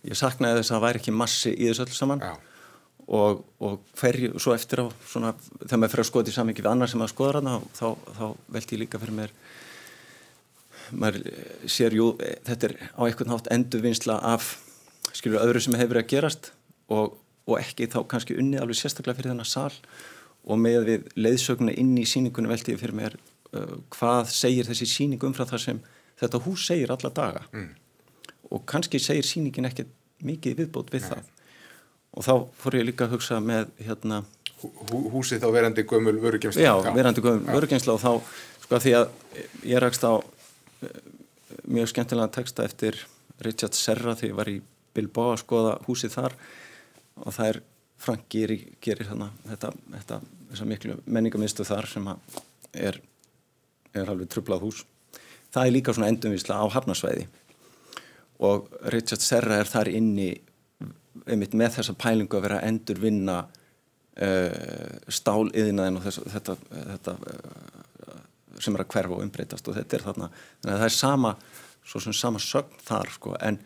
ég 0.06 0.18
saknaði 0.18 0.60
þess 0.60 0.70
að 0.70 0.76
það 0.76 0.86
væri 0.86 1.02
ekki 1.02 1.16
massi 1.16 1.54
í 1.54 1.70
þessu 1.70 1.86
öll 1.86 1.96
saman. 1.96 2.24
Og, 3.08 3.40
og 3.64 3.78
hverju, 3.96 4.34
svo 4.36 4.52
eftir 4.52 4.82
á 4.84 4.86
svona, 5.08 5.32
þegar 5.62 5.80
maður 5.80 5.92
fyrir 5.94 6.04
að 6.04 6.08
skoða 6.10 6.28
í 6.28 6.34
samingi 6.34 6.60
við 6.60 6.70
annar 6.74 6.90
sem 6.92 7.00
að 7.00 7.14
skoða 7.14 7.38
hana 7.38 7.54
þá, 7.72 7.86
þá 8.18 8.24
veldi 8.52 8.76
ég 8.76 8.82
líka 8.82 9.00
fyrir 9.00 9.16
mér 9.16 9.32
maður 10.92 11.24
sér 11.68 11.96
jú, 11.96 12.10
þetta 12.46 12.68
er 12.68 12.74
á 12.96 13.00
einhvern 13.06 13.32
hátt 13.32 13.48
endurvinnsla 13.52 14.18
af 14.24 14.50
skilur 15.16 15.42
öðru 15.42 15.62
sem 15.62 15.76
hefur 15.76 15.94
verið 15.94 16.04
að 16.04 16.12
gerast 16.12 16.50
og, 16.92 17.16
og 17.48 17.58
ekki 17.60 17.88
þá 17.92 17.98
kannski 18.10 18.36
unni 18.40 18.60
alveg 18.60 18.78
sérstaklega 18.78 19.18
fyrir 19.18 19.32
þennan 19.32 19.48
sal. 19.48 19.72
Og 20.48 20.60
með 20.60 20.78
við 20.86 21.08
leiðsöguna 21.18 21.74
inn 21.80 21.96
í 22.00 22.06
síningunum 22.08 22.52
veldi 22.52 22.74
ég 22.74 22.80
fyrir 22.80 22.96
mér 22.96 23.18
uh, 23.18 23.76
hvað 23.96 24.30
segir 24.32 24.68
þessi 24.68 24.88
síning 24.88 25.24
umfram 25.24 25.48
það 25.50 25.64
sem 25.64 25.82
þetta 26.20 26.42
hús 26.46 26.68
segir 26.70 26.92
alla 26.94 27.12
daga? 27.14 27.44
Mm. 27.52 27.72
Og 28.50 28.64
kannski 28.68 29.00
segir 29.02 29.26
síningin 29.26 29.68
ekki 29.68 29.86
mikið 30.24 30.62
viðbót 30.62 30.92
við 30.94 31.04
Nei. 31.04 31.10
það. 31.10 31.30
Og 32.18 32.26
þá 32.26 32.34
fór 32.62 32.78
ég 32.78 32.88
líka 32.88 33.06
að 33.06 33.16
hugsa 33.16 33.40
með 33.44 33.72
hérna 33.84 34.24
Hú, 34.58 35.04
húsið 35.12 35.44
þá 35.44 35.52
verandi 35.54 35.84
gömul 35.86 36.16
vörugjensla 36.18 36.64
Já, 36.64 36.72
verandi 36.90 37.22
gömul 37.22 37.44
vörugjensla 37.46 37.94
og 37.94 38.00
þá 38.02 38.10
sko 38.64 38.74
að 38.74 38.82
því 38.82 38.94
að 38.98 39.04
ég 39.70 39.82
rækst 39.84 40.02
á 40.02 40.12
mjög 41.68 41.92
skemmtilega 41.92 42.32
texta 42.34 42.66
eftir 42.66 42.98
Richard 43.44 43.76
Serra 43.78 44.16
þegar 44.18 44.32
ég 44.32 44.38
var 44.40 44.50
í 44.50 44.56
Bilbao 44.96 45.30
að 45.30 45.42
skoða 45.44 45.76
húsið 45.86 46.16
þar. 46.16 46.34
Og 47.22 47.34
það 47.36 47.50
er 47.52 47.60
Frank 48.02 48.26
Giri 48.30 48.58
gerir 48.82 49.06
þarna 49.06 49.30
þetta, 49.46 49.72
þetta, 49.94 50.20
þetta 50.50 50.68
miklu 50.72 50.98
menningamistu 51.06 51.66
þar 51.66 51.88
sem 51.90 52.08
er, 52.74 52.98
er 53.94 54.10
alveg 54.10 54.30
trublað 54.32 54.66
hús. 54.66 54.84
Það 55.54 55.64
er 55.64 55.74
líka 55.74 55.94
svona 55.94 56.10
endumvísla 56.12 56.58
á 56.58 56.66
hafnarsvæði 56.74 57.28
og 58.44 58.68
Richard 58.94 59.22
Serra 59.24 59.58
er 59.58 59.70
þar 59.70 59.90
inni 59.92 60.30
einmitt 61.28 61.56
með 61.58 61.78
þessa 61.78 61.94
pælingu 61.98 62.38
að 62.38 62.44
vera 62.46 62.60
að 62.60 62.68
endur 62.70 63.00
vinna 63.02 63.38
uh, 63.44 64.92
stáliðinaðin 65.10 65.98
og 65.98 66.04
þess, 66.06 66.20
þetta, 66.34 66.58
þetta 66.92 67.16
uh, 67.18 68.20
sem 68.62 68.76
er 68.76 68.84
að 68.84 68.92
hverfa 68.94 69.16
og 69.16 69.24
umbreytast 69.24 69.70
og 69.70 69.78
þetta 69.78 69.98
er 69.98 70.06
þarna, 70.06 70.30
þannig 70.60 70.76
að 70.76 70.84
það 70.84 70.90
er 70.90 70.96
sama 70.98 71.34
svo 71.88 72.04
sem 72.04 72.14
sama 72.16 72.40
sögn 72.42 72.80
þar 72.84 73.12
sko. 73.14 73.34
En 73.40 73.58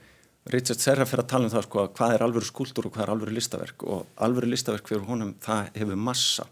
Richard 0.52 0.82
Serra 0.82 1.06
fyrir 1.06 1.24
að 1.24 1.30
tala 1.32 1.48
um 1.48 1.52
það 1.52 1.66
sko 1.68 1.86
hvað 1.96 2.16
er 2.16 2.24
alvöru 2.26 2.48
skúldur 2.48 2.88
og 2.88 2.94
hvað 2.94 3.04
er 3.04 3.14
alvöru 3.14 3.36
listaverk. 3.36 3.84
Og 3.86 4.22
alvöru 4.22 4.50
listaverk 4.50 4.88
fyrir 4.90 5.06
honum 5.08 5.34
það 5.42 5.70
hefur 5.78 6.00
massa 6.08 6.46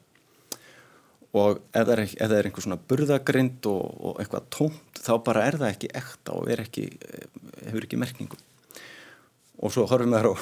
og 1.31 1.61
ef 1.71 1.85
það 1.87 1.93
er, 1.95 2.05
ef 2.09 2.29
það 2.29 2.37
er 2.39 2.49
einhver 2.49 2.67
svona 2.67 2.81
burðagrind 2.91 3.67
og, 3.71 3.83
og 4.11 4.23
eitthvað 4.23 4.49
tómt 4.57 5.03
þá 5.03 5.13
bara 5.27 5.45
er 5.47 5.59
það 5.61 5.75
ekki 5.75 5.93
ekta 6.01 6.37
og 6.37 6.51
ekki, 6.55 6.87
hefur 7.67 7.87
ekki 7.87 8.01
merkningu 8.01 8.41
og 9.61 9.75
svo 9.75 9.87
horfum 9.89 10.15
við 10.15 10.19
þar 10.19 10.31
á, 10.31 10.35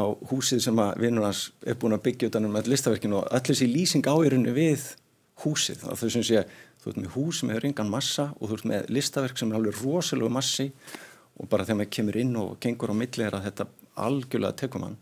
á 0.00 0.02
húsið 0.30 0.62
sem 0.64 0.80
að 0.82 1.02
vinnur 1.04 1.28
hans 1.28 1.48
er 1.62 1.76
búin 1.80 1.96
að 1.96 2.06
byggja 2.08 2.30
utanum 2.32 2.56
með 2.56 2.70
listaverkinu 2.72 3.20
og 3.20 3.28
allir 3.28 3.52
þessi 3.52 3.68
lýsing 3.68 4.08
áýrunni 4.08 4.54
við 4.56 4.86
húsið. 5.44 5.84
Þá 5.84 6.00
þau 6.00 6.10
sem 6.14 6.24
sé 6.26 6.44
þú 6.78 6.90
ert 6.90 7.00
með 7.02 7.12
hús 7.16 7.40
sem 7.40 7.52
hefur 7.52 7.68
engan 7.68 7.92
massa 7.92 8.30
og 8.38 8.48
þú 8.48 8.58
ert 8.58 8.68
með 8.72 8.90
listaverk 8.96 9.40
sem 9.40 9.52
er 9.52 9.58
alveg 9.58 9.82
rosalega 9.82 10.32
massi 10.32 10.68
og 11.38 11.50
bara 11.50 11.66
þegar 11.66 11.80
maður 11.80 11.94
kemur 11.98 12.20
inn 12.22 12.36
og 12.40 12.56
gengur 12.62 12.94
á 12.94 12.96
milli 12.98 13.26
er 13.26 13.36
að 13.36 13.48
þetta 13.48 13.68
algjörlega 14.08 14.58
tekum 14.62 14.86
hann 14.86 14.98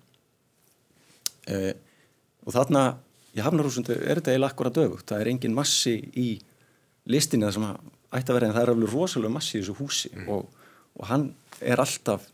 eh, 1.52 1.72
og 2.44 2.54
þarna 2.56 2.84
í 3.36 3.44
Hafnarhúsundu 3.44 3.96
er 3.96 4.20
þetta 4.20 4.32
eiginlega 4.32 4.54
akkurat 4.54 4.78
döfugt 4.78 5.10
það 5.10 5.22
er 5.22 5.32
engin 5.32 5.56
massi 5.56 5.96
í 6.16 6.28
listinni 7.12 7.46
það 7.46 7.56
sem 7.58 7.66
að 7.68 7.92
ætti 8.16 8.32
að 8.32 8.38
vera 8.38 8.48
en 8.48 8.56
það 8.56 8.64
er 8.64 8.72
alveg 8.72 8.94
rosalega 8.94 9.34
massi 9.36 9.56
í 9.56 9.60
þessu 9.60 9.76
húsi 9.80 10.12
mm. 10.14 10.30
og, 10.32 10.72
og 10.96 11.10
hann 11.10 11.28
er 11.60 11.82
alltaf 11.82 12.26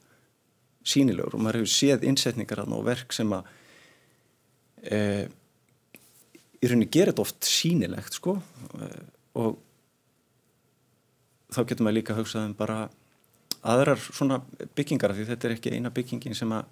sínilegur 0.87 1.37
og 1.37 1.43
maður 1.43 1.63
hefur 1.63 1.75
séð 1.75 2.07
innsetningar 2.09 2.65
og 2.65 2.85
verk 2.87 3.15
sem 3.15 3.31
að 3.35 3.51
e, 4.83 4.99
í 6.63 6.71
rauninni 6.71 6.91
gerir 6.91 7.13
þetta 7.13 7.25
oft 7.25 7.47
sínilegt 7.47 8.19
sko 8.19 8.37
eh, 8.79 9.03
og 9.39 9.59
þá 11.53 11.63
getur 11.67 11.87
maður 11.87 11.99
líka 11.99 12.15
að 12.15 12.23
hugsa 12.23 12.45
um 12.47 12.55
bara 12.59 12.85
aðrar 13.73 14.01
svona 14.03 14.41
byggingar 14.77 15.15
því 15.17 15.27
þetta 15.31 15.49
er 15.49 15.57
ekki 15.57 15.75
eina 15.75 15.93
byggingin 15.95 16.37
sem 16.39 16.55
að 16.55 16.71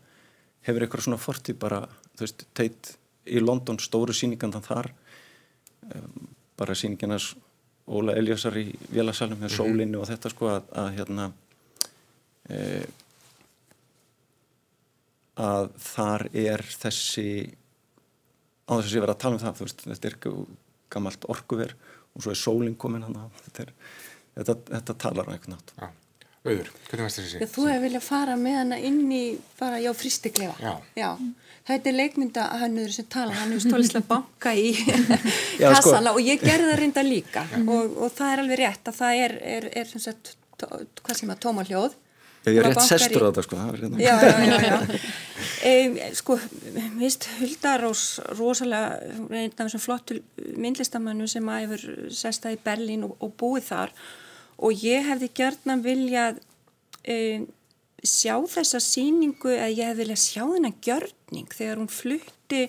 hefur 0.66 0.84
eitthvað 0.84 1.06
svona 1.06 1.20
forti 1.20 1.54
bara 1.56 1.82
þú 2.14 2.26
veist, 2.26 2.46
teit 2.54 2.94
í 3.30 3.40
London 3.42 3.78
stóru 3.78 4.14
síningandan 4.16 4.66
þar. 4.66 4.90
Um, 5.94 6.28
bara 6.60 6.74
síninginas 6.76 7.32
Óla 7.90 8.14
Eliasar 8.14 8.54
í 8.60 8.68
Vélasalum 8.92 9.38
með 9.40 9.48
mm 9.48 9.56
-hmm. 9.56 9.56
sólinni 9.56 9.98
og 9.98 10.06
þetta 10.06 10.30
sko 10.30 10.50
að, 10.52 10.66
að 10.82 10.90
hérna 10.98 11.32
e, 12.48 12.58
að 15.40 15.70
þar 15.80 16.26
er 16.34 16.62
þessi 16.62 17.30
á 18.68 18.72
þess 18.78 18.90
að 18.90 18.94
ég 18.94 19.02
verið 19.04 19.14
að 19.14 19.22
tala 19.24 19.34
um 19.38 19.42
það 19.42 19.62
veist, 19.64 19.82
þetta 19.86 20.08
er 20.08 20.18
gammalt 20.90 21.26
orkuver 21.32 21.74
og 22.14 22.22
svo 22.22 22.30
er 22.30 22.38
sólinn 22.38 22.76
komin 22.76 23.02
hann 23.02 23.18
þetta, 23.46 23.66
þetta, 24.36 24.56
þetta 24.70 24.94
talar 24.94 25.26
á 25.26 25.32
einhvern 25.34 25.56
nátt 25.56 25.74
Já, 25.80 25.88
auður, 26.46 26.70
hvernig 26.88 27.06
veist 27.06 27.20
þessi? 27.20 27.48
Þú 27.52 27.66
hefur 27.68 27.84
viljað 27.84 28.04
fara 28.06 28.34
með 28.40 28.58
hana 28.62 28.80
inn 28.90 29.00
í 29.12 29.24
bara, 29.60 29.80
já, 29.82 29.90
fristiklefa 29.96 30.56
Já, 30.62 30.74
já. 30.96 31.08
Þetta 31.70 31.90
er 31.90 31.96
leikmynda 31.98 32.44
að 32.50 32.62
hann 32.64 32.78
er 32.80 32.92
sem 32.94 33.08
tala, 33.12 33.34
hann 33.36 33.52
er 33.54 33.62
stólislega 33.62 34.08
banka 34.08 34.54
í 34.56 34.70
kassana 35.60 36.10
sko. 36.10 36.14
og 36.16 36.20
ég 36.24 36.40
gerði 36.42 36.70
það 36.70 36.78
reynda 36.80 37.04
líka 37.06 37.44
og, 37.60 37.98
og 38.06 38.14
það 38.16 38.32
er 38.32 38.44
alveg 38.44 38.62
rétt 38.62 38.92
að 38.92 39.00
það 39.02 39.24
er, 39.26 39.36
er, 39.56 39.68
er 39.82 39.90
sem 39.90 40.04
sagt, 40.06 40.32
hvað 40.60 41.20
sem 41.20 41.34
að 41.34 41.44
tóma 41.44 41.66
hljóð 41.68 41.98
Ég 42.48 42.56
er 42.56 42.70
rétt 42.70 42.80
sestur 42.88 43.20
á 43.20 43.28
þetta 43.28 43.42
sko 43.44 43.56
hérna. 43.60 43.98
Já, 44.00 44.14
já, 44.24 44.32
já, 44.48 44.60
já. 44.64 45.00
Um, 45.60 45.96
Sko, 46.16 46.38
vist 46.96 47.26
Huldarós 47.36 48.02
rosalega, 48.38 48.96
einn 49.28 49.52
af 49.52 49.66
þessum 49.66 49.82
flottu 49.82 50.16
myndlistamannu 50.56 51.26
sem 51.28 51.50
að 51.52 51.66
hefur 51.66 51.82
sestað 52.16 52.56
í 52.56 52.60
Berlín 52.64 53.04
og, 53.04 53.12
og 53.20 53.34
búið 53.36 53.66
þar 53.66 53.92
og 54.60 54.84
ég 54.84 55.06
hefði 55.08 55.30
gertna 55.36 55.76
viljað 55.80 56.40
um, 57.08 57.46
sjá 58.04 58.34
þessa 58.48 58.80
síningu 58.82 59.52
eða 59.54 59.70
ég 59.72 59.90
hefði 59.90 60.04
viljað 60.04 60.22
sjá 60.24 60.42
þennan 60.42 60.76
gjörning 60.84 61.54
þegar 61.56 61.80
hún 61.80 61.92
flutti 61.92 62.66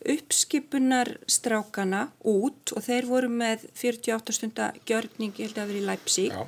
uppskipunar 0.00 1.12
strákana 1.28 2.06
út 2.24 2.72
og 2.72 2.84
þeir 2.86 3.08
voru 3.08 3.28
með 3.32 3.66
48 3.76 4.36
stundar 4.36 4.78
gjörning, 4.88 5.34
ég 5.36 5.50
held 5.50 5.60
að 5.60 5.72
vera 5.72 5.82
í 5.82 5.88
Leipzig. 5.90 6.32
Já. 6.32 6.46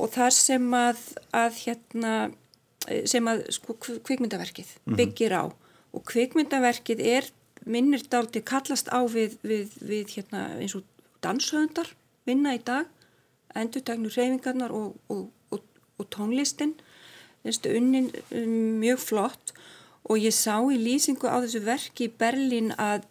Og 0.00 0.12
þar 0.12 0.34
sem 0.36 0.66
að, 0.76 1.00
að 1.36 1.56
hérna, 1.64 2.12
sem 3.08 3.32
að 3.32 3.46
sko, 3.56 3.76
kvikmyndaverkið 3.80 4.74
mhm. 4.84 4.98
byggir 5.00 5.36
á. 5.40 5.44
Og 5.96 6.04
kvikmyndaverkið 6.08 7.00
er 7.16 7.30
minnir 7.68 8.04
dálti 8.12 8.44
kallast 8.44 8.92
á 8.92 9.00
við, 9.08 9.36
við, 9.44 9.72
við 9.80 10.16
hérna, 10.18 10.46
eins 10.60 10.76
og 10.76 10.84
danshöndar 11.24 11.88
vinna 12.28 12.54
í 12.56 12.60
dag 12.64 12.88
endurtegnu 13.58 14.10
reyfingarnar 14.14 14.74
og, 14.74 14.96
og, 15.08 15.28
og, 15.50 15.62
og 15.98 16.10
tónlistin. 16.14 16.76
Unnin 17.44 18.10
mjög 18.80 18.98
flott. 18.98 19.54
Og 20.10 20.18
ég 20.18 20.34
sá 20.34 20.58
í 20.72 20.78
lýsingu 20.80 21.28
á 21.28 21.40
þessu 21.42 21.62
verki 21.64 22.08
í 22.08 22.12
Berlin 22.18 22.72
að 22.76 23.06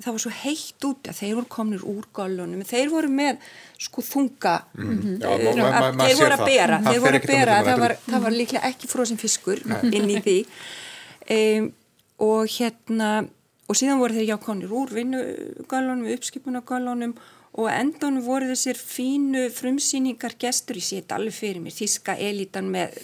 það 0.00 0.14
var 0.14 0.22
svo 0.22 0.30
heitt 0.32 0.86
út 0.88 1.08
að 1.10 1.18
þeir 1.18 1.34
voru 1.38 1.48
komnir 1.52 1.82
úr 1.88 2.06
gólunum, 2.16 2.62
þeir 2.64 2.92
voru 2.92 3.10
með 3.12 3.40
sko 3.80 4.04
þunga. 4.04 4.54
Mm 4.76 5.00
-hmm. 5.00 5.16
Já, 5.20 5.28
uh, 5.28 5.56
ma 5.56 5.80
ma 5.80 5.90
ma 5.92 6.06
þeir 6.06 6.20
voru 6.20 6.36
að 6.36 6.44
bera, 6.46 6.78
það 6.78 6.92
þeir 6.92 7.00
voru 7.00 7.18
að 7.18 7.26
bera. 7.26 7.58
það 7.64 7.80
var, 7.80 7.96
það 8.06 8.22
var 8.22 8.32
líklega 8.32 8.70
ekki 8.70 8.88
fróðsinn 8.88 9.20
fiskur 9.20 9.60
inn 9.96 10.08
í 10.10 10.22
því. 10.24 10.38
Um, 11.36 11.72
og 12.18 12.48
hérna 12.48 13.10
og 13.68 13.76
síðan 13.76 14.00
voru 14.00 14.14
þeir 14.14 14.32
já 14.32 14.36
konir 14.42 14.72
úr 14.72 14.90
vinnugálunum 14.90 16.08
uppskipunagálunum 16.16 17.14
og 17.14 17.20
endan 17.70 18.20
voru 18.22 18.46
þessir 18.52 18.78
fínu 18.78 19.48
frumsýningar 19.50 20.36
gestur, 20.38 20.76
ég 20.76 20.86
sé 20.86 21.00
þetta 21.00 21.18
alveg 21.18 21.34
fyrir 21.34 21.62
mér 21.64 21.74
þíska 21.74 22.16
elitan 22.16 22.70
með 22.70 22.94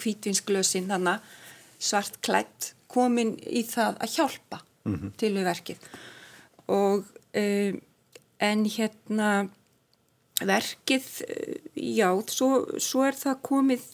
kvítvinsglösin 0.00 0.88
þannig 0.92 1.34
svart 1.78 2.20
klætt 2.24 2.72
komin 2.90 3.36
í 3.46 3.62
það 3.66 3.98
að 4.00 4.16
hjálpa 4.16 4.62
mm 4.84 4.94
-hmm. 4.94 5.12
til 5.16 5.32
við 5.34 5.44
verkið 5.44 5.78
og 6.66 7.04
um, 7.34 7.80
en 8.38 8.64
hérna 8.64 9.48
verkið, 10.42 11.04
já, 11.76 12.08
svo, 12.28 12.64
svo 12.82 13.04
er 13.06 13.14
það 13.14 13.42
komið 13.46 13.84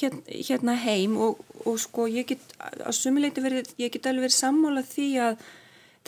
hérna, 0.00 0.22
hérna 0.26 0.74
heim 0.82 1.16
og, 1.16 1.44
og 1.64 1.78
sko 1.80 2.08
ég 2.10 2.26
get 2.32 2.56
að 2.60 2.96
sumuleiti 2.98 3.44
verið, 3.44 3.70
ég 3.78 3.92
get 3.94 4.06
alveg 4.06 4.28
verið 4.28 4.36
sammála 4.36 4.82
því 4.82 5.08
að 5.28 5.46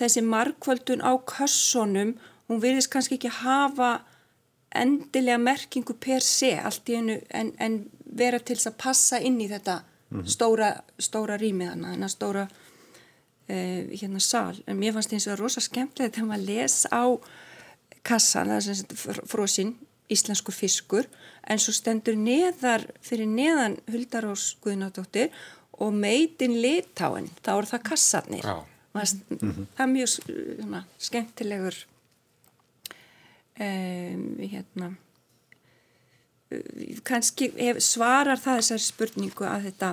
þessi 0.00 0.24
markvöldun 0.26 1.04
á 1.04 1.12
kössonum, 1.28 2.16
hún 2.50 2.62
verðist 2.62 2.90
kannski 2.90 3.16
ekki 3.18 3.30
hafa 3.40 4.00
endilega 4.74 5.38
merkingu 5.38 5.94
per 5.98 6.22
se 6.22 6.52
allt 6.58 6.90
í 6.90 6.98
einu 6.98 7.18
en, 7.34 7.52
en 7.58 7.84
vera 8.18 8.38
til 8.42 8.56
þess 8.56 8.70
að 8.70 8.80
passa 8.82 9.20
inn 9.22 9.38
í 9.42 9.48
þetta 9.50 9.80
mm 9.80 10.20
-hmm. 10.20 10.30
stóra, 10.34 10.70
stóra 10.98 11.38
rýmið 11.38 11.70
hana, 11.72 11.92
hana 11.94 12.08
stóra 12.08 12.46
uh, 12.46 13.80
hérna 14.00 14.20
sal. 14.20 14.62
En 14.66 14.78
mér 14.78 14.92
fannst 14.92 15.12
eins 15.12 15.26
og 15.26 15.38
rosa 15.38 15.60
skemmtilegt 15.60 16.14
þegar 16.14 16.28
maður 16.28 16.46
les 16.46 16.86
á 16.90 17.04
kassan, 18.02 18.48
það 18.48 18.56
er 18.56 18.74
sem 18.74 18.86
frosinn 19.26 19.74
íslensku 20.10 20.52
fiskur 20.52 21.06
en 21.46 21.58
svo 21.58 21.72
stendur 21.72 22.16
neðar 22.16 22.86
fyrir 23.00 23.26
neðan 23.26 23.78
Huldarós 23.90 24.56
Guðnardóttir 24.62 25.30
og 25.72 25.92
meitin 25.92 26.58
litáin, 26.62 27.30
þá 27.42 27.52
er 27.58 27.66
það 27.66 27.82
kassarnir. 27.82 28.44
Já. 28.44 28.66
Mm 28.94 29.02
-hmm. 29.40 29.66
Það 29.76 29.86
er 29.86 29.92
mjög 29.92 30.08
svona, 30.08 30.84
skemmtilegur 30.98 31.74
um, 33.58 34.26
hérna 34.40 34.92
kannski 37.06 37.50
hef, 37.58 37.80
svarar 37.84 38.40
það 38.40 38.60
þessar 38.60 38.82
spurningu 38.82 39.46
að 39.46 39.68
þetta, 39.68 39.90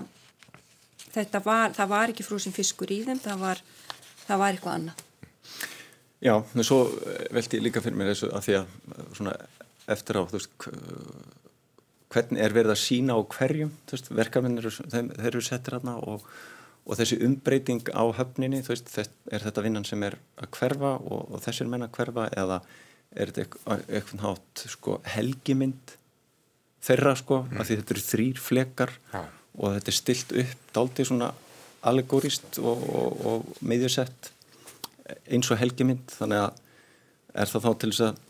þetta 1.14 1.42
var, 1.46 1.76
það 1.78 1.92
var 1.92 2.14
ekki 2.14 2.26
frúsin 2.26 2.56
fiskur 2.56 2.94
í 2.94 3.04
þeim, 3.06 3.22
það 3.22 3.44
var, 3.44 3.62
það 4.26 4.42
var 4.42 4.56
eitthvað 4.56 4.80
annað. 4.80 5.04
Já, 6.18 6.34
en 6.34 6.66
svo 6.66 6.80
veldi 7.34 7.60
ég 7.60 7.66
líka 7.68 7.84
fyrir 7.86 8.00
mér 8.00 8.10
þessu 8.10 8.32
að 8.34 8.48
því 8.48 8.56
að 8.58 8.72
svona 9.20 9.36
eftir 9.94 10.18
á, 10.18 10.22
þú 10.26 10.40
veist, 10.40 10.56
hvernig 12.14 12.42
er 12.42 12.56
verið 12.56 12.74
að 12.74 12.82
sína 12.82 13.18
á 13.18 13.22
hverjum, 13.22 13.74
veist, 13.92 14.10
verkefnir 14.18 14.72
þeir 14.90 15.28
eru 15.30 15.44
settir 15.46 15.78
aðna 15.78 16.00
og, 16.02 16.26
og 16.88 16.98
þessi 16.98 17.20
umbreyting 17.28 17.94
á 17.94 18.04
höfninni, 18.18 18.64
þú 18.66 18.74
veist, 18.74 18.90
er 18.98 19.46
þetta 19.46 19.66
vinnan 19.68 19.86
sem 19.86 20.02
er 20.10 20.18
að 20.42 20.50
hverfa 20.58 20.96
og, 20.98 21.36
og 21.38 21.46
þessir 21.46 21.70
menna 21.70 21.92
að 21.92 22.00
hverfa 22.00 22.28
eða 22.34 22.62
er 23.16 23.32
þetta 23.32 23.46
eitthvað 23.88 24.24
hátt, 24.26 24.64
sko, 24.72 25.00
helgimynd 25.16 25.96
þeirra, 26.88 27.16
sko, 27.20 27.42
mm. 27.46 27.58
að 27.58 27.70
því 27.70 27.80
þetta 27.80 27.96
eru 27.96 28.06
þrýr 28.06 28.42
flekar 28.42 28.94
ja. 29.14 29.24
og 29.58 29.76
þetta 29.78 29.94
er 29.94 29.98
stilt 29.98 30.34
upp 30.44 30.72
dáltið 30.76 31.10
svona 31.12 31.32
allegórist 31.88 32.60
og, 32.62 32.86
og 33.28 33.60
meðjörsett 33.66 34.32
eins 35.32 35.50
og 35.54 35.60
helgimynd, 35.62 36.10
þannig 36.18 36.48
að 36.48 36.64
er 37.38 37.52
það 37.52 37.68
þá 37.68 37.72
til 37.82 37.92
þess 37.92 38.06
að 38.08 38.24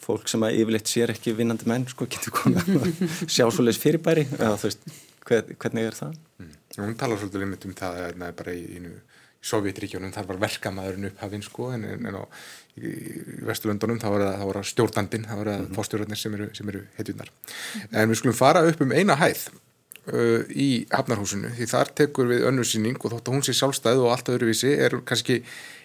fólk 0.00 0.30
sem 0.32 0.44
að 0.46 0.58
yfirleitt 0.62 0.90
sér 0.90 1.12
ekki 1.12 1.34
vinnandi 1.36 1.68
menn 1.68 1.86
sko 1.90 2.06
getur 2.08 2.34
komið 2.34 2.70
að 2.78 3.00
sjá 3.34 3.44
svoleiðis 3.46 3.80
fyrirbæri 3.82 4.24
eða 4.38 4.56
þú 4.60 4.70
veist, 4.70 4.86
hver, 5.28 5.54
hvernig 5.60 5.88
er 5.90 5.98
það? 5.98 6.18
Mm. 6.40 6.52
Hún 6.80 6.96
talar 7.00 7.20
svolítið 7.20 7.66
um 7.68 7.76
það 7.76 8.00
að 8.06 8.36
bara 8.38 8.54
í, 8.56 8.62
í, 8.78 8.80
í 8.80 9.09
Sovjetríkjónum 9.40 10.12
þar 10.12 10.26
var 10.28 10.40
verkamæðurinn 10.42 11.08
upphafinn 11.08 11.44
sko 11.44 11.70
en, 11.72 11.86
en 11.96 12.18
á, 12.20 12.22
Vesturlöndunum 13.48 13.98
þá 14.00 14.06
var 14.12 14.24
það 14.60 14.68
stjórnandin, 14.70 15.24
það 15.28 15.40
var 15.40 15.50
það 15.50 15.62
mm. 15.62 15.72
fórstjórnarnir 15.78 16.20
sem 16.20 16.36
eru, 16.36 16.46
eru 16.72 16.84
heitjunar. 16.98 17.32
Mm. 17.32 17.90
En 17.90 18.12
við 18.12 18.20
skulum 18.20 18.36
fara 18.36 18.62
upp 18.68 18.84
um 18.84 18.94
eina 18.94 19.16
hæð 19.20 19.42
uh, 19.50 20.46
í 20.52 20.68
Hafnarhúsinu 20.92 21.52
því 21.56 21.68
þar 21.72 21.92
tekur 22.02 22.30
við 22.30 22.46
önnursýning 22.50 23.00
og 23.00 23.16
þótt 23.16 23.28
að 23.28 23.36
hún 23.36 23.46
sé 23.48 23.56
sjálfstæð 23.58 24.04
og 24.04 24.14
allt 24.14 24.32
öðruvísi 24.32 24.72
er 24.76 25.00
kannski 25.08 25.40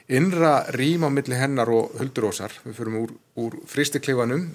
innra 0.05 0.57
rým 0.75 1.07
á 1.07 1.09
milli 1.09 1.39
hennar 1.39 1.71
og 1.73 1.95
huldurósar. 1.99 2.53
Við 2.67 2.77
förum 2.77 2.99
úr, 3.01 3.15
úr 3.41 3.59
fristikleifanum, 3.71 4.51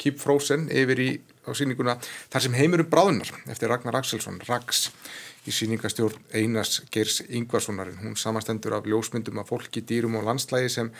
Keep 0.00 0.16
Frozen, 0.18 0.66
yfir 0.72 1.04
í 1.04 1.10
á 1.44 1.52
síninguna 1.56 1.96
þar 2.32 2.44
sem 2.44 2.56
heimurum 2.56 2.88
bráðunar 2.90 3.30
eftir 3.52 3.70
Ragnar 3.70 4.00
Axelsson, 4.00 4.40
Rags 4.48 4.88
í 5.48 5.54
síningastjórn 5.54 6.20
Einars 6.36 6.82
Geirs 6.92 7.22
Yngvarssonar 7.28 7.94
hún 8.02 8.16
samastendur 8.20 8.76
af 8.76 8.88
ljósmyndum 8.88 9.40
af 9.40 9.48
fólki, 9.48 9.80
dýrum 9.80 10.18
og 10.20 10.26
landslægi 10.28 10.68
sem 10.72 10.92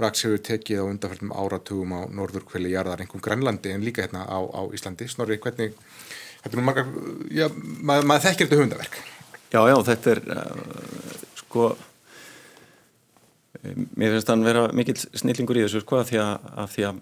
Rags 0.00 0.24
hefur 0.24 0.40
tekið 0.40 0.80
á 0.80 0.84
undarförnum 0.88 1.34
áratugum 1.36 1.92
á 1.92 2.00
norður 2.08 2.46
kveli 2.48 2.72
jarðar, 2.72 3.02
einhverjum 3.02 3.24
Grænlandi 3.26 3.74
en 3.74 3.84
líka 3.84 4.02
hérna 4.02 4.24
á, 4.24 4.40
á 4.40 4.62
Íslandi. 4.72 5.06
Snorri, 5.08 5.36
hvernig 5.38 5.76
þetta 6.42 6.56
er 6.56 6.64
margar, 6.64 6.88
já, 7.30 7.46
maður, 7.84 8.08
maður 8.08 8.24
þekkir 8.26 8.48
þetta 8.48 8.62
hundaverk. 8.62 8.98
Já, 9.52 9.60
já, 9.68 9.76
þetta 9.90 10.14
er 10.14 10.22
uh, 10.32 11.26
sko 11.42 11.72
Mér 13.62 14.16
finnst 14.16 14.26
þann 14.26 14.42
vera 14.42 14.62
mikill 14.74 14.96
snillingur 14.98 15.60
í 15.60 15.62
þessu 15.62 15.84
sko 15.84 16.00
að 16.00 16.08
því 16.08 16.18
að, 16.18 16.46
að, 16.50 16.70
því 16.72 16.86
að 16.88 16.96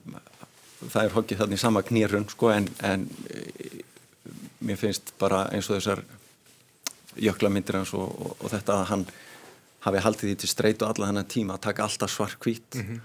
það 0.81 1.05
er 1.05 1.15
hokkið 1.15 1.41
þannig 1.41 1.61
sama 1.63 1.83
knýrun 1.89 2.27
sko 2.29 2.51
en, 2.53 2.67
en 2.85 3.07
e, 3.33 3.85
mér 4.69 4.81
finnst 4.81 5.15
bara 5.21 5.47
eins 5.55 5.71
og 5.71 5.79
þessar 5.79 6.03
jöklamyndir 7.17 7.81
hans 7.81 7.95
og, 7.95 8.11
og, 8.11 8.37
og 8.39 8.53
þetta 8.53 8.77
að 8.77 8.89
hann 8.93 9.07
hafi 9.87 10.03
haldið 10.05 10.29
því 10.29 10.37
til 10.43 10.51
streyt 10.51 10.83
og 10.85 10.93
alla 10.93 11.09
þennan 11.11 11.31
tíma 11.31 11.57
að 11.57 11.65
taka 11.69 11.87
alltaf 11.87 12.13
svart 12.13 12.39
hvít 12.45 12.77
mm 12.77 12.87
-hmm. 12.87 13.01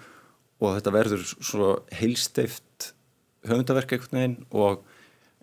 og 0.60 0.76
þetta 0.76 0.91
verður 0.91 1.24
svo 1.26 1.70
heilsteift 1.91 2.93
höfundaverk 3.47 3.91
einhvern 3.91 4.20
veginn 4.20 4.38
og 4.51 4.84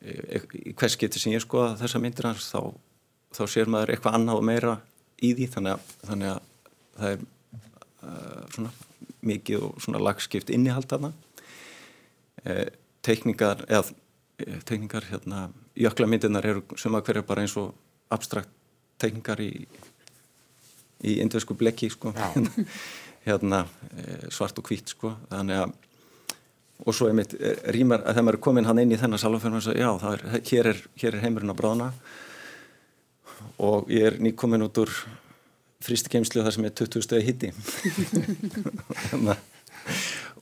e, 0.02 0.40
í 0.70 0.74
hvers 0.74 0.96
getur 0.96 1.20
sem 1.20 1.32
ég 1.32 1.44
skoða 1.44 1.76
þessa 1.80 1.98
myndir 2.02 2.26
hans 2.26 2.50
þá, 2.52 2.74
þá 3.32 3.42
sér 3.46 3.70
maður 3.70 3.94
eitthvað 3.94 4.14
annað 4.14 4.40
og 4.40 4.44
meira 4.44 4.80
í 5.22 5.34
því. 5.34 5.46
Þannig 5.54 5.72
að, 5.72 5.80
þannig 6.08 6.28
að 6.28 6.40
það 6.98 7.12
er 7.12 7.18
uh, 8.02 8.44
svona 8.54 8.72
mikið 9.22 9.66
og 9.66 9.82
svona 9.82 10.00
lagskipt 10.02 10.50
innihaldarna 10.50 11.12
eh, 12.44 12.66
teikningar 13.06 13.64
eða 13.68 13.84
eh, 14.42 14.58
teikningar 14.66 15.06
hérna 15.10 15.44
jöklamyndinar 15.78 16.46
eru 16.46 16.64
sem 16.76 16.94
að 16.94 17.06
hverja 17.06 17.26
bara 17.26 17.44
eins 17.44 17.54
og 17.60 17.70
abstrakt 18.12 18.52
teikningar 19.02 19.40
í 19.42 19.52
í 21.02 21.18
indvesku 21.22 21.54
blekki 21.58 21.90
sko. 21.92 22.12
Hérna 23.26 23.64
eh, 23.96 24.28
svart 24.34 24.58
og 24.58 24.68
hvít 24.70 24.94
sko. 24.94 25.14
Þannig 25.30 25.64
að 25.64 25.72
og 26.82 26.96
svo 26.96 27.06
er 27.06 27.14
mitt 27.14 27.34
eh, 27.38 27.60
rýmar 27.74 28.02
að 28.02 28.16
þegar 28.16 28.26
maður 28.26 28.38
er 28.38 28.44
komin 28.48 28.66
hann 28.66 28.82
inn 28.82 28.94
í 28.94 28.98
þennan 28.98 29.22
salafjörn 29.22 29.58
og 29.60 29.68
já 29.78 29.90
er, 30.10 30.24
hér, 30.50 30.70
er, 30.72 30.80
hér 30.98 31.16
er 31.16 31.22
heimurinn 31.22 31.54
á 31.54 31.56
bráðna. 31.58 31.88
Og 33.62 33.90
ég 33.92 34.08
er 34.08 34.18
nýkomin 34.22 34.64
út 34.66 34.82
úr 34.82 34.90
fristikemslu 35.82 36.42
þar 36.42 36.54
sem 36.56 36.66
er 36.66 36.74
20 36.78 37.06
stöði 37.06 37.24
hitti 37.26 37.48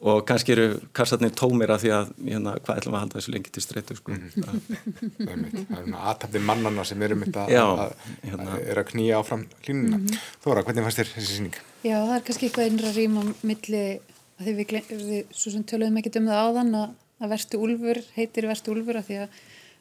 og 0.01 0.22
kannski 0.28 0.55
eru 0.55 0.66
kassarnir 0.96 1.32
tómir 1.36 1.72
að 1.74 1.82
því 1.84 1.90
að 1.92 2.12
hérna, 2.24 2.55
hvað 2.64 2.78
ætlum 2.80 2.94
að 2.96 3.03
halda 3.05 3.18
þessu 3.18 3.34
lengi 3.34 3.53
til 3.53 3.62
streytu 3.64 3.96
sko. 3.98 4.12
mm 4.12 4.30
-hmm. 4.34 5.66
það 5.68 5.80
er 5.80 5.96
aðtapni 6.12 6.40
mannana 6.40 6.84
sem 6.84 7.03
eru 7.03 7.16
mitt 7.20 7.36
að, 7.36 7.53
að, 7.53 7.92
hérna. 8.22 8.51
að 8.55 8.68
er 8.70 8.78
að 8.78 8.88
knýja 8.92 9.18
áfram 9.18 9.46
hlínuna 9.64 9.96
mm 9.96 10.07
-hmm. 10.07 10.18
Þóra, 10.44 10.64
hvernig 10.64 10.84
fannst 10.84 10.98
þér 10.98 11.12
þessi 11.14 11.36
síning? 11.36 11.55
Já, 11.84 11.98
það 12.07 12.16
er 12.16 12.24
kannski 12.24 12.46
eitthvað 12.46 12.68
einra 12.70 12.92
rým 12.92 13.18
á 13.20 13.22
milli 13.42 14.01
að 14.38 14.44
því 14.44 14.53
við, 14.57 14.68
við 14.90 15.24
svo 15.30 15.51
sem 15.51 15.64
töluðum 15.64 15.96
ekkert 15.96 16.16
um 16.16 16.26
það 16.26 16.44
áðan 16.44 16.74
að, 16.74 16.88
að 17.20 17.28
verstu 17.28 17.59
úlfur 17.59 17.98
heitir 18.16 18.46
verstu 18.46 18.72
úlfur 18.72 18.96
að 18.96 19.07
því 19.07 19.16
að, 19.24 19.28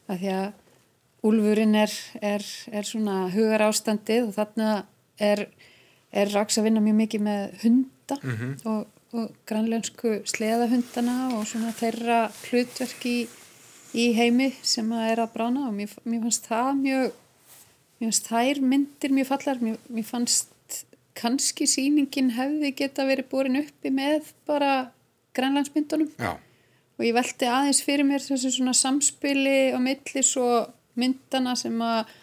að 0.07 0.17
því 0.19 0.51
úlfurinn 1.23 1.75
er, 1.75 1.91
er, 2.21 2.45
er 2.71 2.87
svona 2.87 3.29
hugar 3.33 3.65
ástandið 3.67 4.29
og 4.29 4.35
þarna 4.37 4.85
er, 5.19 5.47
er 6.11 6.31
Rax 6.33 6.59
að 6.59 6.69
vinna 6.69 6.83
mjög 6.83 6.95
mikið 6.95 7.25
með 7.25 7.41
hunda 7.63 8.17
mm 8.21 8.35
-hmm. 8.35 8.53
og, 8.71 8.87
og 9.15 9.31
grannlensku 9.49 10.19
sleðahundana 10.29 11.31
og 11.37 11.47
svona 11.49 11.71
þeirra 11.77 12.19
hlutverki 12.45 13.15
í, 13.23 13.25
í 13.97 14.05
heimi 14.17 14.51
sem 14.61 14.89
að 14.93 15.07
er 15.13 15.23
að 15.23 15.33
brána 15.33 15.65
og 15.69 15.75
mér, 15.77 15.95
mér 16.05 16.21
fannst 16.27 16.49
það 16.49 16.69
mjög 16.83 17.17
mér 17.99 18.05
fannst 18.11 18.29
þær 18.29 18.61
myndir 18.71 19.15
mjög 19.15 19.29
fallar 19.31 19.63
mér, 19.63 19.79
mér 19.89 20.07
fannst 20.07 20.53
kannski 21.19 21.65
síningin 21.67 22.31
hefði 22.37 22.71
geta 22.77 23.07
verið 23.09 23.31
borin 23.31 23.59
uppi 23.59 23.91
með 23.91 24.29
bara 24.47 24.91
grannlandsmyndunum 25.35 26.11
Já. 26.19 26.35
og 26.37 27.05
ég 27.05 27.15
veldi 27.17 27.49
aðeins 27.49 27.81
fyrir 27.85 28.07
mér 28.07 28.23
þessu 28.23 28.53
svona 28.53 28.75
samspili 28.77 29.73
og 29.73 29.81
millis 29.83 30.35
og 30.39 30.69
myndana 30.99 31.55
sem 31.59 31.75
að 31.81 32.13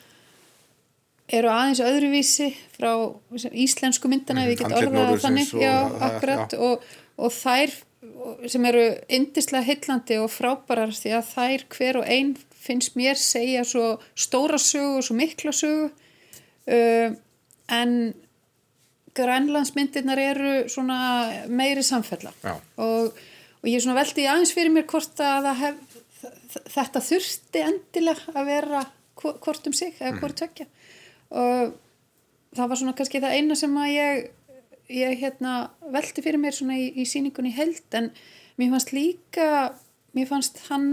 eru 1.27 1.51
aðeins 1.51 1.83
öðruvísi 1.83 2.53
frá 2.77 2.93
íslensku 3.51 4.11
myndana 4.11 4.45
ef 4.47 4.55
ég 4.55 4.62
get 4.62 4.77
orðað 4.79 5.20
þannig. 5.24 5.53
Já, 5.59 5.74
akkurat, 6.09 6.55
ja. 6.55 6.61
og, 6.62 6.85
og 7.18 7.35
þær 7.35 7.74
sem 8.51 8.68
eru 8.68 8.85
indislega 9.12 9.66
hillandi 9.66 10.20
og 10.22 10.31
frábærar 10.33 10.95
því 10.95 11.14
að 11.18 11.33
þær 11.33 11.64
hver 11.74 12.01
og 12.03 12.11
einn 12.11 12.35
finnst 12.66 12.97
mér 12.99 13.18
segja 13.18 13.64
svo 13.66 13.97
stóra 14.18 14.59
sögu 14.62 15.01
og 15.01 15.07
svo 15.07 15.16
mikla 15.18 15.55
sögu. 15.55 15.91
Uh, 16.66 17.14
en 17.72 18.14
grænlandsmyndirnar 19.16 20.20
eru 20.20 20.55
svona 20.70 20.99
meiri 21.49 21.83
samfella. 21.87 22.35
Og, 22.77 23.14
og 23.62 23.66
ég 23.70 23.83
svona 23.83 23.99
veldi 23.99 24.27
aðeins 24.29 24.53
fyrir 24.55 24.74
mér 24.74 24.87
hvort 24.91 25.22
að 25.24 25.49
hef, 25.62 25.81
þetta 26.74 27.03
þurfti 27.03 27.64
endilega 27.64 28.35
að 28.37 28.51
vera 28.51 28.85
hvort 29.16 29.66
um 29.66 29.72
sig 29.72 29.95
eða 29.97 30.12
mhm. 30.12 30.20
hvort 30.20 30.39
tökja 30.39 30.66
og 31.31 31.77
það 32.57 32.70
var 32.70 32.81
svona 32.81 32.97
kannski 32.97 33.22
það 33.22 33.37
eina 33.39 33.59
sem 33.59 33.77
að 33.81 33.93
ég, 33.93 34.24
ég 34.97 35.18
hérna, 35.20 35.55
velti 35.93 36.24
fyrir 36.24 36.41
mér 36.43 36.57
svona 36.57 36.79
í, 36.79 36.89
í 36.95 37.07
síningunni 37.09 37.55
held 37.57 37.99
en 37.99 38.11
mér 38.57 38.72
fannst 38.74 38.95
líka 38.97 39.49
mér 40.16 40.29
fannst 40.31 40.62
hann 40.70 40.91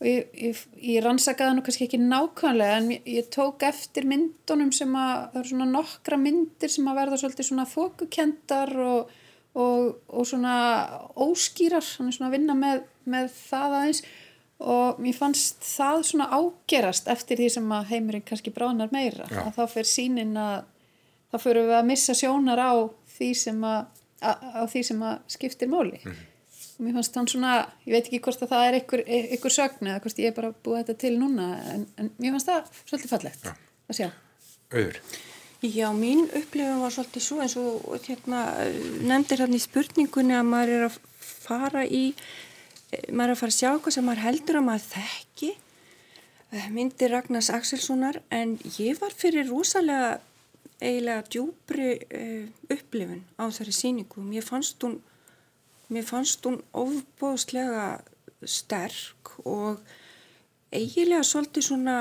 og 0.00 0.08
ég, 0.08 0.30
ég, 0.36 0.62
ég 0.82 1.04
rannsakaði 1.04 1.56
nú 1.56 1.64
kannski 1.64 1.86
ekki 1.86 2.00
nákvæmlega 2.02 2.78
en 2.80 2.88
ég 2.96 3.28
tók 3.32 3.62
eftir 3.66 4.06
myndunum 4.08 4.72
sem 4.74 4.90
að 4.98 5.12
það 5.32 5.38
eru 5.40 5.52
svona 5.52 5.68
nokkra 5.70 6.18
myndir 6.20 6.72
sem 6.72 6.88
að 6.90 6.98
verða 7.00 7.20
svolítið 7.20 7.48
svona 7.48 7.66
fókukendar 7.70 8.74
og, 8.84 9.14
og, 9.54 9.94
og 10.10 10.28
svona 10.28 10.56
óskýrar, 11.14 11.86
hann 11.98 12.10
er 12.10 12.18
svona 12.18 12.30
að 12.32 12.36
vinna 12.38 12.58
með, 12.58 12.84
með 13.08 13.30
það 13.38 13.78
aðeins 13.78 14.04
og 14.62 15.00
mér 15.02 15.16
fannst 15.16 15.64
það 15.66 16.04
svona 16.10 16.28
ágerast 16.30 17.08
eftir 17.10 17.40
því 17.40 17.48
sem 17.56 17.72
að 17.74 17.90
heimurinn 17.90 18.26
kannski 18.26 18.52
bránar 18.54 18.92
meira, 18.94 19.26
Já. 19.30 19.42
að 19.48 19.58
þá 19.58 19.64
fyrir 19.72 19.90
sínin 19.90 20.36
að 20.38 20.62
þá 21.32 21.40
fyrir 21.42 21.66
við 21.66 21.78
að 21.80 21.90
missa 21.90 22.14
sjónar 22.14 22.62
á 22.62 22.72
því 23.16 23.32
sem 23.38 23.66
að, 23.66 23.82
að, 24.22 24.46
á 24.54 24.62
því 24.70 24.84
sem 24.90 25.02
að 25.10 25.34
skiptir 25.34 25.70
máli 25.72 26.00
og 26.74 26.82
mér 26.82 26.96
fannst 26.96 27.18
hann 27.18 27.30
svona, 27.30 27.52
ég 27.86 27.94
veit 27.94 28.08
ekki 28.08 28.22
hvort 28.24 28.42
að 28.42 28.50
það 28.54 28.64
er 28.68 28.78
einhver, 28.78 29.04
einhver 29.06 29.54
sögn 29.54 29.90
eða 29.90 30.00
hvort 30.02 30.22
ég 30.22 30.30
er 30.30 30.38
bara 30.38 30.54
búið 30.66 30.80
þetta 30.80 30.96
til 31.04 31.12
núna 31.20 31.50
en, 31.74 31.86
en 32.00 32.10
mér 32.18 32.34
fannst 32.34 32.50
það 32.50 32.80
svolítið 32.80 33.14
fallegt 33.14 33.46
Já. 33.46 33.54
að 33.90 34.00
sjá. 34.00 34.08
Auður. 34.74 35.00
Já, 35.64 35.86
mín 35.96 36.26
upplifun 36.28 36.82
var 36.82 36.92
svolítið 36.92 37.24
svo 37.24 37.40
eins 37.40 37.54
og 37.56 37.94
hérna, 38.04 38.40
nefndir 39.06 39.44
hérna 39.44 39.56
í 39.56 39.62
spurningunni 39.62 40.34
að 40.36 40.50
maður 40.50 40.74
er 40.74 40.86
að 40.90 40.98
fara 41.44 41.84
í, 41.86 42.02
maður 43.10 43.30
er 43.30 43.36
að 43.36 43.40
fara 43.42 43.52
að 43.52 43.58
sjá 43.58 43.70
hvað 43.72 43.96
sem 43.96 44.06
maður 44.08 44.24
heldur 44.26 44.60
að 44.60 44.66
maður 44.68 44.86
þekki, 44.92 45.50
eh, 46.52 46.68
myndir 46.74 47.12
Ragnars 47.14 47.50
Axelssonar 47.50 48.20
en 48.30 48.56
ég 48.78 49.00
var 49.00 49.16
fyrir 49.16 49.48
rosalega 49.50 50.20
eiginlega 50.84 51.24
djúbri 51.30 51.90
uh, 51.96 52.46
upplifun 52.72 53.22
á 53.38 53.48
þessari 53.48 53.74
síningu. 53.74 54.22
Mér 54.24 54.44
fannst 54.46 54.82
hún, 54.84 54.98
mér 55.92 56.06
fannst 56.08 56.44
hún 56.46 56.60
ofbóðslega 56.76 58.02
sterk 58.44 59.36
og 59.44 59.80
eiginlega 60.74 61.22
svolítið 61.24 61.68
svona 61.68 61.96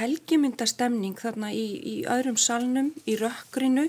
helgimyndastemning 0.00 1.16
þarna 1.18 1.52
í, 1.56 1.66
í 1.80 1.94
öðrum 2.10 2.36
salnum, 2.40 2.92
í 3.08 3.16
rökkrinu. 3.20 3.88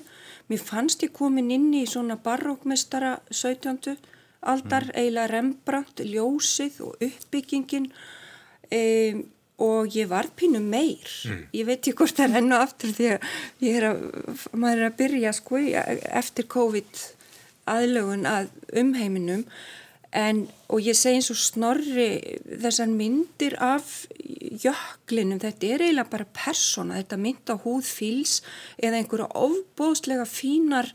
Mér 0.49 0.64
fannst 0.64 1.03
ég 1.05 1.14
komin 1.14 1.51
inn 1.53 1.70
í 1.76 1.86
svona 1.89 2.18
barókmestara 2.24 3.20
17. 3.30 3.99
aldar, 4.42 4.88
eiginlega 4.94 5.34
Rembrandt, 5.34 6.04
ljósið 6.06 6.80
og 6.86 7.04
uppbyggingin 7.04 7.90
um, 7.90 9.28
og 9.60 9.92
ég 9.92 10.08
var 10.08 10.30
pínu 10.40 10.62
meir. 10.64 11.10
Ég 11.52 11.68
veit 11.68 11.82
ekki 11.82 11.98
hvort 12.00 12.16
það 12.16 12.30
er 12.30 12.40
enn 12.40 12.56
og 12.56 12.64
aftur 12.64 12.94
því 12.96 13.10
að 13.12 13.66
er 13.74 13.88
að, 13.90 14.06
maður 14.54 14.78
er 14.78 14.88
að 14.88 14.98
byrja 15.02 15.34
sko 15.36 15.60
eftir 16.22 16.48
COVID 16.52 17.04
aðlögun 17.70 18.26
að 18.30 18.50
umheiminum. 18.80 19.44
En, 20.16 20.48
og 20.74 20.82
ég 20.82 20.98
segi 20.98 21.20
eins 21.20 21.28
og 21.30 21.38
snorri 21.38 22.08
þessar 22.64 22.90
myndir 22.90 23.54
af 23.62 24.08
jöklinum, 24.18 25.38
þetta 25.44 25.68
er 25.68 25.84
eiginlega 25.86 26.10
bara 26.16 26.26
persóna, 26.34 26.98
þetta 26.98 27.20
mynd 27.22 27.52
á 27.54 27.56
húð 27.62 27.86
fíls 27.86 28.40
eða 28.82 29.04
einhverja 29.04 29.28
ofbóðslega 29.38 30.26
fínar 30.26 30.90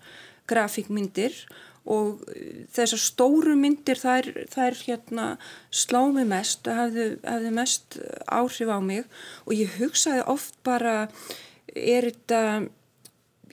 grafíkmyndir 0.51 1.37
og 1.85 2.23
eh, 2.33 2.65
þessar 2.75 3.03
stóru 3.03 3.57
myndir 3.61 4.01
þær, 4.01 4.31
þær 4.53 4.79
hérna 4.87 5.27
slá 5.71 6.01
mig 6.13 6.29
mest 6.31 6.69
og 6.71 6.81
hafðu, 6.81 7.09
hafðu 7.25 7.57
mest 7.59 7.99
áhrif 8.27 8.73
á 8.73 8.79
mig. 8.85 9.05
Og 9.45 9.59
ég 9.59 9.77
hugsaði 9.81 10.25
oft 10.31 10.57
bara 10.67 10.97
er 11.75 12.11
þetta 12.11 12.41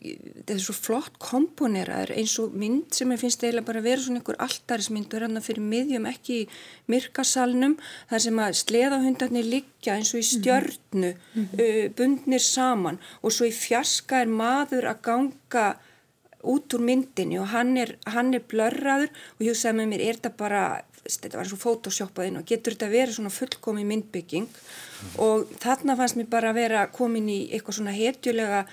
þetta 0.02 0.56
er 0.56 0.62
svo 0.64 0.74
flott 0.74 1.18
komponeraður 1.22 2.14
eins 2.18 2.34
og 2.42 2.56
mynd 2.58 2.96
sem 2.96 3.12
ég 3.14 3.22
finnst 3.22 3.44
eiginlega 3.44 3.68
bara 3.68 3.82
að 3.82 3.88
vera 3.90 4.02
svona 4.02 4.22
einhver 4.22 4.40
alltarismynd 4.42 5.14
og 5.14 5.26
hann 5.28 5.44
fyrir 5.46 5.68
miðjum 5.74 6.08
ekki 6.10 6.38
í 6.40 6.48
myrkasalnum 6.92 7.76
þar 8.10 8.24
sem 8.26 8.42
að 8.42 8.58
sleðahundarnir 8.64 9.50
liggja 9.52 10.00
eins 10.00 10.14
og 10.16 10.24
í 10.24 10.26
stjörnu 10.32 11.14
uh, 11.14 11.86
bundnir 11.98 12.44
saman. 12.44 12.98
Og 13.22 13.36
svo 13.36 13.50
í 13.50 13.54
fjarska 13.54 14.24
er 14.24 14.34
maður 14.42 14.90
að 14.90 15.04
ganga 15.06 15.68
út 16.48 16.74
úr 16.76 16.84
myndinni 16.86 17.40
og 17.42 17.52
hann 17.52 17.76
er, 17.78 17.96
hann 18.10 18.34
er 18.34 18.46
blörraður 18.50 19.12
og 19.12 19.44
ég 19.46 19.54
hugsaði 19.54 19.78
með 19.78 19.92
mér, 19.92 20.04
er 20.06 20.20
þetta 20.20 20.32
bara, 20.40 20.64
þetta 21.06 21.40
var 21.40 21.50
svo 21.50 21.60
photoshoppað 21.62 22.30
inn 22.30 22.40
og 22.42 22.48
getur 22.50 22.76
þetta 22.76 22.92
verið 22.92 23.18
svona 23.18 23.34
fullkomi 23.34 23.86
myndbygging? 23.90 24.50
Og 25.22 25.52
þarna 25.62 25.98
fannst 26.00 26.20
mér 26.20 26.32
bara 26.32 26.52
að 26.52 26.62
vera 26.62 26.88
komin 26.94 27.30
í 27.32 27.40
eitthvað 27.52 27.80
svona 27.80 27.96
hetjulega 27.96 28.66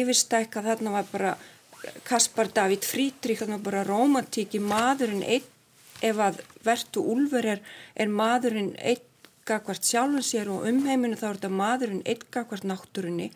yfirstækka, 0.00 0.64
þarna 0.66 0.96
var 0.98 1.08
bara 1.12 1.36
Kaspar 2.06 2.50
David 2.54 2.86
Friedrich, 2.86 3.40
þarna 3.42 3.58
var 3.58 3.66
bara 3.70 3.86
romantíki, 3.88 4.60
maðurinn 4.62 5.24
einn, 5.26 5.48
ef 6.02 6.18
að 6.18 6.42
vertu 6.66 7.02
úlfur 7.12 7.46
er, 7.54 7.62
er 7.94 8.10
maðurinn 8.10 8.74
einn 8.78 9.08
gagvart 9.46 9.86
sjálfum 9.86 10.22
sér 10.22 10.50
og 10.52 10.66
umheiminu 10.70 11.18
þá 11.18 11.26
er 11.28 11.38
þetta 11.38 11.50
maðurinn 11.58 12.04
einn 12.06 12.26
gagvart 12.34 12.66
náttúrunni. 12.66 13.30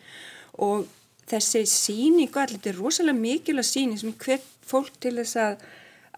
Og 0.63 0.87
þessi 1.27 1.63
síningu, 1.67 2.39
allir 2.39 2.57
þetta 2.57 2.71
er 2.71 2.79
rosalega 2.81 3.19
mikilvæg 3.19 3.67
síning 3.67 3.99
sem 3.99 4.15
hver 4.23 4.41
fólk 4.67 4.95
til 5.03 5.17
þess 5.19 5.39
að, 5.43 5.65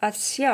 að 0.06 0.22
sjá 0.22 0.54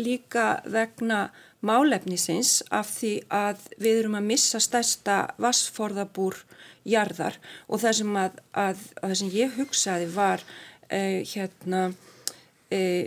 líka 0.00 0.46
vegna 0.70 1.26
málefnisins 1.64 2.58
af 2.74 2.90
því 2.98 3.14
að 3.32 3.64
við 3.80 4.02
erum 4.02 4.18
að 4.18 4.28
missa 4.28 4.60
stærsta 4.60 5.18
vassforðabúr 5.40 6.36
jarðar. 6.84 7.38
Og 7.72 7.80
það 7.80 7.98
sem, 8.00 8.16
að, 8.20 8.38
að, 8.52 8.84
að 9.00 9.08
það 9.08 9.18
sem 9.22 9.34
ég 9.38 9.56
hugsaði 9.56 10.10
var 10.12 10.44
uh, 10.44 11.20
hérna 11.32 11.82
uh, 11.88 13.04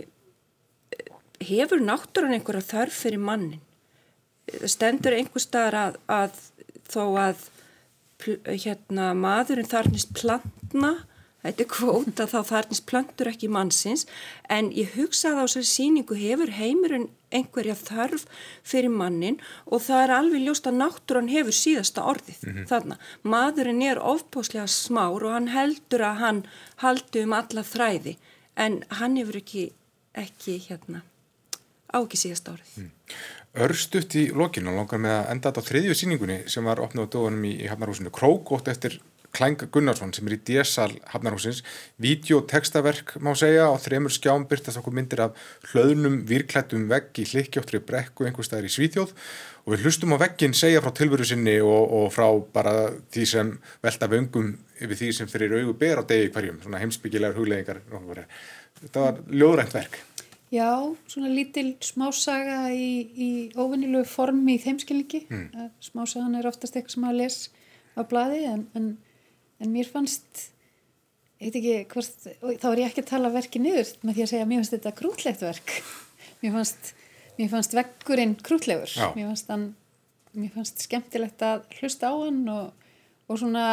hefur 1.38 1.84
náttúran 1.86 2.34
einhverja 2.34 2.66
þörf 2.72 3.02
fyrir 3.04 3.22
mannin 3.22 3.62
það 4.48 4.72
stendur 4.72 5.16
einhver 5.16 5.42
staðar 5.42 5.98
að, 6.08 6.36
þó 6.88 7.02
að 7.20 7.46
hérna, 8.24 9.12
maðurinn 9.14 9.68
þarnist 9.68 10.10
plantna, 10.16 10.94
þetta 11.44 11.64
er 11.64 11.70
kvót 11.70 12.22
að 12.22 12.32
þá 12.32 12.40
þarnist 12.50 12.86
plantur 12.88 13.30
ekki 13.30 13.50
mannsins. 13.52 14.06
En 14.50 14.72
ég 14.74 14.96
hugsaði 14.96 15.38
á 15.38 15.44
þessari 15.46 15.70
síningu 15.70 16.18
hefur 16.18 16.52
heimurinn 16.56 17.08
einhverja 17.34 17.76
þörf 17.78 18.24
fyrir 18.66 18.92
mannin 18.92 19.38
og 19.66 19.82
það 19.84 20.02
er 20.04 20.14
alveg 20.16 20.44
ljóst 20.46 20.68
að 20.68 20.78
náttúran 20.80 21.30
hefur 21.30 21.56
síðasta 21.56 22.06
orðið 22.08 22.64
þarna. 22.70 22.98
Maðurinn 23.22 23.84
er 23.84 24.00
ofpóslega 24.00 24.66
smár 24.72 25.26
og 25.28 25.36
hann 25.36 25.52
heldur 25.52 26.06
að 26.08 26.22
hann 26.22 26.42
haldi 26.82 27.24
um 27.26 27.36
alla 27.36 27.64
þræði 27.66 28.16
en 28.58 28.82
hann 28.98 29.18
hefur 29.20 29.38
ekki, 29.42 29.68
ekki 30.18 30.58
hérna, 30.66 31.04
á 31.92 31.98
ekki 31.98 32.20
síðasta 32.20 32.56
orðið. 32.56 32.88
Örstutt 33.58 34.14
í 34.20 34.28
lokinu 34.36 34.74
langar 34.76 35.00
með 35.02 35.14
að 35.18 35.30
enda 35.32 35.50
þetta 35.50 35.62
á 35.64 35.68
þriðju 35.68 35.94
síningunni 35.98 36.40
sem 36.52 36.66
var 36.68 36.82
opnað 36.84 37.08
á 37.08 37.12
dögunum 37.14 37.46
í, 37.48 37.54
í 37.64 37.70
Hafnarhúsinu. 37.70 38.12
Krókótt 38.14 38.68
eftir 38.70 38.98
Klæng 39.36 39.60
Gunnarsson 39.72 40.12
sem 40.16 40.28
er 40.28 40.36
í 40.36 40.40
DSL 40.40 40.94
Hafnarhúsins. 41.12 41.60
Vídeotekstaverk 42.00 43.16
má 43.24 43.34
segja 43.36 43.68
á 43.68 43.76
þremur 43.80 44.12
skjám 44.14 44.46
byrtast 44.48 44.80
okkur 44.80 44.94
myndir 44.96 45.20
af 45.26 45.36
hlöðnum 45.72 46.22
virklættum 46.28 46.86
vegg 46.90 47.20
í 47.20 47.26
hlikkjóttri 47.28 47.82
brekku 47.84 48.28
einhver 48.28 48.46
staðar 48.46 48.68
í 48.70 48.72
Svíþjóð 48.72 49.12
og 49.64 49.74
við 49.74 49.84
hlustum 49.84 50.16
á 50.16 50.22
veggin 50.24 50.56
segja 50.56 50.80
frá 50.84 50.94
tilveru 50.96 51.26
sinni 51.28 51.58
og, 51.60 51.92
og 51.98 52.08
frá 52.14 52.28
bara 52.54 52.74
því 53.12 53.26
sem 53.28 53.52
velta 53.84 54.08
vöngum 54.08 54.54
yfir 54.80 54.96
því 55.02 55.10
sem 55.20 55.30
fyrir 55.30 55.58
augu 55.60 55.76
ber 55.76 56.00
á 56.00 56.08
degi 56.08 56.32
hverjum, 56.32 56.62
svona 56.64 56.80
heimsbyggilegar 56.80 57.36
hugleðingar. 57.36 57.82
Þetta 58.80 59.04
var 59.04 59.20
ljóðrænt 59.28 59.76
verk. 59.76 60.00
Já, 60.48 60.96
svona 61.10 61.28
lítil 61.28 61.74
smásaga 61.84 62.70
í, 62.72 62.92
í 63.12 63.28
óvinnilegu 63.52 64.06
formi 64.08 64.56
í 64.56 64.60
þeimskilningi. 64.62 65.26
Mm. 65.28 65.72
Smásagan 65.84 66.38
er 66.38 66.48
oftast 66.48 66.76
eitthvað 66.76 66.94
sem 66.94 67.04
maður 67.04 67.18
les 67.20 67.40
á 67.98 68.02
blaði 68.08 68.44
en, 68.48 68.62
en, 68.78 68.86
en 69.60 69.74
mér 69.74 69.90
fannst, 69.92 70.46
ég 71.42 71.50
veit 71.50 71.58
ekki 71.60 71.74
hvort, 71.92 72.28
þá 72.62 72.68
er 72.70 72.80
ég 72.80 72.88
ekki 72.88 73.04
að 73.04 73.10
tala 73.10 73.32
verki 73.34 73.60
niður 73.60 73.90
með 74.00 74.16
því 74.16 74.24
að 74.24 74.30
segja 74.32 74.46
að 74.46 74.50
mér 74.52 74.62
fannst 74.62 74.76
þetta 74.76 74.94
krútlegt 75.02 75.44
verk. 75.44 75.74
Mér 76.38 76.52
fannst, 76.54 76.92
mér 77.34 77.48
fannst 77.50 77.72
veggurinn 77.74 78.36
krútlegur. 78.46 78.92
Já. 78.94 79.08
Mér 79.16 79.32
fannst, 79.32 79.48
hann, 79.50 79.64
mér 80.38 80.52
fannst 80.54 80.84
skemmtilegt 80.84 81.42
að 81.42 81.64
hlusta 81.80 82.12
á 82.12 82.14
hann 82.14 82.44
og, 82.52 82.84
og 83.26 83.40
svona 83.40 83.64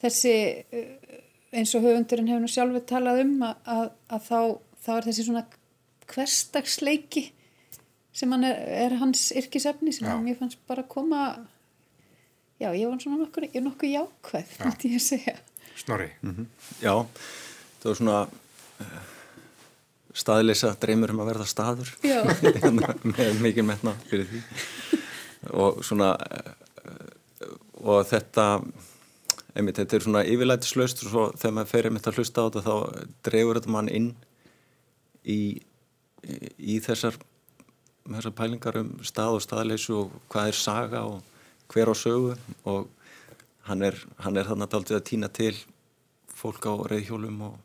þessi, 0.00 0.32
uh, 0.72 1.18
eins 1.52 1.74
og 1.76 1.84
höfundurinn 1.84 2.30
hefur 2.32 2.40
nú 2.46 2.48
sjálfur 2.48 2.86
talað 2.88 3.20
um 3.26 3.34
að, 3.44 3.60
að, 3.74 3.84
að 4.16 4.24
þá, 4.30 4.40
þá 4.86 4.90
er 4.94 5.08
þessi 5.10 5.26
svona 5.26 5.44
hverstagsleiki 6.12 7.26
sem 8.16 8.32
hann 8.32 8.46
er, 8.48 8.60
er 8.86 8.96
hans 9.00 9.28
yrkisefni 9.36 9.92
sem 9.92 10.08
að 10.08 10.24
mér 10.24 10.38
fannst 10.40 10.62
bara 10.68 10.86
koma 10.88 11.26
já, 12.60 12.70
ég 12.72 12.88
var 12.88 13.00
svona 13.02 13.20
nokkur, 13.20 13.48
ég 13.48 13.58
er 13.60 13.66
nokkuð 13.66 13.92
jákvæð, 13.92 14.54
myndi 14.62 14.92
ég 14.94 15.00
að 15.00 15.04
segja. 15.04 15.36
Snorri. 15.76 16.08
Já, 16.80 16.94
það 17.82 17.90
var 17.90 17.98
svona 18.00 18.20
uh, 18.24 18.94
staðleysa 20.16 20.72
dreymur 20.80 21.12
um 21.12 21.20
að 21.24 21.32
verða 21.34 21.48
staður. 21.50 21.92
Með 23.12 23.42
mikið 23.44 23.68
metna 23.68 23.92
fyrir 24.08 24.30
því. 24.30 24.42
Og 25.52 25.82
svona 25.84 26.14
uh, 26.16 26.54
og 27.84 28.06
þetta 28.08 28.46
einmitt, 29.56 29.78
þetta 29.78 29.96
er 29.96 30.04
svona 30.04 30.24
yfirlætislaust 30.28 31.04
og 31.04 31.10
svo 31.10 31.24
þegar 31.36 31.56
maður 31.58 31.72
fer 31.72 31.88
einmitt 31.88 32.08
að 32.08 32.20
hlusta 32.20 32.44
á 32.44 32.46
þetta 32.46 32.64
þá 32.66 33.06
dreifur 33.28 33.60
þetta 33.60 33.72
mann 33.72 33.90
inn 33.92 34.08
í, 35.24 35.38
í 36.24 36.78
þessar, 36.84 37.16
þessar 38.06 38.34
pælingar 38.36 38.80
um 38.80 38.92
stað 39.06 39.38
og 39.38 39.44
staðleysu 39.44 39.96
og 40.00 40.18
hvað 40.32 40.52
er 40.52 40.60
saga 40.60 41.04
og 41.06 41.22
hver 41.72 41.90
á 41.90 41.94
sögu 41.98 42.36
og 42.64 42.88
hann 43.66 43.82
er, 43.82 43.98
hann 44.22 44.36
er 44.36 44.46
þannig 44.46 44.76
að 44.78 44.94
að 44.96 45.06
týna 45.10 45.28
til 45.28 45.54
fólk 46.36 46.68
á 46.68 46.74
reyðhjólum 46.92 47.40
og 47.48 47.56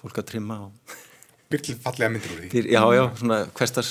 fólk 0.00 0.20
að 0.22 0.30
trimma 0.34 0.60
og 0.68 0.94
Virkið 1.54 1.80
fallega 1.84 2.10
myndir 2.10 2.32
úr 2.34 2.44
því. 2.48 2.62
Já, 2.72 2.80
já, 2.96 3.02
svona 3.20 3.36
hverstars, 3.54 3.90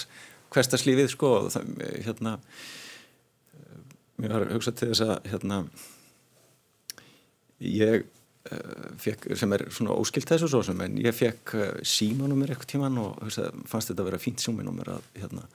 hverstarslífið 0.52 1.12
sko 1.14 1.30
og 1.38 1.52
það, 1.54 1.70
hérna 2.04 2.34
mér 4.20 4.34
var 4.36 4.48
hugsað 4.52 4.80
til 4.80 4.90
þess 4.92 5.06
að 5.06 5.30
hérna 5.32 5.60
ég 7.64 8.08
fekk, 9.00 9.30
sem 9.40 9.54
er 9.56 9.66
svona 9.72 9.96
óskilt 9.96 10.28
þessu 10.28 10.50
svo 10.52 10.64
sem 10.68 10.82
en 10.84 10.98
ég 11.00 11.16
fekk 11.16 11.54
uh, 11.56 11.70
símanúmer 11.88 12.52
eitthvað 12.52 12.74
tíman 12.74 13.00
og 13.00 13.22
hugsa, 13.24 13.48
fannst 13.70 13.92
þetta 13.92 14.04
að 14.04 14.10
vera 14.10 14.20
fínt 14.20 14.44
símanúmer 14.44 14.90
að 14.98 15.06
hérna 15.22 15.46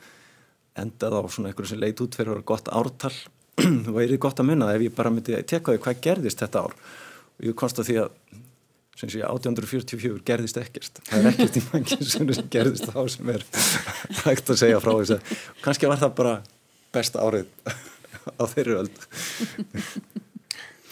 endað 0.78 1.18
á 1.18 1.22
svona 1.28 1.50
eitthvað 1.50 1.72
sem 1.72 1.82
leit 1.82 2.00
út 2.00 2.16
fyrir 2.16 2.40
gott 2.48 2.70
ártal. 2.72 3.12
Það 3.58 4.00
er 4.04 4.16
gott 4.22 4.40
að 4.40 4.48
munna 4.52 4.70
ef 4.72 4.84
ég 4.86 4.94
bara 4.94 5.12
myndi 5.12 5.36
tekka 5.42 5.74
því 5.74 5.82
hvað 5.84 6.02
gerðist 6.06 6.44
þetta 6.44 6.64
ár. 6.64 6.76
Og 7.38 7.48
ég 7.50 7.58
konsta 7.58 7.84
því 7.86 7.98
að 8.04 8.12
sem 8.98 9.10
sé 9.12 9.20
1844 9.22 10.22
gerðist 10.26 10.58
ekkert. 10.58 11.02
Það 11.06 11.18
er 11.20 11.28
ekkert 11.32 11.58
í 11.58 11.64
mannkinn 11.68 12.08
sem 12.08 12.30
gerðist 12.50 12.88
þá 12.88 13.00
sem 13.12 13.34
er 13.34 13.44
hægt 14.24 14.50
að 14.50 14.62
segja 14.62 14.80
frá 14.82 14.94
þess 14.94 15.14
að 15.18 15.36
kannski 15.66 15.90
var 15.90 16.00
það 16.00 16.16
bara 16.18 16.34
besta 16.94 17.22
árið 17.22 17.52
á 18.40 18.44
þeirri 18.50 18.78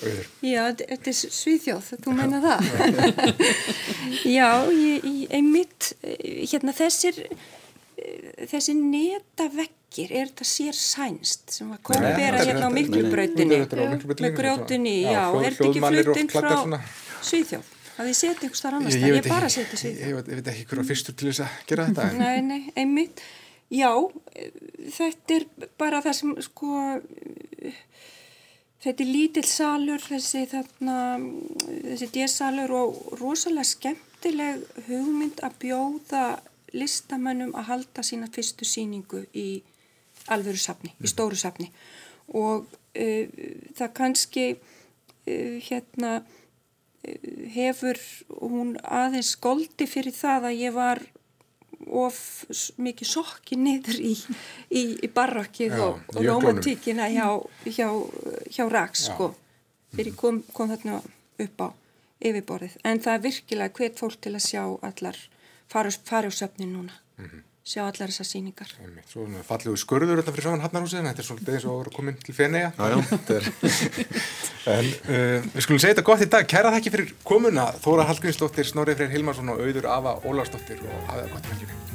öld 0.05 0.47
Já, 0.47 0.63
þetta 0.83 1.13
er 1.13 1.19
svíþjóð, 1.41 1.93
þú 2.05 2.17
meina 2.17 2.41
það? 2.45 2.59
Já, 4.37 4.51
ég, 4.71 5.07
ég, 5.07 5.31
einmitt 5.37 5.93
hérna 6.03 6.75
þessir 6.77 7.23
þessi 8.51 8.75
netaveggir 8.77 10.13
er 10.13 10.29
þetta 10.29 10.47
sér 10.49 10.77
sænst 10.77 11.55
sem 11.55 11.71
var 11.73 11.81
komið 11.87 12.19
bera 12.21 12.43
hérna 12.45 12.69
á 12.69 12.71
miklubrautinni 12.75 13.63
með 13.65 14.37
grjótinni, 14.37 14.99
já, 15.07 15.23
er 15.41 15.57
þetta 15.57 15.71
ekki 15.71 15.85
flutinn 15.87 16.31
frá 16.35 16.53
Svíþjóð? 17.27 17.73
Að 17.97 18.11
þið 18.11 18.17
setja 18.19 18.45
einhvers 18.45 18.61
þar 18.61 18.75
annars, 18.77 18.97
ég 19.01 19.17
er 19.17 19.25
bara 19.25 19.49
að 19.49 19.55
setja 19.55 19.79
Svíþjóð. 19.81 20.29
Ég 20.29 20.37
veit, 20.37 20.49
ekki 20.53 20.65
hverja 20.69 20.87
fyrstur 20.91 21.17
til 21.17 21.31
þess 21.31 21.43
að 21.47 21.55
gera 21.71 21.87
þetta 21.89 22.09
en... 22.11 22.19
Nei, 22.21 22.37
nei, 22.45 22.75
einmitt. 22.77 23.23
Já, 23.73 23.89
þetta 24.99 25.39
er 25.39 25.47
bara 25.81 26.03
það 26.05 26.19
sem 26.21 26.35
sko 26.45 26.83
þetta 28.87 29.03
er 29.03 29.11
lítill 29.11 29.47
salur 29.51 30.03
þessi 30.03 30.45
þarna 30.51 30.97
þessi 31.67 32.11
djersalur 32.15 32.75
og 32.79 33.01
rosalega 33.21 33.67
skemmtileg 33.67 34.63
hugmynd 34.87 35.43
að 35.47 35.57
bjóða 35.65 36.27
listamönnum 36.77 37.55
að 37.57 37.69
halda 37.71 38.05
sína 38.07 38.31
fyrstu 38.33 38.67
síningu 38.69 39.25
í 39.35 39.63
alvöru 40.33 40.61
safni, 40.61 40.93
í 41.03 41.11
stóru 41.11 41.39
safni. 41.39 41.71
Og 42.35 42.67
uh, 42.67 43.45
það 43.79 43.93
kannski 43.97 44.47
uh, 44.55 45.57
hérna 45.69 46.19
uh, 46.21 47.29
hefur 47.55 48.01
hún 48.41 48.75
aðeins 48.83 49.35
skoldi 49.37 49.89
fyrir 49.91 50.15
það 50.15 50.51
að 50.51 50.61
ég 50.63 50.77
var 50.77 51.03
of 51.87 52.19
mikið 52.81 53.09
sokki 53.09 53.59
niður 53.61 53.99
í, 54.01 54.13
í, 54.71 54.83
í 55.05 55.09
barrakkið 55.13 55.77
og, 55.79 56.01
og 56.15 56.23
romantíkina 56.25 57.09
hjá, 57.13 57.27
hjá, 57.69 57.89
hjá 58.53 58.65
Rax 58.73 59.09
sko, 59.11 59.33
fyrir 59.95 60.17
kom, 60.19 60.43
kom 60.57 60.73
þarna 60.73 61.01
upp 61.45 61.61
á 61.61 61.69
yfirborðið. 62.25 62.79
En 62.85 63.03
það 63.05 63.19
er 63.19 63.25
virkilega 63.27 63.77
hvert 63.77 64.01
fólk 64.01 64.21
til 64.25 64.35
að 64.35 64.47
sjá 64.47 64.63
allar 64.89 65.19
farjásöfnin 65.73 66.73
núna. 66.73 66.97
Mm 67.19 67.27
-hmm. 67.27 67.46
Sjá 67.67 67.83
allar 67.83 68.13
þessar 68.13 68.29
síningar 68.29 68.71
Svo 69.11 69.27
fallegu 69.47 69.77
skurður 69.81 70.21
þetta 70.21 70.35
fyrir 70.37 70.49
saman 70.49 70.63
Hafnarhúsið 70.65 71.01
en 71.03 71.09
þetta 71.11 71.25
er 71.25 71.29
svolítið 71.31 71.57
eins 71.57 71.67
og 71.67 71.73
að 71.75 71.81
vera 71.83 71.97
komin 71.97 72.21
til 72.23 72.37
Feneiga 72.37 72.71
En 74.67 74.87
uh, 74.87 75.43
við 75.53 75.63
skulum 75.63 75.79
segja 75.79 75.95
þetta 75.95 76.07
gott 76.09 76.25
í 76.25 76.31
dag. 76.31 76.47
Kæra 76.51 76.73
þakki 76.75 76.95
fyrir 76.95 77.13
komuna 77.27 77.69
Þóra 77.85 78.09
Hallgrímsdóttir, 78.11 78.67
Snorri 78.67 78.99
Freyr 78.99 79.15
Hilmarsson 79.15 79.55
og 79.55 79.63
auður 79.63 79.91
Ava 79.95 80.19
Ólarsdóttir 80.27 80.83
og 80.83 81.05
hafa 81.11 81.23
það 81.23 81.37
gott 81.37 81.47
í 81.47 81.55
velkjum 81.55 81.86